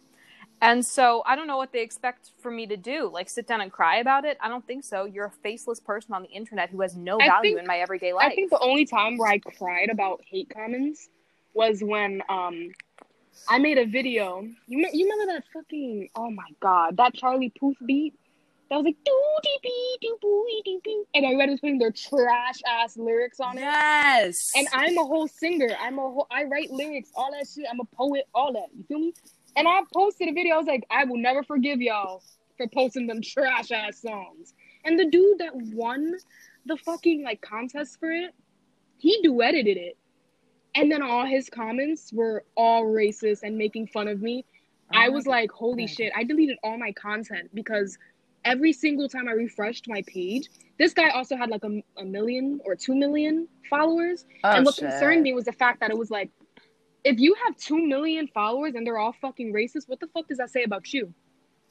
And 0.62 0.86
so 0.86 1.24
I 1.26 1.36
don't 1.36 1.46
know 1.46 1.58
what 1.58 1.72
they 1.74 1.82
expect 1.82 2.32
for 2.40 2.50
me 2.50 2.66
to 2.68 2.78
do, 2.78 3.10
like 3.12 3.30
sit 3.30 3.46
down 3.48 3.60
and 3.62 3.72
cry 3.72 3.98
about 3.98 4.24
it. 4.26 4.38
I 4.42 4.48
don't 4.48 4.66
think 4.66 4.84
so. 4.86 5.06
You're 5.06 5.26
a 5.26 5.32
faceless 5.44 5.80
person 5.80 6.14
on 6.14 6.24
the 6.24 6.30
internet 6.30 6.70
who 6.70 6.82
has 6.82 6.96
no 6.96 7.18
value 7.18 7.52
think- 7.52 7.60
in 7.60 7.68
my 7.68 7.80
everyday 7.80 8.14
life. 8.14 8.32
I 8.32 8.36
think 8.36 8.50
the 8.50 8.60
only 8.60 8.86
time 8.86 9.18
where 9.18 9.30
I 9.30 9.40
cried 9.40 9.90
about 9.92 10.22
hate 10.26 10.50
comments 10.50 11.10
was 11.54 11.84
when 11.84 12.24
um 12.30 12.72
I 13.48 13.60
made 13.60 13.78
a 13.78 13.86
video. 13.86 14.48
You 14.68 14.88
you 14.94 15.10
remember 15.10 15.34
that 15.34 15.44
fucking 15.54 16.10
oh 16.16 16.32
my 16.32 16.50
god 16.60 16.98
that 16.98 17.14
Charlie 17.14 17.54
Puth 17.60 17.78
beat 17.86 18.14
that 18.70 18.78
was 18.78 18.86
like 18.86 18.98
doo 19.06 19.22
dee 19.44 19.58
bee 19.62 19.98
doo 20.02 20.18
boo 20.22 20.62
doo 20.66 20.82
boo 20.84 21.06
and 21.14 21.26
everybody 21.26 21.52
was 21.52 21.60
putting 21.60 21.78
their 21.78 21.92
trash 21.92 22.60
ass 22.68 22.98
lyrics 22.98 23.40
on 23.40 23.58
it. 23.58 23.62
Yes. 23.62 24.52
And 24.56 24.68
I'm 24.74 24.98
a 24.98 25.04
whole 25.04 25.28
singer. 25.28 25.70
I'm 25.80 26.00
a 26.00 26.02
whole, 26.02 26.28
I 26.32 26.46
write 26.46 26.72
lyrics, 26.72 27.12
all 27.16 27.32
that 27.32 27.48
shit. 27.48 27.66
I'm 27.72 27.80
a 27.80 27.96
poet, 27.96 28.28
all 28.34 28.54
that. 28.54 28.68
You 28.76 28.84
feel 28.88 29.00
me? 29.00 29.14
And 29.56 29.68
I 29.68 29.82
posted 29.94 30.30
a 30.30 30.34
video. 30.34 30.56
I 30.56 30.58
was 30.58 30.66
like, 30.66 30.86
I 30.90 31.04
will 31.04 31.18
never 31.18 31.44
forgive 31.44 31.82
y'all 31.82 32.24
for 32.58 32.68
posting 32.68 33.06
them 33.06 33.22
trash 33.22 33.72
ass 33.72 34.02
songs. 34.02 34.54
And 34.86 34.98
the 34.98 35.06
dude 35.06 35.40
that 35.40 35.56
won 35.56 36.16
the 36.66 36.78
fucking 36.78 37.24
like 37.24 37.42
contest 37.42 38.00
for 38.00 38.12
it, 38.12 38.34
he 38.98 39.22
duetted 39.24 39.68
it. 39.68 39.98
And 40.76 40.92
then 40.92 41.02
all 41.04 41.26
his 41.26 41.50
comments 41.50 42.12
were 42.14 42.44
all 42.58 42.84
racist 42.86 43.44
and 43.44 43.58
making 43.58 43.88
fun 43.88 44.08
of 44.08 44.22
me. 44.22 44.46
Oh 44.94 44.98
I 44.98 45.10
was 45.10 45.28
like, 45.28 45.52
holy 45.52 45.88
shit. 45.88 46.12
I 46.16 46.24
deleted 46.24 46.58
all 46.64 46.78
my 46.78 46.92
content 46.94 47.50
because 47.54 47.98
every 48.46 48.74
single 48.74 49.08
time 49.10 49.28
I 49.28 49.32
refreshed 49.34 49.88
my 49.88 50.04
page, 50.08 50.50
this 50.80 50.94
guy 50.94 51.10
also 51.10 51.36
had 51.38 51.50
like 51.50 51.64
a, 51.64 51.84
a 51.98 52.06
million 52.06 52.60
or 52.66 52.76
two 52.76 52.96
million 52.96 53.48
followers. 53.70 54.26
Oh, 54.44 54.52
and 54.52 54.66
what 54.66 54.76
shit. 54.76 54.86
concerned 54.86 55.24
me 55.24 55.34
was 55.34 55.46
the 55.46 55.54
fact 55.54 55.80
that 55.82 55.92
it 55.92 55.98
was 55.98 56.12
like, 56.12 56.32
if 57.04 57.20
you 57.20 57.36
have 57.46 57.58
two 57.58 57.86
million 57.86 58.28
followers 58.28 58.76
and 58.76 58.86
they're 58.88 58.98
all 58.98 59.14
fucking 59.22 59.54
racist, 59.54 59.88
what 59.88 60.00
the 60.00 60.08
fuck 60.08 60.28
does 60.28 60.38
that 60.40 60.50
say 60.52 60.64
about 60.64 60.92
you? 60.94 61.14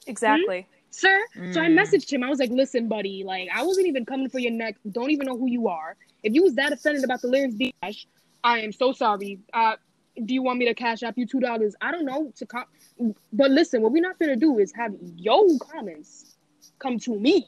exactly. 0.07 0.67
Sir? 0.91 1.23
So 1.51 1.61
I 1.61 1.69
Mm. 1.69 1.79
messaged 1.79 2.11
him. 2.11 2.23
I 2.23 2.29
was 2.29 2.39
like, 2.39 2.51
listen, 2.51 2.87
buddy, 2.87 3.23
like 3.23 3.49
I 3.53 3.63
wasn't 3.63 3.87
even 3.87 4.05
coming 4.05 4.29
for 4.29 4.39
your 4.39 4.51
neck. 4.51 4.75
Don't 4.91 5.11
even 5.11 5.25
know 5.27 5.37
who 5.37 5.47
you 5.47 5.67
are. 5.67 5.97
If 6.23 6.33
you 6.33 6.43
was 6.43 6.55
that 6.55 6.71
offended 6.71 7.03
about 7.03 7.21
the 7.21 7.27
lyrics, 7.27 7.55
Dash, 7.55 8.07
I 8.43 8.59
am 8.59 8.71
so 8.71 8.91
sorry. 8.93 9.39
Uh 9.53 9.75
do 10.25 10.33
you 10.33 10.43
want 10.43 10.59
me 10.59 10.65
to 10.65 10.75
Cash 10.75 11.01
App 11.01 11.17
you 11.17 11.25
two 11.25 11.39
dollars? 11.39 11.75
I 11.81 11.91
don't 11.91 12.05
know 12.05 12.31
to 12.35 12.45
com 12.45 12.65
but 13.31 13.51
listen, 13.51 13.81
what 13.81 13.91
we're 13.91 14.01
not 14.01 14.19
gonna 14.19 14.35
do 14.35 14.59
is 14.59 14.71
have 14.73 14.93
your 15.15 15.47
comments 15.59 16.35
come 16.79 16.99
to 16.99 17.19
me 17.19 17.47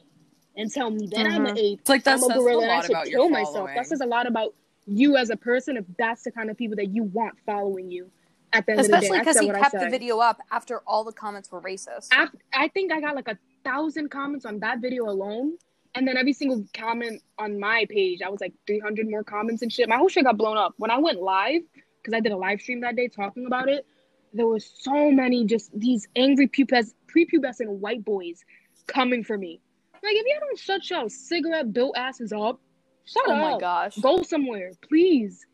and 0.56 0.72
tell 0.72 0.90
me 0.90 1.06
that 1.12 1.26
I'm 1.26 1.46
an 1.46 1.58
ape. 1.58 1.80
It's 1.80 1.88
like 1.88 2.04
that 2.04 2.14
I'm 2.14 2.18
a 2.18 2.20
says 2.22 2.30
a 2.30 2.38
gorilla 2.38 2.62
and 2.62 2.72
I 2.72 2.76
lot 2.76 2.84
should 2.84 2.90
about 2.92 3.06
kill 3.06 3.28
myself. 3.28 3.70
That 3.74 3.86
says 3.86 4.00
a 4.00 4.06
lot 4.06 4.26
about 4.26 4.54
you 4.86 5.16
as 5.16 5.30
a 5.30 5.36
person 5.36 5.76
if 5.76 5.84
that's 5.98 6.22
the 6.22 6.30
kind 6.30 6.50
of 6.50 6.56
people 6.56 6.76
that 6.76 6.94
you 6.94 7.04
want 7.04 7.36
following 7.44 7.90
you 7.90 8.10
at 8.52 8.66
the 8.66 8.72
end 8.72 8.80
Especially 8.80 9.08
of 9.08 9.10
the 9.10 9.14
day. 9.14 9.16
I 9.16 9.18
because 9.20 9.40
he 9.40 9.50
kept 9.50 9.78
the 9.84 9.90
video 9.90 10.18
up 10.18 10.40
after 10.50 10.80
all 10.86 11.04
the 11.04 11.12
comments 11.12 11.50
were 11.50 11.60
racist. 11.60 12.08
I, 12.12 12.28
I 12.52 12.68
think 12.68 12.92
I 12.92 13.00
got 13.00 13.14
like 13.14 13.28
a 13.28 13.38
thousand 13.64 14.10
comments 14.10 14.46
on 14.46 14.60
that 14.60 14.80
video 14.80 15.04
alone. 15.08 15.58
And 15.96 16.06
then 16.06 16.18
every 16.18 16.34
single 16.34 16.62
comment 16.74 17.22
on 17.38 17.58
my 17.58 17.86
page, 17.88 18.20
I 18.20 18.28
was 18.28 18.42
like 18.42 18.52
300 18.66 19.08
more 19.08 19.24
comments 19.24 19.62
and 19.62 19.72
shit. 19.72 19.88
My 19.88 19.96
whole 19.96 20.10
shit 20.10 20.24
got 20.24 20.36
blown 20.36 20.58
up. 20.58 20.74
When 20.76 20.90
I 20.90 20.98
went 20.98 21.22
live, 21.22 21.62
because 22.02 22.14
I 22.14 22.20
did 22.20 22.32
a 22.32 22.36
live 22.36 22.60
stream 22.60 22.82
that 22.82 22.96
day 22.96 23.08
talking 23.08 23.46
about 23.46 23.70
it, 23.70 23.86
there 24.34 24.46
was 24.46 24.70
so 24.78 25.10
many 25.10 25.46
just 25.46 25.70
these 25.78 26.06
angry 26.14 26.48
pubes, 26.48 26.94
prepubescent 27.08 27.68
white 27.68 28.04
boys 28.04 28.44
coming 28.86 29.24
for 29.24 29.38
me. 29.38 29.62
Like, 29.94 30.16
if 30.16 30.26
you 30.26 30.36
don't 30.38 30.58
shut 30.58 30.88
your 30.90 31.08
cigarette 31.08 31.72
built 31.72 31.96
asses 31.96 32.30
up, 32.30 32.60
shut 33.06 33.24
oh 33.26 33.32
up. 33.32 33.52
my 33.54 33.58
gosh. 33.58 33.96
Go 33.96 34.22
somewhere, 34.22 34.72
please. 34.86 35.46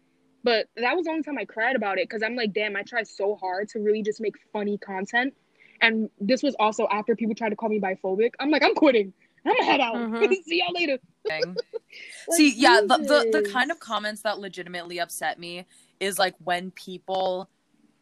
But 0.42 0.66
that 0.74 0.96
was 0.96 1.04
the 1.04 1.12
only 1.12 1.22
time 1.22 1.38
I 1.38 1.44
cried 1.44 1.76
about 1.76 1.98
it 1.98 2.08
because 2.08 2.24
I'm 2.24 2.34
like, 2.34 2.52
damn, 2.52 2.74
I 2.74 2.82
tried 2.82 3.06
so 3.06 3.36
hard 3.36 3.68
to 3.70 3.78
really 3.78 4.02
just 4.02 4.20
make 4.20 4.34
funny 4.52 4.76
content. 4.76 5.34
And 5.80 6.10
this 6.20 6.42
was 6.42 6.56
also 6.58 6.88
after 6.90 7.14
people 7.14 7.36
tried 7.36 7.50
to 7.50 7.56
call 7.56 7.68
me 7.68 7.78
biphobic. 7.78 8.32
I'm 8.40 8.50
like, 8.50 8.64
I'm 8.64 8.74
quitting. 8.74 9.12
I'm 9.46 9.54
gonna 9.56 9.64
head 9.64 9.80
out. 9.80 9.94
Mhm. 9.96 10.34
See 10.44 10.58
y'all 10.62 10.72
later. 10.72 10.98
Like, 11.24 11.44
See, 12.32 12.52
yeah, 12.56 12.80
the, 12.80 12.96
the 12.98 13.42
the 13.42 13.50
kind 13.52 13.70
of 13.70 13.78
comments 13.78 14.22
that 14.22 14.40
legitimately 14.40 14.98
upset 14.98 15.38
me 15.38 15.66
is 16.00 16.18
like 16.18 16.34
when 16.42 16.70
people 16.72 17.48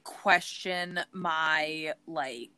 question 0.04 1.00
my 1.12 1.92
like 2.06 2.50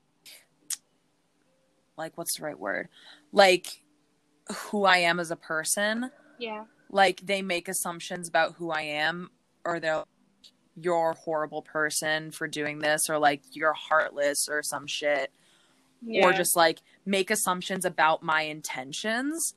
like 1.96 2.16
what's 2.16 2.36
the 2.38 2.44
right 2.44 2.58
word 2.58 2.88
like 3.32 3.82
who 4.52 4.84
i 4.84 4.98
am 4.98 5.18
as 5.20 5.30
a 5.30 5.36
person 5.36 6.10
Yeah. 6.38 6.64
like 6.90 7.20
they 7.24 7.42
make 7.42 7.68
assumptions 7.68 8.28
about 8.28 8.54
who 8.54 8.70
i 8.70 8.82
am 8.82 9.30
or 9.64 9.80
they're 9.80 10.04
you're 10.76 11.10
a 11.10 11.14
horrible 11.16 11.62
person 11.62 12.30
for 12.30 12.48
doing 12.48 12.78
this 12.78 13.10
or 13.10 13.18
like 13.18 13.42
you're 13.52 13.74
heartless 13.74 14.48
or 14.48 14.62
some 14.62 14.86
shit 14.86 15.30
yeah. 16.00 16.26
or 16.26 16.32
just 16.32 16.56
like 16.56 16.80
make 17.04 17.30
assumptions 17.30 17.84
about 17.84 18.22
my 18.22 18.42
intentions 18.42 19.54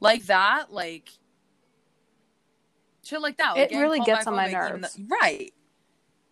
like 0.00 0.24
that 0.26 0.72
like 0.72 1.08
shit 3.04 3.20
like 3.20 3.36
that 3.38 3.56
It 3.56 3.70
getting 3.70 3.80
really 3.80 4.00
gets 4.00 4.26
on 4.26 4.34
my 4.36 4.50
nerves. 4.50 4.94
though- 4.94 5.16
right 5.20 5.52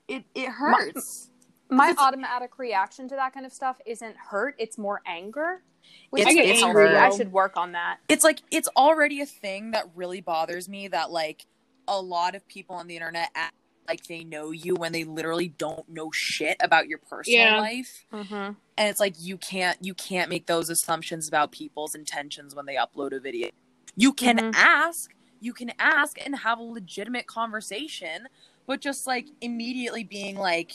it 0.09 0.25
it 0.35 0.49
hurts 0.49 1.31
My 1.69 1.91
It's- 1.91 1.99
automatic 2.07 2.59
reaction 2.61 3.09
to 3.09 3.17
that 3.17 3.35
kind 3.35 3.45
of 3.45 3.53
stuff 3.53 3.81
isn't 3.87 4.17
hurt; 4.17 4.55
it's 4.57 4.79
more 4.79 5.03
anger. 5.05 5.65
Which 6.11 6.23
It's- 6.23 6.37
is 6.37 6.51
it's 6.53 6.61
healthy. 6.61 6.75
hurt. 6.75 6.95
I 6.97 7.11
should 7.11 7.33
work 7.33 7.57
on 7.57 7.73
that. 7.73 7.99
it's 8.09 8.23
like 8.23 8.41
it's 8.53 8.69
already 8.77 9.21
a 9.21 9.27
thing 9.27 9.73
that 9.73 9.91
really 9.97 10.21
bothers 10.21 10.69
me 10.69 10.87
that 10.87 11.11
like 11.11 11.45
a 11.89 12.01
lot 12.01 12.37
of 12.37 12.47
people 12.47 12.77
on 12.77 12.87
the 12.87 12.95
internet 12.95 13.31
act 13.35 13.57
like 13.89 14.07
they 14.07 14.25
know 14.25 14.51
you 14.51 14.75
when 14.75 14.93
they 14.93 15.05
literally 15.05 15.49
don't 15.49 15.89
know 15.89 16.11
shit 16.13 16.57
about 16.61 16.89
your 16.89 16.99
personal 16.99 17.39
Yeah. 17.41 17.61
life. 17.61 18.05
Mm-hmm. 18.13 18.35
and 18.35 18.89
it's 18.91 19.01
like 19.01 19.15
you 19.19 19.37
can't 19.39 19.79
you 19.85 19.95
can't 19.95 20.29
make 20.29 20.47
those 20.47 20.69
assumptions 20.71 21.27
about 21.29 21.53
people's 21.53 21.95
intentions 21.95 22.55
when 22.55 22.67
they 22.67 22.77
upload 22.77 23.13
a 23.17 23.21
video. 23.21 23.49
You 23.97 24.13
can 24.13 24.39
Mhm. 24.39 24.55
ask 24.55 25.15
you 25.41 25.53
can 25.53 25.73
ask 25.79 26.19
and 26.25 26.37
have 26.37 26.59
a 26.59 26.63
legitimate 26.63 27.27
conversation 27.27 28.29
but 28.67 28.81
just 28.81 29.07
like 29.07 29.27
immediately 29.41 30.03
being 30.05 30.37
like 30.37 30.73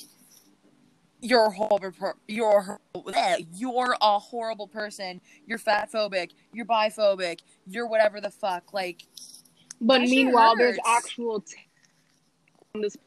you're 1.24 1.45
a 1.45 1.51
horrible 1.51 1.91
per- 1.91 2.16
you're 2.28 2.80
you're 3.53 3.95
a 4.01 4.18
horrible 4.20 4.68
person. 4.68 5.22
You're 5.45 5.59
fat 5.59 5.91
phobic. 5.91 6.32
You're 6.51 6.66
biphobic. 6.66 7.41
You're 7.68 7.88
whatever 7.88 8.20
the 8.20 8.32
fuck. 8.32 8.74
Like 8.74 9.03
But 9.80 10.01
meanwhile, 10.01 10.55
there's 10.55 10.78
actual 10.86 11.41
t- 11.41 11.57
this 12.80 12.97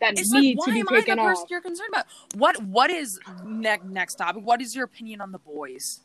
that 0.00 0.18
it's 0.18 0.32
need 0.32 0.56
why 0.56 0.66
to 0.66 0.72
be 0.72 0.80
am 0.80 0.86
I 0.88 0.94
the 0.94 1.00
taken 1.02 1.18
person 1.18 1.46
you're 1.50 1.60
concerned 1.60 1.90
about 1.92 2.06
what 2.34 2.62
what 2.64 2.90
is 2.90 3.20
next 3.44 3.84
next 3.84 4.14
topic 4.14 4.42
what 4.44 4.62
is 4.62 4.74
your 4.74 4.84
opinion 4.84 5.20
on 5.20 5.32
the 5.32 5.38
boys 5.38 6.00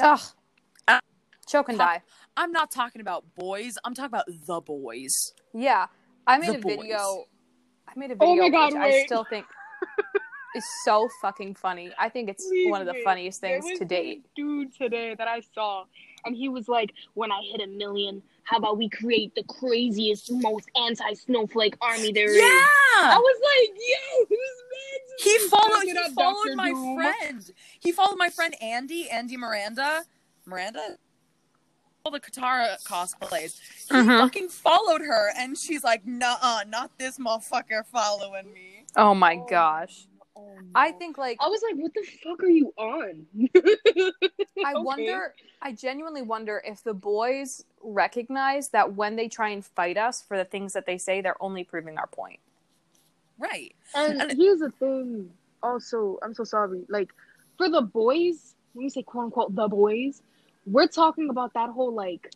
Ugh. 0.00 0.20
Uh, 0.86 1.00
Choke 1.48 1.68
and 1.70 1.78
talk- 1.78 1.88
die. 1.88 2.02
I'm 2.36 2.52
not 2.52 2.70
talking 2.70 3.00
about 3.00 3.24
boys. 3.34 3.76
I'm 3.84 3.94
talking 3.94 4.06
about 4.14 4.26
the 4.46 4.60
boys. 4.60 5.32
Yeah, 5.52 5.86
I 6.24 6.38
made 6.38 6.50
The 6.50 6.54
a 6.54 6.60
boys. 6.60 6.76
video. 6.76 7.24
I 7.88 7.92
made 7.96 8.12
a 8.12 8.14
video. 8.14 8.28
Oh 8.28 8.36
my 8.36 8.48
God, 8.48 8.74
which 8.74 8.80
I 8.82 9.02
still 9.06 9.24
think 9.28 9.44
is 10.54 10.64
so 10.84 11.08
fucking 11.20 11.56
funny. 11.56 11.90
I 11.98 12.08
think 12.10 12.28
it's 12.28 12.46
Please 12.46 12.70
one 12.70 12.80
of 12.80 12.86
the 12.86 12.92
wait. 12.92 13.02
funniest 13.02 13.40
things 13.40 13.64
was 13.64 13.80
to 13.80 13.84
this 13.86 13.88
date. 13.88 14.24
Dude 14.36 14.72
today 14.72 15.16
that 15.18 15.26
I 15.26 15.40
saw, 15.52 15.84
and 16.24 16.36
he 16.36 16.48
was 16.48 16.68
like, 16.68 16.92
"When 17.14 17.32
I 17.32 17.40
hit 17.42 17.60
a 17.60 17.66
million, 17.66 18.22
how 18.48 18.56
about 18.56 18.78
we 18.78 18.88
create 18.88 19.34
the 19.34 19.42
craziest, 19.44 20.30
most 20.32 20.68
anti-snowflake 20.74 21.76
army 21.82 22.12
there 22.12 22.30
is?" 22.30 22.36
Yeah! 22.36 22.66
I 22.96 23.18
was 23.18 23.40
like, 23.44 23.76
"Yo, 23.78 24.26
this 24.30 24.38
man." 24.72 25.18
He 25.20 25.38
followed. 25.48 25.82
He 25.84 25.98
up 25.98 26.12
followed 26.12 26.44
Dr. 26.46 26.56
my 26.56 26.70
Doom. 26.70 26.96
friend. 26.96 27.50
He 27.80 27.92
followed 27.92 28.16
my 28.18 28.30
friend 28.30 28.54
Andy. 28.62 29.10
Andy 29.10 29.36
Miranda. 29.36 30.04
Miranda. 30.46 30.96
All 32.04 32.12
the 32.12 32.20
Katara 32.20 32.82
cosplays. 32.84 33.60
He 33.88 33.94
Mhm. 33.94 34.18
fucking 34.20 34.48
followed 34.48 35.02
her, 35.02 35.30
and 35.36 35.58
she's 35.58 35.84
like, 35.84 36.06
"Nah, 36.06 36.62
not 36.66 36.96
this 36.98 37.18
motherfucker 37.18 37.84
following 37.86 38.52
me." 38.54 38.86
Oh 38.96 39.14
my 39.14 39.36
Oh. 39.36 39.46
gosh. 39.50 40.07
Oh, 40.58 40.62
no. 40.62 40.70
I 40.74 40.92
think 40.92 41.16
like 41.18 41.38
I 41.40 41.48
was 41.48 41.62
like, 41.62 41.76
"What 41.80 41.92
the 41.94 42.06
fuck 42.22 42.42
are 42.42 42.48
you 42.48 42.72
on?" 42.76 43.26
I 43.56 44.72
Okay. 44.72 44.82
wonder 44.82 45.34
I 45.62 45.72
genuinely 45.72 46.22
wonder 46.22 46.62
if 46.64 46.82
the 46.84 46.94
boys 46.94 47.64
recognize 47.82 48.68
that 48.70 48.94
when 48.94 49.16
they 49.16 49.28
try 49.28 49.50
and 49.50 49.64
fight 49.64 49.96
us 49.96 50.22
for 50.22 50.36
the 50.36 50.44
things 50.44 50.72
that 50.74 50.86
they 50.86 50.98
say, 50.98 51.20
they're 51.20 51.40
only 51.42 51.64
proving 51.64 51.98
our 51.98 52.06
point. 52.06 52.40
Right. 53.38 53.74
And 53.94 54.20
And- 54.22 54.32
here's 54.38 54.60
the 54.60 54.70
thing. 54.70 55.30
Also, 55.62 56.18
I'm 56.22 56.34
so 56.34 56.44
sorry. 56.44 56.84
Like 56.88 57.12
for 57.56 57.68
the 57.68 57.82
boys, 57.82 58.54
when 58.74 58.84
we 58.84 58.90
say 58.90 59.02
quote 59.02 59.24
unquote 59.26 59.54
the 59.54 59.68
boys, 59.68 60.22
we're 60.66 60.86
talking 60.88 61.30
about 61.30 61.54
that 61.54 61.70
whole 61.70 61.92
like, 61.92 62.30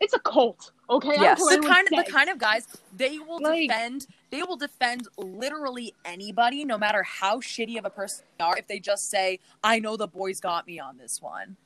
it's 0.00 0.12
a 0.14 0.18
cult. 0.18 0.72
Okay. 0.90 1.14
Yes. 1.18 1.38
The 1.40 1.60
kind 1.66 1.86
of 1.90 2.04
the 2.04 2.10
kind 2.10 2.28
of 2.28 2.38
guys 2.38 2.66
they 2.96 3.18
will 3.18 3.40
Like- 3.40 3.68
defend. 3.68 4.06
They 4.30 4.42
will 4.42 4.56
defend 4.56 5.06
literally 5.16 5.94
anybody, 6.04 6.64
no 6.64 6.76
matter 6.76 7.02
how 7.04 7.38
shitty 7.40 7.78
of 7.78 7.84
a 7.84 7.90
person 7.90 8.24
they 8.38 8.44
are. 8.44 8.58
If 8.58 8.66
they 8.66 8.80
just 8.80 9.08
say, 9.08 9.38
"I 9.62 9.78
know 9.78 9.96
the 9.96 10.08
boys 10.08 10.40
got 10.40 10.66
me 10.66 10.78
on 10.80 10.98
this 10.98 11.22
one." 11.22 11.56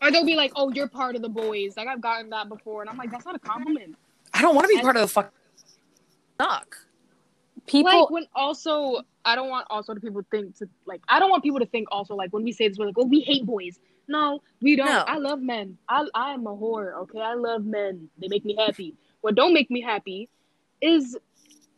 Or 0.00 0.10
they'll 0.10 0.24
be 0.24 0.34
like, 0.34 0.52
"Oh, 0.56 0.70
you're 0.72 0.88
part 0.88 1.14
of 1.14 1.22
the 1.22 1.28
boys." 1.28 1.76
Like 1.76 1.88
I've 1.88 2.00
gotten 2.00 2.30
that 2.30 2.48
before, 2.48 2.80
and 2.80 2.90
I'm 2.90 2.96
like, 2.96 3.10
"That's 3.10 3.24
not 3.26 3.36
a 3.36 3.38
compliment." 3.38 3.96
I 4.34 4.40
don't 4.42 4.54
want 4.54 4.64
to 4.64 4.68
be 4.68 4.74
And- 4.76 4.82
part 4.82 4.96
of 4.96 5.02
the 5.02 5.08
fuck. 5.08 5.32
Suck. 6.40 6.76
People 7.66 8.00
like 8.00 8.10
when 8.10 8.26
also, 8.34 9.02
I 9.24 9.36
don't 9.36 9.48
want 9.48 9.66
also 9.70 9.94
to 9.94 10.00
people 10.00 10.24
think 10.30 10.56
to 10.58 10.68
like, 10.86 11.00
I 11.08 11.20
don't 11.20 11.30
want 11.30 11.44
people 11.44 11.60
to 11.60 11.66
think 11.66 11.86
also 11.92 12.16
like 12.16 12.32
when 12.32 12.42
we 12.42 12.50
say 12.50 12.66
this, 12.66 12.78
we're 12.78 12.86
like, 12.86 12.96
"Oh, 12.98 13.04
we 13.04 13.20
hate 13.20 13.46
boys." 13.46 13.78
No, 14.08 14.40
we 14.60 14.76
don't. 14.76 14.86
No. 14.86 15.04
I 15.06 15.16
love 15.16 15.40
men. 15.40 15.78
I 15.88 16.06
I 16.14 16.34
am 16.34 16.46
a 16.46 16.54
whore. 16.56 16.94
Okay, 17.02 17.20
I 17.20 17.34
love 17.34 17.64
men. 17.64 18.08
They 18.18 18.28
make 18.28 18.44
me 18.44 18.56
happy. 18.56 18.94
What 19.20 19.34
don't 19.34 19.52
make 19.54 19.70
me 19.70 19.80
happy 19.80 20.28
is 20.80 21.16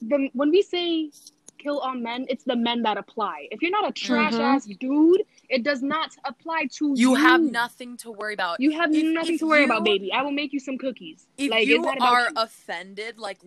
the 0.00 0.28
when 0.32 0.50
we 0.50 0.62
say 0.62 1.10
kill 1.58 1.78
all 1.78 1.94
men, 1.94 2.26
it's 2.28 2.44
the 2.44 2.56
men 2.56 2.82
that 2.82 2.98
apply. 2.98 3.48
If 3.50 3.62
you're 3.62 3.70
not 3.70 3.88
a 3.88 3.92
trash 3.92 4.34
Mhm. 4.34 4.40
ass 4.40 4.66
dude, 4.66 5.22
it 5.48 5.62
does 5.62 5.82
not 5.82 6.14
apply 6.24 6.66
to 6.72 6.88
you. 6.88 6.94
You 6.96 7.14
have 7.14 7.40
nothing 7.40 7.96
to 7.98 8.10
worry 8.10 8.34
about. 8.34 8.60
You 8.60 8.72
have 8.72 8.92
If- 8.94 9.04
nothing 9.04 9.34
if 9.34 9.40
to 9.40 9.46
worry 9.46 9.60
you- 9.60 9.66
about, 9.66 9.84
baby. 9.84 10.12
I 10.12 10.22
will 10.22 10.32
make 10.32 10.52
you 10.52 10.60
some 10.60 10.76
cookies. 10.76 11.26
If 11.38 11.50
like, 11.50 11.66
you 11.66 11.76
it's 11.76 11.84
not 11.86 11.96
about 11.96 12.12
are 12.12 12.20
you. 12.28 12.34
offended, 12.36 13.18
like 13.18 13.38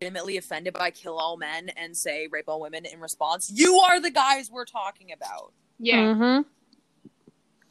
legitimately 0.00 0.36
offended 0.36 0.74
by 0.74 0.90
kill 0.90 1.16
all 1.16 1.36
men 1.38 1.68
and 1.70 1.96
say 1.96 2.26
rape 2.26 2.46
all 2.48 2.60
women 2.60 2.84
in 2.84 3.00
response, 3.00 3.50
you 3.54 3.78
are 3.78 4.00
the 4.00 4.10
guys 4.10 4.50
we're 4.50 4.64
talking 4.66 5.12
about. 5.12 5.52
yeah. 5.78 6.14
Mhm. 6.14 6.44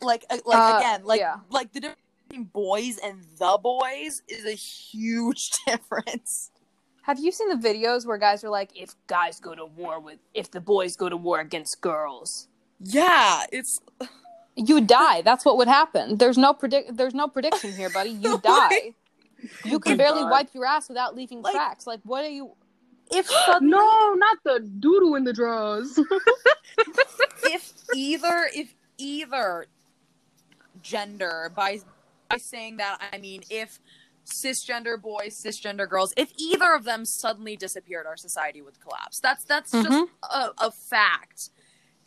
Like, 0.01 0.25
uh, 0.29 0.37
like 0.45 0.57
Uh, 0.57 0.77
again, 0.77 1.05
like, 1.05 1.19
yeah. 1.19 1.37
like 1.49 1.71
the 1.73 1.79
difference 1.81 2.01
between 2.27 2.45
boys 2.45 2.97
and 3.03 3.23
the 3.39 3.57
boys 3.61 4.21
is 4.27 4.45
a 4.45 4.51
huge 4.53 5.49
difference. 5.67 6.51
Have 7.03 7.19
you 7.19 7.31
seen 7.31 7.49
the 7.49 7.55
videos 7.67 8.05
where 8.05 8.17
guys 8.17 8.43
are 8.43 8.49
like, 8.49 8.71
if 8.75 8.95
guys 9.07 9.39
go 9.39 9.55
to 9.55 9.65
war 9.65 9.99
with, 9.99 10.19
if 10.33 10.51
the 10.51 10.61
boys 10.61 10.95
go 10.95 11.09
to 11.09 11.17
war 11.17 11.39
against 11.39 11.81
girls, 11.81 12.47
Yeah, 12.79 13.43
it's 13.51 13.79
you 14.55 14.81
die. 14.81 15.21
That's 15.27 15.43
what 15.45 15.57
would 15.57 15.67
happen. 15.67 16.17
There's 16.17 16.37
no 16.37 16.53
predict. 16.53 16.97
There's 16.97 17.13
no 17.15 17.27
prediction 17.27 17.71
here, 17.73 17.89
buddy. 17.89 18.11
You 18.11 18.37
die. 18.43 18.93
You 19.65 19.79
can 19.79 19.97
barely 19.97 20.21
God. 20.21 20.29
wipe 20.31 20.53
your 20.53 20.65
ass 20.65 20.87
without 20.89 21.15
leaving 21.15 21.41
Like- 21.41 21.53
cracks. 21.55 21.87
Like, 21.87 22.01
what 22.03 22.23
are 22.23 22.29
you? 22.29 22.55
if 23.11 23.27
suddenly 23.45 23.71
No, 23.71 24.13
not 24.13 24.37
the 24.45 24.59
doodoo 24.79 25.17
in 25.17 25.23
the 25.23 25.33
drawers. 25.33 25.97
if 27.43 27.73
either 27.95 28.47
if 28.55 28.73
either 28.97 29.65
gender 30.81 31.51
by 31.55 31.79
by 32.29 32.37
saying 32.37 32.77
that 32.77 33.01
I 33.11 33.17
mean 33.17 33.43
if 33.49 33.79
cisgender 34.25 35.01
boys, 35.01 35.41
cisgender 35.43 35.89
girls, 35.89 36.13
if 36.15 36.31
either 36.37 36.73
of 36.73 36.83
them 36.83 37.05
suddenly 37.05 37.55
disappeared, 37.57 38.05
our 38.05 38.15
society 38.17 38.61
would 38.61 38.79
collapse. 38.79 39.19
That's 39.19 39.43
that's 39.45 39.71
just 39.71 39.87
Mhm. 39.89 40.07
a, 40.31 40.51
a 40.59 40.71
fact. 40.71 41.49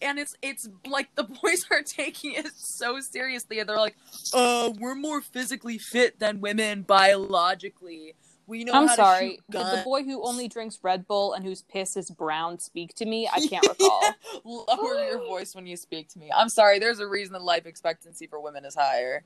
And 0.01 0.18
it's 0.18 0.37
it's 0.43 0.68
like 0.87 1.14
the 1.14 1.25
boys 1.43 1.66
are 1.70 1.83
taking 1.83 2.33
it 2.35 2.53
so 2.57 3.01
seriously 3.01 3.59
and 3.59 3.68
they're 3.68 3.77
like, 3.77 3.97
uh, 4.33 4.72
we're 4.79 4.95
more 4.95 5.20
physically 5.20 5.79
fit 5.79 6.18
than 6.20 6.41
women 6.41 6.83
biologically. 6.83 8.14
We 8.47 8.65
know 8.65 8.73
I'm 8.73 8.89
how 8.89 8.95
sorry. 8.97 9.29
to 9.29 9.35
shoot 9.37 9.41
Did 9.51 9.61
the 9.61 9.83
boy 9.85 10.03
who 10.03 10.23
only 10.25 10.49
drinks 10.49 10.79
Red 10.83 11.07
Bull 11.07 11.33
and 11.33 11.45
whose 11.45 11.63
piss 11.63 11.97
is 11.97 12.11
brown 12.11 12.59
speak 12.59 12.95
to 12.97 13.07
me? 13.07 13.29
I 13.33 13.47
can't 13.47 13.67
recall. 13.69 14.03
Lower 14.45 15.05
your 15.05 15.19
voice 15.27 15.55
when 15.55 15.67
you 15.67 15.77
speak 15.77 16.09
to 16.11 16.19
me. 16.19 16.31
I'm 16.35 16.49
sorry. 16.49 16.79
There's 16.79 17.01
a 17.01 17.07
reason 17.07 17.33
the 17.33 17.39
life 17.39 17.65
expectancy 17.67 18.27
for 18.27 18.41
women 18.41 18.65
is 18.65 18.75
higher. 18.75 19.23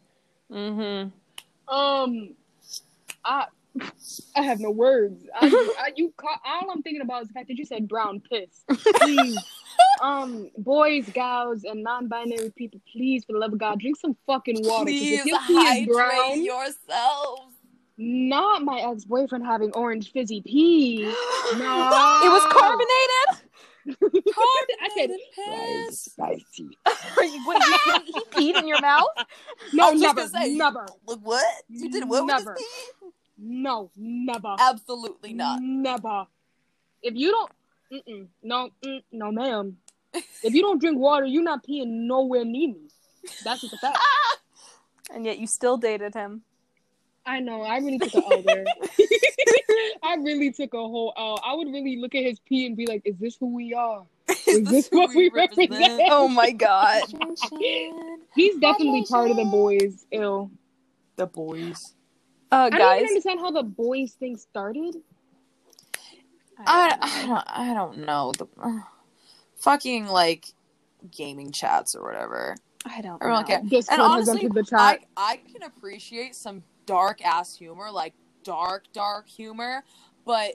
mm-hmm. 0.52 1.74
um, 1.74 2.34
I 3.24 3.46
I 4.36 4.42
have 4.42 4.60
no 4.60 4.70
words. 4.70 5.24
I, 5.34 5.46
I, 5.80 5.92
you 5.96 6.12
ca- 6.16 6.40
all 6.44 6.70
I'm 6.70 6.82
thinking 6.82 7.02
about 7.02 7.22
is 7.22 7.28
the 7.28 7.34
fact 7.34 7.48
that 7.48 7.56
you 7.58 7.64
said 7.64 7.86
brown 7.88 8.20
piss. 8.20 8.64
Please, 8.96 9.38
um, 10.00 10.50
boys, 10.58 11.08
gals, 11.12 11.64
and 11.64 11.82
non-binary 11.82 12.50
people, 12.56 12.80
please, 12.92 13.24
for 13.24 13.32
the 13.34 13.38
love 13.38 13.52
of 13.52 13.58
God, 13.58 13.78
drink 13.80 13.96
some 14.00 14.16
fucking 14.26 14.64
water. 14.66 14.84
'cause 14.90 14.98
Please 15.00 15.20
if 15.20 15.26
your 15.26 15.38
pee 15.46 15.52
is 15.54 15.68
hydrate 15.68 15.86
brown, 15.94 16.42
yourselves. 16.44 17.54
Not 17.98 18.62
my 18.62 18.80
ex-boyfriend 18.80 19.44
having 19.44 19.72
orange 19.72 20.12
fizzy 20.12 20.40
pee. 20.40 21.02
No, 21.56 22.20
It 22.24 22.28
was 22.30 22.44
carbonated. 22.50 23.44
I 24.80 24.88
said 24.94 25.10
Carbonated 25.10 25.20
piss. 25.88 26.00
spicy. 26.12 26.68
Are 27.16 27.24
you- 27.24 28.02
he, 28.04 28.12
he 28.12 28.20
peed 28.52 28.58
in 28.58 28.68
your 28.68 28.80
mouth? 28.80 29.06
No, 29.72 29.88
I 29.88 29.92
was 29.92 30.00
just 30.02 30.16
never, 30.16 30.28
say, 30.28 30.54
never, 30.54 30.86
what? 31.04 31.44
You 31.68 31.90
did 31.90 32.08
what 32.08 32.24
Never. 32.26 32.50
with 32.52 32.58
this 32.58 32.66
pee? 33.00 33.08
no, 33.38 33.90
never. 33.96 34.56
Absolutely 34.58 35.32
not. 35.32 35.60
Never. 35.62 36.26
If 37.02 37.14
you 37.14 37.30
don't, 37.30 37.52
mm-mm, 38.06 38.26
no, 38.42 38.70
mm, 38.84 39.02
no, 39.12 39.32
ma'am. 39.32 39.78
If 40.42 40.54
you 40.54 40.62
don't 40.62 40.78
drink 40.80 40.98
water, 40.98 41.24
you're 41.26 41.42
not 41.42 41.64
peeing 41.66 42.06
nowhere 42.06 42.44
near 42.44 42.68
me. 42.68 42.88
That's 43.44 43.60
just 43.62 43.72
a 43.74 43.78
fact. 43.78 43.98
And 45.12 45.24
yet 45.24 45.38
you 45.38 45.46
still 45.46 45.76
dated 45.78 46.14
him. 46.14 46.42
I 47.28 47.40
know. 47.40 47.62
I 47.62 47.78
really 47.78 47.98
took 47.98 48.14
an 48.14 48.22
L 48.32 48.42
there. 48.42 48.64
I 50.02 50.14
really 50.16 50.50
took 50.52 50.72
a 50.74 50.78
whole 50.78 51.12
L. 51.16 51.38
I 51.44 51.54
would 51.54 51.68
really 51.68 51.96
look 52.00 52.14
at 52.14 52.22
his 52.24 52.38
pee 52.40 52.66
and 52.66 52.76
be 52.76 52.86
like, 52.86 53.02
"Is 53.04 53.16
this 53.18 53.36
who 53.38 53.54
we 53.54 53.74
are? 53.74 54.04
Is 54.46 54.64
this 54.64 54.88
what 54.88 55.14
we 55.14 55.28
represent?" 55.30 56.02
Oh 56.10 56.28
my 56.28 56.50
god. 56.52 57.02
He's 58.34 58.56
definitely 58.58 59.04
part 59.08 59.30
of 59.30 59.36
the 59.36 59.44
boys. 59.44 60.06
Ill. 60.10 60.50
the 61.16 61.26
boys. 61.26 61.94
Uh, 62.50 62.56
I 62.56 62.70
don't 62.70 62.78
guys. 62.78 62.96
even 63.02 63.08
understand 63.08 63.40
how 63.40 63.50
the 63.50 63.62
boys 63.62 64.12
thing 64.12 64.36
started. 64.38 64.96
I, 66.66 66.96
I 67.00 67.26
don't 67.26 67.44
I 67.46 67.74
don't 67.74 67.98
know 68.06 68.32
the 68.36 68.46
uh, 68.60 68.80
fucking 69.58 70.06
like 70.06 70.46
gaming 71.10 71.52
chats 71.52 71.94
or 71.94 72.02
whatever. 72.02 72.56
I 72.86 73.00
don't 73.02 73.22
I 73.22 73.26
don't 73.28 73.42
know. 73.42 73.46
get- 73.46 73.68
Discord 73.68 74.00
And 74.00 74.02
honestly, 74.02 74.44
entered 74.44 74.66
the 74.66 74.76
I. 74.76 74.98
I 75.16 75.36
can 75.52 75.62
appreciate 75.64 76.34
some 76.34 76.62
dark 76.88 77.24
ass 77.24 77.54
humor, 77.54 77.90
like 77.92 78.14
dark 78.42 78.84
dark 78.92 79.28
humor, 79.28 79.84
but 80.24 80.54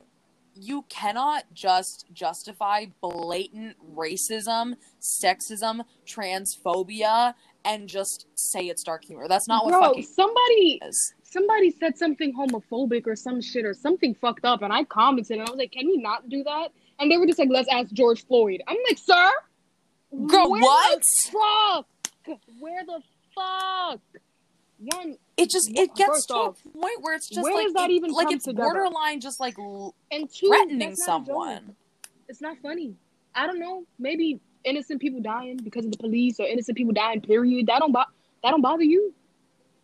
you 0.55 0.83
cannot 0.89 1.45
just 1.53 2.05
justify 2.11 2.85
blatant 3.01 3.75
racism, 3.95 4.75
sexism, 4.99 5.81
transphobia, 6.05 7.33
and 7.63 7.87
just 7.87 8.25
say 8.35 8.61
it's 8.61 8.83
dark 8.83 9.05
humor. 9.05 9.27
That's 9.27 9.47
not 9.47 9.67
Bro, 9.67 9.79
what 9.79 9.87
fucking 9.89 10.03
somebody 10.03 10.79
is. 10.85 11.13
somebody 11.23 11.71
said 11.79 11.97
something 11.97 12.33
homophobic 12.35 13.07
or 13.07 13.15
some 13.15 13.41
shit 13.41 13.63
or 13.65 13.73
something 13.73 14.15
fucked 14.15 14.45
up, 14.45 14.63
and 14.63 14.73
I 14.73 14.83
commented 14.83 15.37
and 15.37 15.47
I 15.47 15.51
was 15.51 15.59
like, 15.59 15.71
"Can 15.71 15.87
we 15.87 15.97
not 15.97 16.29
do 16.29 16.43
that?" 16.43 16.71
And 16.99 17.11
they 17.11 17.17
were 17.17 17.27
just 17.27 17.39
like, 17.39 17.49
"Let's 17.49 17.69
ask 17.71 17.91
George 17.93 18.25
Floyd." 18.25 18.61
I'm 18.67 18.77
like, 18.87 18.97
"Sir, 18.97 19.31
Girl, 20.27 20.51
where 20.51 20.61
what? 20.61 21.01
The 21.01 21.31
fuck? 21.31 22.39
Where 22.59 22.83
the 22.85 23.01
fuck? 23.33 23.99
One 24.83 25.17
It 25.37 25.49
just 25.49 25.69
it 25.69 25.95
gets 25.95 26.25
to 26.27 26.33
off, 26.33 26.59
a 26.65 26.69
point 26.77 27.01
where 27.01 27.15
it's 27.15 27.29
just 27.29 27.41
where 27.43 27.53
like 27.53 27.73
that 27.75 27.89
it- 27.89 27.93
even 27.93 28.11
like 28.11 28.31
it's 28.31 28.45
together? 28.45 28.63
borderline 28.73 29.19
just 29.21 29.39
like 29.39 29.55
and 29.57 30.29
two, 30.29 30.47
threatening 30.47 30.79
that's 30.79 31.07
not 31.07 31.21
a 31.21 31.25
joke. 31.25 31.27
someone. 31.27 31.75
It's 32.27 32.41
not 32.41 32.57
funny. 32.61 32.95
I 33.35 33.45
don't 33.47 33.59
know. 33.59 33.85
Maybe 33.99 34.39
innocent 34.63 35.01
people 35.01 35.21
dying 35.21 35.57
because 35.57 35.85
of 35.85 35.91
the 35.91 35.97
police 35.97 36.39
or 36.39 36.45
innocent 36.47 36.77
people 36.77 36.93
dying. 36.93 37.21
Period. 37.21 37.67
That 37.67 37.79
don't 37.79 37.91
bo- 37.91 38.03
that 38.43 38.51
don't 38.51 38.61
bother 38.61 38.83
you, 38.83 39.13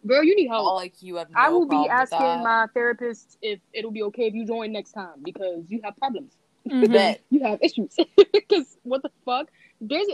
girl. 0.05 0.23
You 0.23 0.35
need 0.35 0.47
help. 0.47 0.65
All 0.67 0.75
like 0.75 1.01
you 1.01 1.15
have. 1.17 1.29
No 1.29 1.35
I 1.39 1.49
will 1.49 1.65
be 1.67 1.87
asking 1.89 2.19
my 2.43 2.67
therapist 2.73 3.37
if 3.41 3.59
it'll 3.73 3.91
be 3.91 4.03
okay 4.03 4.23
if 4.27 4.33
you 4.33 4.45
join 4.45 4.71
next 4.71 4.91
time 4.93 5.19
because 5.23 5.63
you 5.69 5.81
have 5.83 5.95
problems. 5.97 6.33
Mhm. 6.69 7.17
You 7.29 7.39
have 7.45 7.59
issues. 7.61 7.95
Because 8.33 8.77
what 8.83 9.01
the 9.01 9.09
fuck? 9.25 9.47
There's 9.81 10.07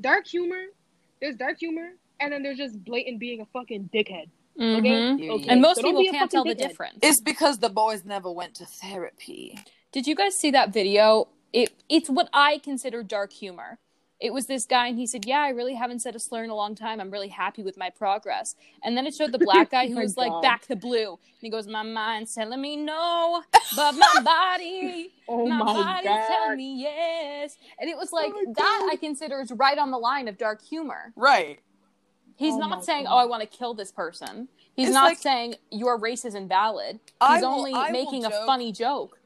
dark 0.00 0.26
humor. 0.26 0.62
There's 1.20 1.34
dark 1.36 1.58
humor, 1.58 1.90
and 2.20 2.32
then 2.32 2.42
there's 2.42 2.58
just 2.58 2.82
blatant 2.84 3.18
being 3.20 3.40
a 3.40 3.46
fucking 3.46 3.90
dickhead. 3.92 4.28
Mhm. 4.58 4.82
Period. 5.18 5.32
Okay. 5.34 5.48
And 5.48 5.62
most 5.62 5.76
So 5.76 5.82
people 5.82 6.04
can't 6.10 6.30
tell 6.30 6.44
the 6.44 6.54
dickhead. 6.54 6.58
difference. 6.58 6.98
It's 7.02 7.20
because 7.20 7.58
the 7.58 7.68
boys 7.70 8.04
never 8.04 8.30
went 8.30 8.54
to 8.56 8.66
therapy. 8.66 9.58
Did 9.92 10.06
you 10.06 10.14
guys 10.14 10.34
see 10.36 10.50
that 10.50 10.72
video? 10.72 11.28
It 11.52 11.72
it's 11.88 12.10
what 12.10 12.28
I 12.32 12.58
consider 12.58 13.02
dark 13.02 13.32
humor. 13.32 13.78
It 14.20 14.32
was 14.32 14.46
this 14.46 14.66
guy, 14.66 14.88
and 14.88 14.98
he 14.98 15.06
said, 15.06 15.26
"Yeah, 15.26 15.38
I 15.42 15.50
really 15.50 15.74
haven't 15.76 16.00
said 16.00 16.16
a 16.16 16.18
slur 16.18 16.42
in 16.42 16.50
a 16.50 16.54
long 16.56 16.74
time. 16.74 17.00
I'm 17.00 17.10
really 17.12 17.28
happy 17.28 17.62
with 17.62 17.78
my 17.78 17.88
progress." 17.88 18.56
And 18.82 18.96
then 18.96 19.06
it 19.06 19.14
showed 19.14 19.30
the 19.30 19.38
black 19.38 19.70
guy 19.76 19.86
who 19.86 19.94
My 19.94 20.02
was 20.02 20.16
like 20.16 20.30
God. 20.32 20.42
back 20.42 20.66
to 20.66 20.74
blue, 20.74 21.10
and 21.12 21.18
he 21.40 21.48
goes, 21.50 21.68
"My 21.68 21.84
mind's 21.84 22.34
telling 22.34 22.60
me 22.60 22.74
no, 22.76 23.44
but 23.76 23.92
my 23.92 24.14
body, 24.24 25.12
Oh 25.28 25.46
my, 25.46 25.58
my, 25.58 25.64
body's 26.02 26.26
telling 26.26 26.56
me 26.56 26.82
yes." 26.82 27.56
And 27.78 27.88
it 27.88 27.96
was 27.96 28.10
like 28.12 28.32
my 28.34 28.42
that. 28.46 28.54
God. 28.56 28.92
I 28.92 28.96
consider 28.96 29.40
is 29.40 29.52
right 29.52 29.78
on 29.78 29.92
the 29.92 29.98
line 29.98 30.26
of 30.26 30.36
dark 30.36 30.62
humor. 30.66 31.12
Right. 31.14 31.60
He's 32.38 32.54
Oh 32.54 32.58
not 32.58 32.84
saying, 32.84 33.04
God. 33.04 33.14
"Oh, 33.14 33.18
I 33.18 33.24
want 33.26 33.42
to 33.42 33.48
kill 33.48 33.74
this 33.74 33.90
person." 33.92 34.48
He's 34.74 34.88
It's 34.88 34.94
not 34.94 35.04
like- 35.06 35.18
saying 35.18 35.56
your 35.70 35.98
race 35.98 36.24
is 36.24 36.34
invalid. 36.34 37.00
He's 37.28 37.40
will- 37.42 37.48
only 37.48 37.74
I 37.74 37.90
making 37.90 38.24
a 38.24 38.30
joke- 38.30 38.46
funny 38.46 38.72
joke. 38.72 39.18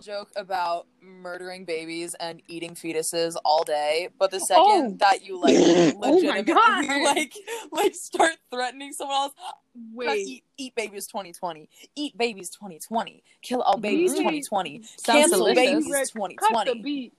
Joke 0.00 0.30
about 0.34 0.86
murdering 1.02 1.66
babies 1.66 2.14
and 2.14 2.40
eating 2.48 2.74
fetuses 2.74 3.36
all 3.44 3.64
day, 3.64 4.08
but 4.18 4.30
the 4.30 4.40
second 4.40 4.64
Oh. 4.64 4.96
that 5.00 5.22
you 5.26 5.38
like 5.38 5.54
Oh 6.02 6.12
legitimately 6.12 6.42
God. 6.54 6.86
like 7.04 7.34
like 7.70 7.94
start 7.94 8.36
threatening 8.50 8.94
someone 8.94 9.14
else, 9.18 9.34
Wait. 9.92 10.26
eat, 10.26 10.44
eat 10.56 10.74
babies 10.74 11.06
2020, 11.06 11.68
eat 11.96 12.16
babies 12.16 12.48
2020, 12.48 13.22
kill 13.42 13.60
all 13.60 13.76
babies 13.76 14.14
2020, 14.14 14.82
cancel 15.04 15.40
delicious. 15.40 15.54
babies 15.84 16.10
2020. 16.12 17.12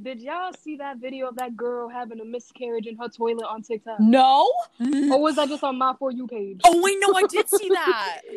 Did 0.00 0.20
y'all 0.22 0.52
see 0.58 0.76
that 0.76 0.96
video 0.98 1.28
of 1.28 1.36
that 1.36 1.56
girl 1.56 1.88
having 1.88 2.20
a 2.20 2.24
miscarriage 2.24 2.86
in 2.86 2.96
her 2.96 3.08
toilet 3.08 3.44
on 3.46 3.62
TikTok? 3.62 4.00
No. 4.00 4.50
Or 4.80 5.20
was 5.20 5.36
that 5.36 5.48
just 5.48 5.62
on 5.62 5.76
my 5.76 5.94
for 5.98 6.10
you 6.10 6.26
page? 6.26 6.60
Oh 6.64 6.80
wait, 6.82 6.96
no, 7.06 7.14
I 7.14 7.22
did 7.26 7.48
see 7.48 7.68
that. 7.68 8.20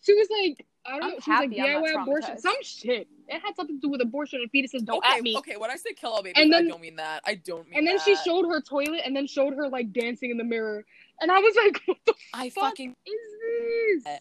She 0.00 0.14
was 0.14 0.28
like, 0.30 0.64
I 0.86 0.92
don't 0.92 1.02
I'm 1.02 1.10
know. 1.10 1.16
She 1.22 1.30
was 1.30 1.40
like, 1.40 1.56
yeah, 1.56 1.82
I'm 1.84 2.02
abortion, 2.02 2.38
some 2.38 2.54
shit. 2.62 3.08
It 3.26 3.42
had 3.44 3.56
something 3.56 3.78
to 3.78 3.80
do 3.80 3.90
with 3.90 4.00
abortion 4.00 4.40
and 4.40 4.50
fetuses. 4.50 4.84
Don't 4.84 4.98
okay, 5.04 5.16
at 5.18 5.22
me. 5.22 5.36
okay. 5.36 5.56
When 5.56 5.70
I 5.72 5.76
say 5.76 5.92
kill 5.92 6.10
all 6.12 6.22
babies, 6.22 6.40
And 6.40 6.52
then- 6.52 6.66
I 6.66 6.68
don't 6.70 6.80
mean 6.80 6.96
that. 6.96 7.20
I 7.26 7.34
don't 7.34 7.68
mean 7.68 7.78
And 7.78 7.86
then 7.86 7.96
that. 7.96 8.04
she 8.04 8.14
showed 8.16 8.46
her 8.48 8.60
toilet 8.62 9.02
and 9.04 9.14
then 9.14 9.26
showed 9.26 9.54
her 9.54 9.68
like 9.68 9.92
dancing 9.92 10.30
in 10.30 10.38
the 10.38 10.44
mirror. 10.44 10.84
And 11.20 11.32
I 11.32 11.40
was 11.40 11.54
like, 11.56 11.82
what 11.86 11.98
the 12.06 12.14
I 12.32 12.48
fuck 12.48 12.64
fucking 12.70 12.94
is 13.04 14.04
this? 14.04 14.06
Eh. 14.06 14.18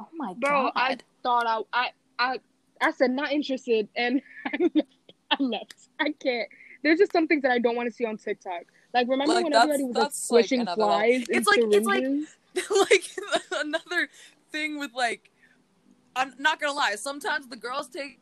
Oh 0.00 0.08
my 0.16 0.32
Bro, 0.32 0.62
god. 0.64 0.72
I 0.74 0.96
thought 1.22 1.46
I, 1.46 1.60
I, 1.72 1.90
I, 2.18 2.38
I 2.80 2.90
said 2.92 3.10
not 3.10 3.30
interested, 3.30 3.86
and 3.94 4.22
I. 5.50 5.74
I 5.98 6.12
can't. 6.12 6.48
There's 6.82 6.98
just 6.98 7.12
some 7.12 7.26
things 7.26 7.42
that 7.42 7.50
I 7.52 7.58
don't 7.58 7.76
want 7.76 7.88
to 7.88 7.94
see 7.94 8.04
on 8.06 8.16
TikTok. 8.16 8.62
Like 8.94 9.06
remember 9.08 9.34
Like, 9.34 9.44
when 9.44 9.52
that's- 9.52 9.64
everybody 9.64 9.84
was 9.84 9.94
like 9.96 10.02
that's, 10.04 10.30
like, 10.30 10.42
swishing 10.44 10.60
another 10.62 10.82
flies? 10.82 11.24
It's 11.28 11.56
in 11.56 11.70
like- 11.70 11.74
it's 11.74 11.86
like- 11.86 12.80
like 12.90 13.42
another 13.64 14.08
thing 14.50 14.78
with 14.78 14.92
like 14.94 15.30
I'm 16.16 16.34
not 16.38 16.60
gonna 16.60 16.72
lie, 16.72 16.96
sometimes 16.96 17.46
the 17.48 17.56
girls 17.56 17.88
take 17.88 18.18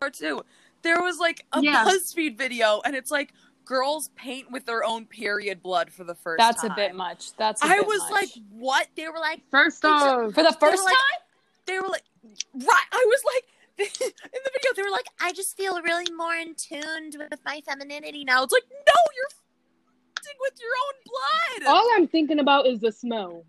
part 0.00 0.14
too. 0.14 0.42
There 0.82 1.00
was 1.00 1.18
like 1.18 1.46
a 1.52 1.62
Yeah. 1.62 1.84
BuzzFeed 1.86 2.36
video 2.36 2.82
and 2.84 2.94
it's 2.94 3.10
like 3.10 3.32
girls 3.64 4.10
paint 4.16 4.50
with 4.50 4.66
their 4.66 4.84
own 4.84 5.06
period 5.06 5.62
blood 5.62 5.90
for 5.92 6.04
the 6.04 6.14
first 6.16 6.38
That's 6.38 6.60
time. 6.62 6.72
a 6.72 6.74
bit 6.74 6.94
much. 6.94 7.32
That's 7.36 7.62
a 7.62 7.66
I 7.66 7.78
bit 7.78 7.86
was 7.86 8.00
much. 8.00 8.10
like, 8.10 8.28
what? 8.50 8.88
They 8.96 9.08
were 9.08 9.18
like 9.20 9.40
First 9.50 9.84
off, 9.84 10.34
for 10.34 10.42
the 10.42 10.50
they 10.50 10.56
first 10.60 10.84
like- 10.84 10.92
time. 10.94 11.20
they 11.66 11.78
were 11.78 11.88
like 11.88 12.02
right 12.54 12.84
I 12.92 13.04
was 13.08 13.22
like 13.34 13.44
in 13.78 13.86
the 13.88 14.50
video 14.52 14.72
they 14.76 14.82
were 14.82 14.90
like, 14.90 15.06
I 15.20 15.32
just 15.32 15.56
feel 15.56 15.80
really 15.82 16.10
more 16.12 16.34
in 16.34 16.54
tuned 16.54 17.16
with 17.18 17.40
my 17.44 17.60
femininity 17.66 18.24
now. 18.24 18.42
It's 18.42 18.52
like, 18.52 18.64
no, 18.70 18.92
you're 19.16 19.26
f***ing 19.30 20.36
with 20.40 20.54
your 20.60 20.70
own 20.70 21.64
blood. 21.66 21.74
all 21.74 21.88
I'm 21.94 22.06
thinking 22.08 22.38
about 22.38 22.66
is 22.66 22.80
the 22.80 22.92
smell. 22.92 23.44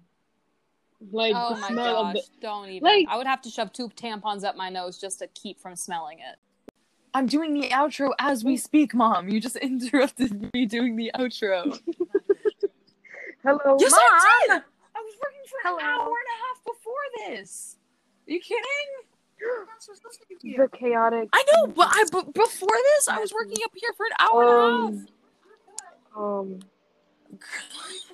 Like 1.11 1.34
Oh 1.36 1.55
the 1.55 1.61
my 1.61 1.67
smell 1.67 2.03
gosh! 2.03 2.15
of 2.15 2.21
the. 2.21 2.21
Don't 2.41 2.69
even. 2.69 2.84
like- 2.88 3.07
I 3.09 3.17
would 3.17 3.28
have 3.28 3.41
to 3.41 3.49
shove 3.49 3.74
two 3.74 3.89
tampons 3.89 4.43
up 4.45 4.55
my 4.55 4.69
nose 4.69 4.97
just 4.97 5.19
to 5.19 5.28
keep 5.28 5.59
from 5.59 5.76
smelling 5.76 6.19
it. 6.19 6.38
I'm 7.13 7.28
doing 7.28 7.53
the 7.53 7.67
outro 7.69 8.11
as 8.19 8.43
we 8.43 8.55
speak, 8.57 8.95
Mom. 8.95 9.28
You 9.30 9.39
just 9.41 9.55
interrupted 9.57 10.51
me 10.53 10.65
doing 10.65 10.95
the 10.95 11.11
outro. 11.15 11.78
Hello, 13.43 13.78
Yes, 13.80 13.91
Mom. 13.91 13.99
I 14.01 14.39
did. 14.47 14.51
I 14.95 14.99
was 15.01 15.13
working 15.21 15.41
for 15.49 15.57
Hello. 15.63 15.78
an 15.80 15.84
hour 15.86 16.05
and 16.07 16.09
a 16.09 16.38
half 16.47 16.63
before 16.63 16.93
this. 17.28 17.76
Are 18.28 18.32
you 18.32 18.39
kidding? 18.39 18.63
The 20.43 20.69
chaotic. 20.77 21.29
I 21.33 21.43
know, 21.53 21.67
but 21.67 21.87
I 21.91 22.03
b- 22.11 22.31
before 22.33 22.69
this, 22.69 23.07
I 23.07 23.19
was 23.19 23.33
working 23.33 23.57
up 23.65 23.71
here 23.75 23.91
for 23.97 24.05
an 24.05 24.11
hour 24.19 24.43
and 24.87 25.07
Um, 26.15 26.59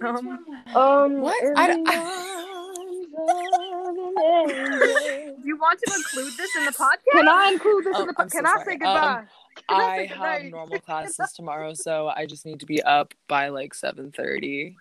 a 0.01 0.05
half. 0.07 0.15
um, 0.17 0.75
um. 0.75 1.21
What? 1.21 1.43
in 1.43 1.53
I 1.57 1.67
the 1.67 1.73
don't- 1.73 1.89
arms 1.89 3.07
of 3.19 3.97
an 3.97 4.23
angel. 4.23 5.35
You 5.43 5.57
want 5.57 5.79
to 5.85 5.93
include 5.95 6.33
this 6.37 6.55
in 6.57 6.65
the 6.65 6.71
podcast? 6.71 7.11
Can 7.11 7.27
I 7.27 7.51
include 7.51 7.85
this 7.85 7.95
Oh, 7.97 8.01
in 8.01 8.07
the? 8.07 8.13
I'm 8.17 8.29
Can 8.29 8.45
so 8.45 8.51
I 8.51 8.63
say 8.63 8.71
goodbye? 8.71 9.17
Um, 9.19 9.27
Can 9.69 9.81
I 9.81 9.97
say 9.97 10.05
have 10.07 10.17
goodnight? 10.17 10.51
normal 10.51 10.79
classes 10.87 11.31
tomorrow, 11.35 11.73
so 11.73 12.07
I 12.07 12.25
just 12.25 12.45
need 12.45 12.59
to 12.61 12.65
be 12.65 12.81
up 12.81 13.13
by 13.27 13.49
like 13.49 13.73
seven 13.73 14.11
thirty. 14.11 14.77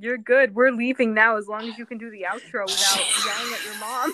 You're 0.00 0.18
good. 0.18 0.54
We're 0.54 0.70
leaving 0.70 1.12
now 1.14 1.36
as 1.36 1.46
long 1.46 1.68
as 1.68 1.76
you 1.78 1.84
can 1.86 1.98
do 1.98 2.10
the 2.10 2.24
outro 2.30 2.64
without 2.66 3.26
yelling 3.26 3.52
at 3.54 3.64
your 3.64 3.78
mom. 3.78 4.12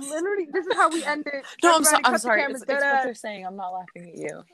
Literally, 0.10 0.46
this 0.52 0.66
is 0.66 0.74
how 0.74 0.90
we 0.90 1.02
end 1.04 1.24
it. 1.26 1.44
No, 1.62 1.76
I'm, 1.76 1.84
so- 1.84 1.96
I'm 2.04 2.18
sorry. 2.18 2.40
cameras, 2.42 2.62
It's, 2.62 2.70
it's 2.70 2.80
dead 2.82 2.86
what 2.86 2.96
ass. 2.98 3.04
they're 3.04 3.14
saying. 3.14 3.46
I'm 3.46 3.56
not 3.56 3.70
laughing 3.72 4.08
at 4.10 4.16
you. 4.16 4.44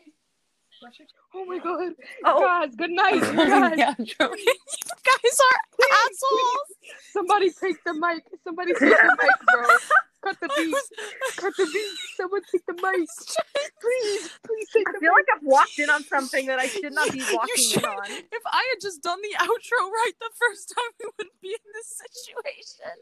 Oh 1.35 1.45
my 1.45 1.59
god. 1.59 1.93
Oh. 2.25 2.41
Guys, 2.41 2.75
good 2.75 2.91
night. 2.91 3.21
Guys, 3.21 3.31
the 3.31 3.37
you 4.17 4.17
guys 4.19 5.39
are 5.47 5.87
assholes. 5.93 6.69
somebody 7.13 7.51
take 7.51 7.77
the 7.85 7.95
mic. 7.95 8.25
Somebody 8.45 8.73
take 8.73 8.91
the 8.91 9.17
mic, 9.21 9.37
bro. 9.53 9.67
Cut 10.23 10.37
the 10.41 10.49
beat. 10.57 10.75
Cut 11.37 11.53
the 11.57 11.65
beat. 11.73 11.95
Someone 12.17 12.41
take 12.53 12.67
the 12.67 12.75
mic. 12.75 13.09
Please, 13.81 14.31
please 14.45 14.69
take 14.73 14.85
the 14.85 14.97
I 14.97 15.01
feel 15.01 15.13
like 15.13 15.29
I've 15.37 15.43
walked 15.45 15.79
in 15.79 15.89
on 15.89 16.05
something 16.05 16.47
that 16.47 16.59
I 16.59 16.67
should 16.67 16.93
not 16.93 17.11
be 17.13 17.19
You 17.21 17.37
walking 17.37 17.57
should- 17.57 17.83
in 17.85 17.89
on. 17.89 18.11
If 18.11 18.43
I 18.47 18.61
had 18.73 18.81
just 18.83 19.03
done 19.03 19.19
the 19.23 19.37
outro 19.41 19.81
right 19.89 20.13
the 20.21 20.31
first 20.37 20.73
time, 20.77 20.93
we 21.01 21.07
wouldn't 21.17 21.41
be 21.41 21.49
in 21.57 21.67
this 21.73 21.89
situation. 22.05 22.97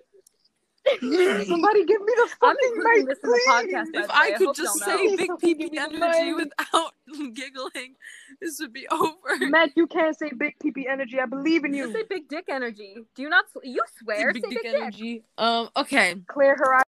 Somebody 1.46 1.84
give 1.84 2.00
me 2.00 2.12
the 2.16 2.28
fucking 2.40 2.82
mic, 2.82 3.06
this 3.06 3.18
in 3.22 3.30
the 3.30 3.40
please. 3.44 3.48
podcast. 3.48 3.86
If 3.94 4.06
the 4.08 4.14
I 4.16 4.30
could 4.32 4.46
hope 4.46 4.56
just 4.56 4.80
y'all 4.80 4.88
know. 4.88 4.96
say 4.96 5.16
big 5.16 5.26
Someone 5.26 5.38
give 5.40 5.58
peepee 5.58 5.78
energy 5.78 6.32
mic. 6.32 6.36
without 6.36 6.92
giggling, 7.34 7.94
this 8.40 8.58
would 8.60 8.72
be 8.72 8.86
over. 8.90 9.36
Matt, 9.40 9.70
you 9.76 9.86
can't 9.86 10.16
say 10.18 10.30
big 10.36 10.54
peepee 10.58 10.88
energy. 10.88 11.20
I 11.20 11.26
believe 11.26 11.64
in 11.64 11.74
You 11.74 11.86
you. 11.88 11.92
say 11.92 12.04
big 12.08 12.28
dick 12.28 12.46
energy. 12.48 12.96
Do 13.14 13.22
you 13.22 13.28
not? 13.28 13.44
You 13.62 13.82
swear? 14.02 14.32
big 14.32 14.44
say 14.44 14.50
dick 14.50 14.62
big 14.62 14.72
dick. 14.72 14.80
energy. 14.82 15.22
Um. 15.36 15.68
Okay. 15.76 16.14
Clear 16.26 16.56
her 16.56 16.74
eyes. 16.76 16.82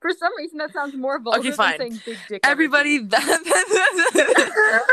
For 0.00 0.10
some 0.18 0.32
reason, 0.38 0.56
that 0.58 0.72
sounds 0.72 0.94
more 0.94 1.18
vulgar 1.20 1.40
Okay, 1.40 1.50
fine. 1.52 1.76
than 1.78 1.90
saying 1.90 2.02
big 2.06 2.18
dick. 2.28 2.40
Everybody. 2.44 2.98
That, 3.08 4.84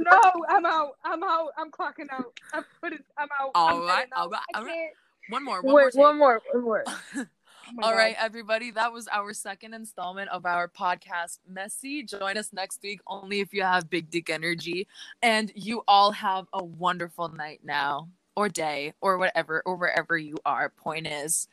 No, 0.00 0.20
I'm 0.48 0.64
out. 0.66 0.92
I'm 1.04 1.22
out. 1.22 1.48
I'm 1.58 1.70
clocking 1.70 2.10
out. 2.12 2.32
I'm 2.52 2.64
putting. 2.80 2.98
I'm 3.18 3.28
out. 3.40 3.50
All 3.54 3.80
I'm 3.82 3.86
right, 3.86 4.06
All 4.16 4.28
right. 4.28 4.40
All 4.54 4.64
right. 4.64 4.90
one 5.30 5.44
more. 5.44 5.62
One 5.62 5.72
more. 5.72 5.90
Take. 5.90 6.00
one 6.00 6.18
more. 6.18 6.40
One 6.52 6.62
more. 6.64 6.84
Oh 7.68 7.82
All 7.82 7.90
God. 7.90 7.96
right, 7.96 8.16
everybody. 8.18 8.70
That 8.70 8.92
was 8.92 9.08
our 9.08 9.32
second 9.32 9.74
installment 9.74 10.30
of 10.30 10.46
our 10.46 10.68
podcast, 10.68 11.40
Messy. 11.48 12.02
Join 12.02 12.36
us 12.36 12.52
next 12.52 12.80
week 12.82 13.00
only 13.06 13.40
if 13.40 13.52
you 13.52 13.62
have 13.62 13.90
big 13.90 14.08
dick 14.10 14.30
energy. 14.30 14.86
And 15.22 15.50
you 15.54 15.82
all 15.88 16.12
have 16.12 16.46
a 16.52 16.62
wonderful 16.62 17.28
night 17.28 17.60
now, 17.64 18.08
or 18.36 18.48
day, 18.48 18.92
or 19.00 19.18
whatever, 19.18 19.62
or 19.66 19.76
wherever 19.76 20.16
you 20.16 20.36
are. 20.44 20.68
Point 20.68 21.06
is. 21.08 21.48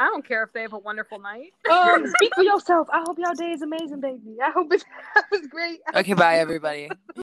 I 0.00 0.06
don't 0.06 0.26
care 0.26 0.44
if 0.44 0.52
they 0.52 0.62
have 0.62 0.72
a 0.72 0.78
wonderful 0.78 1.18
night. 1.18 1.52
Um, 1.70 2.06
speak 2.16 2.32
for 2.34 2.44
yourself. 2.44 2.88
I 2.92 3.00
hope 3.00 3.18
y'all 3.18 3.34
day 3.34 3.50
is 3.50 3.62
amazing, 3.62 4.00
baby. 4.00 4.36
I 4.42 4.50
hope 4.50 4.72
it 4.72 4.84
was 5.32 5.46
great. 5.48 5.80
Okay, 5.94 6.14
bye, 6.14 6.36
everybody. 6.38 6.88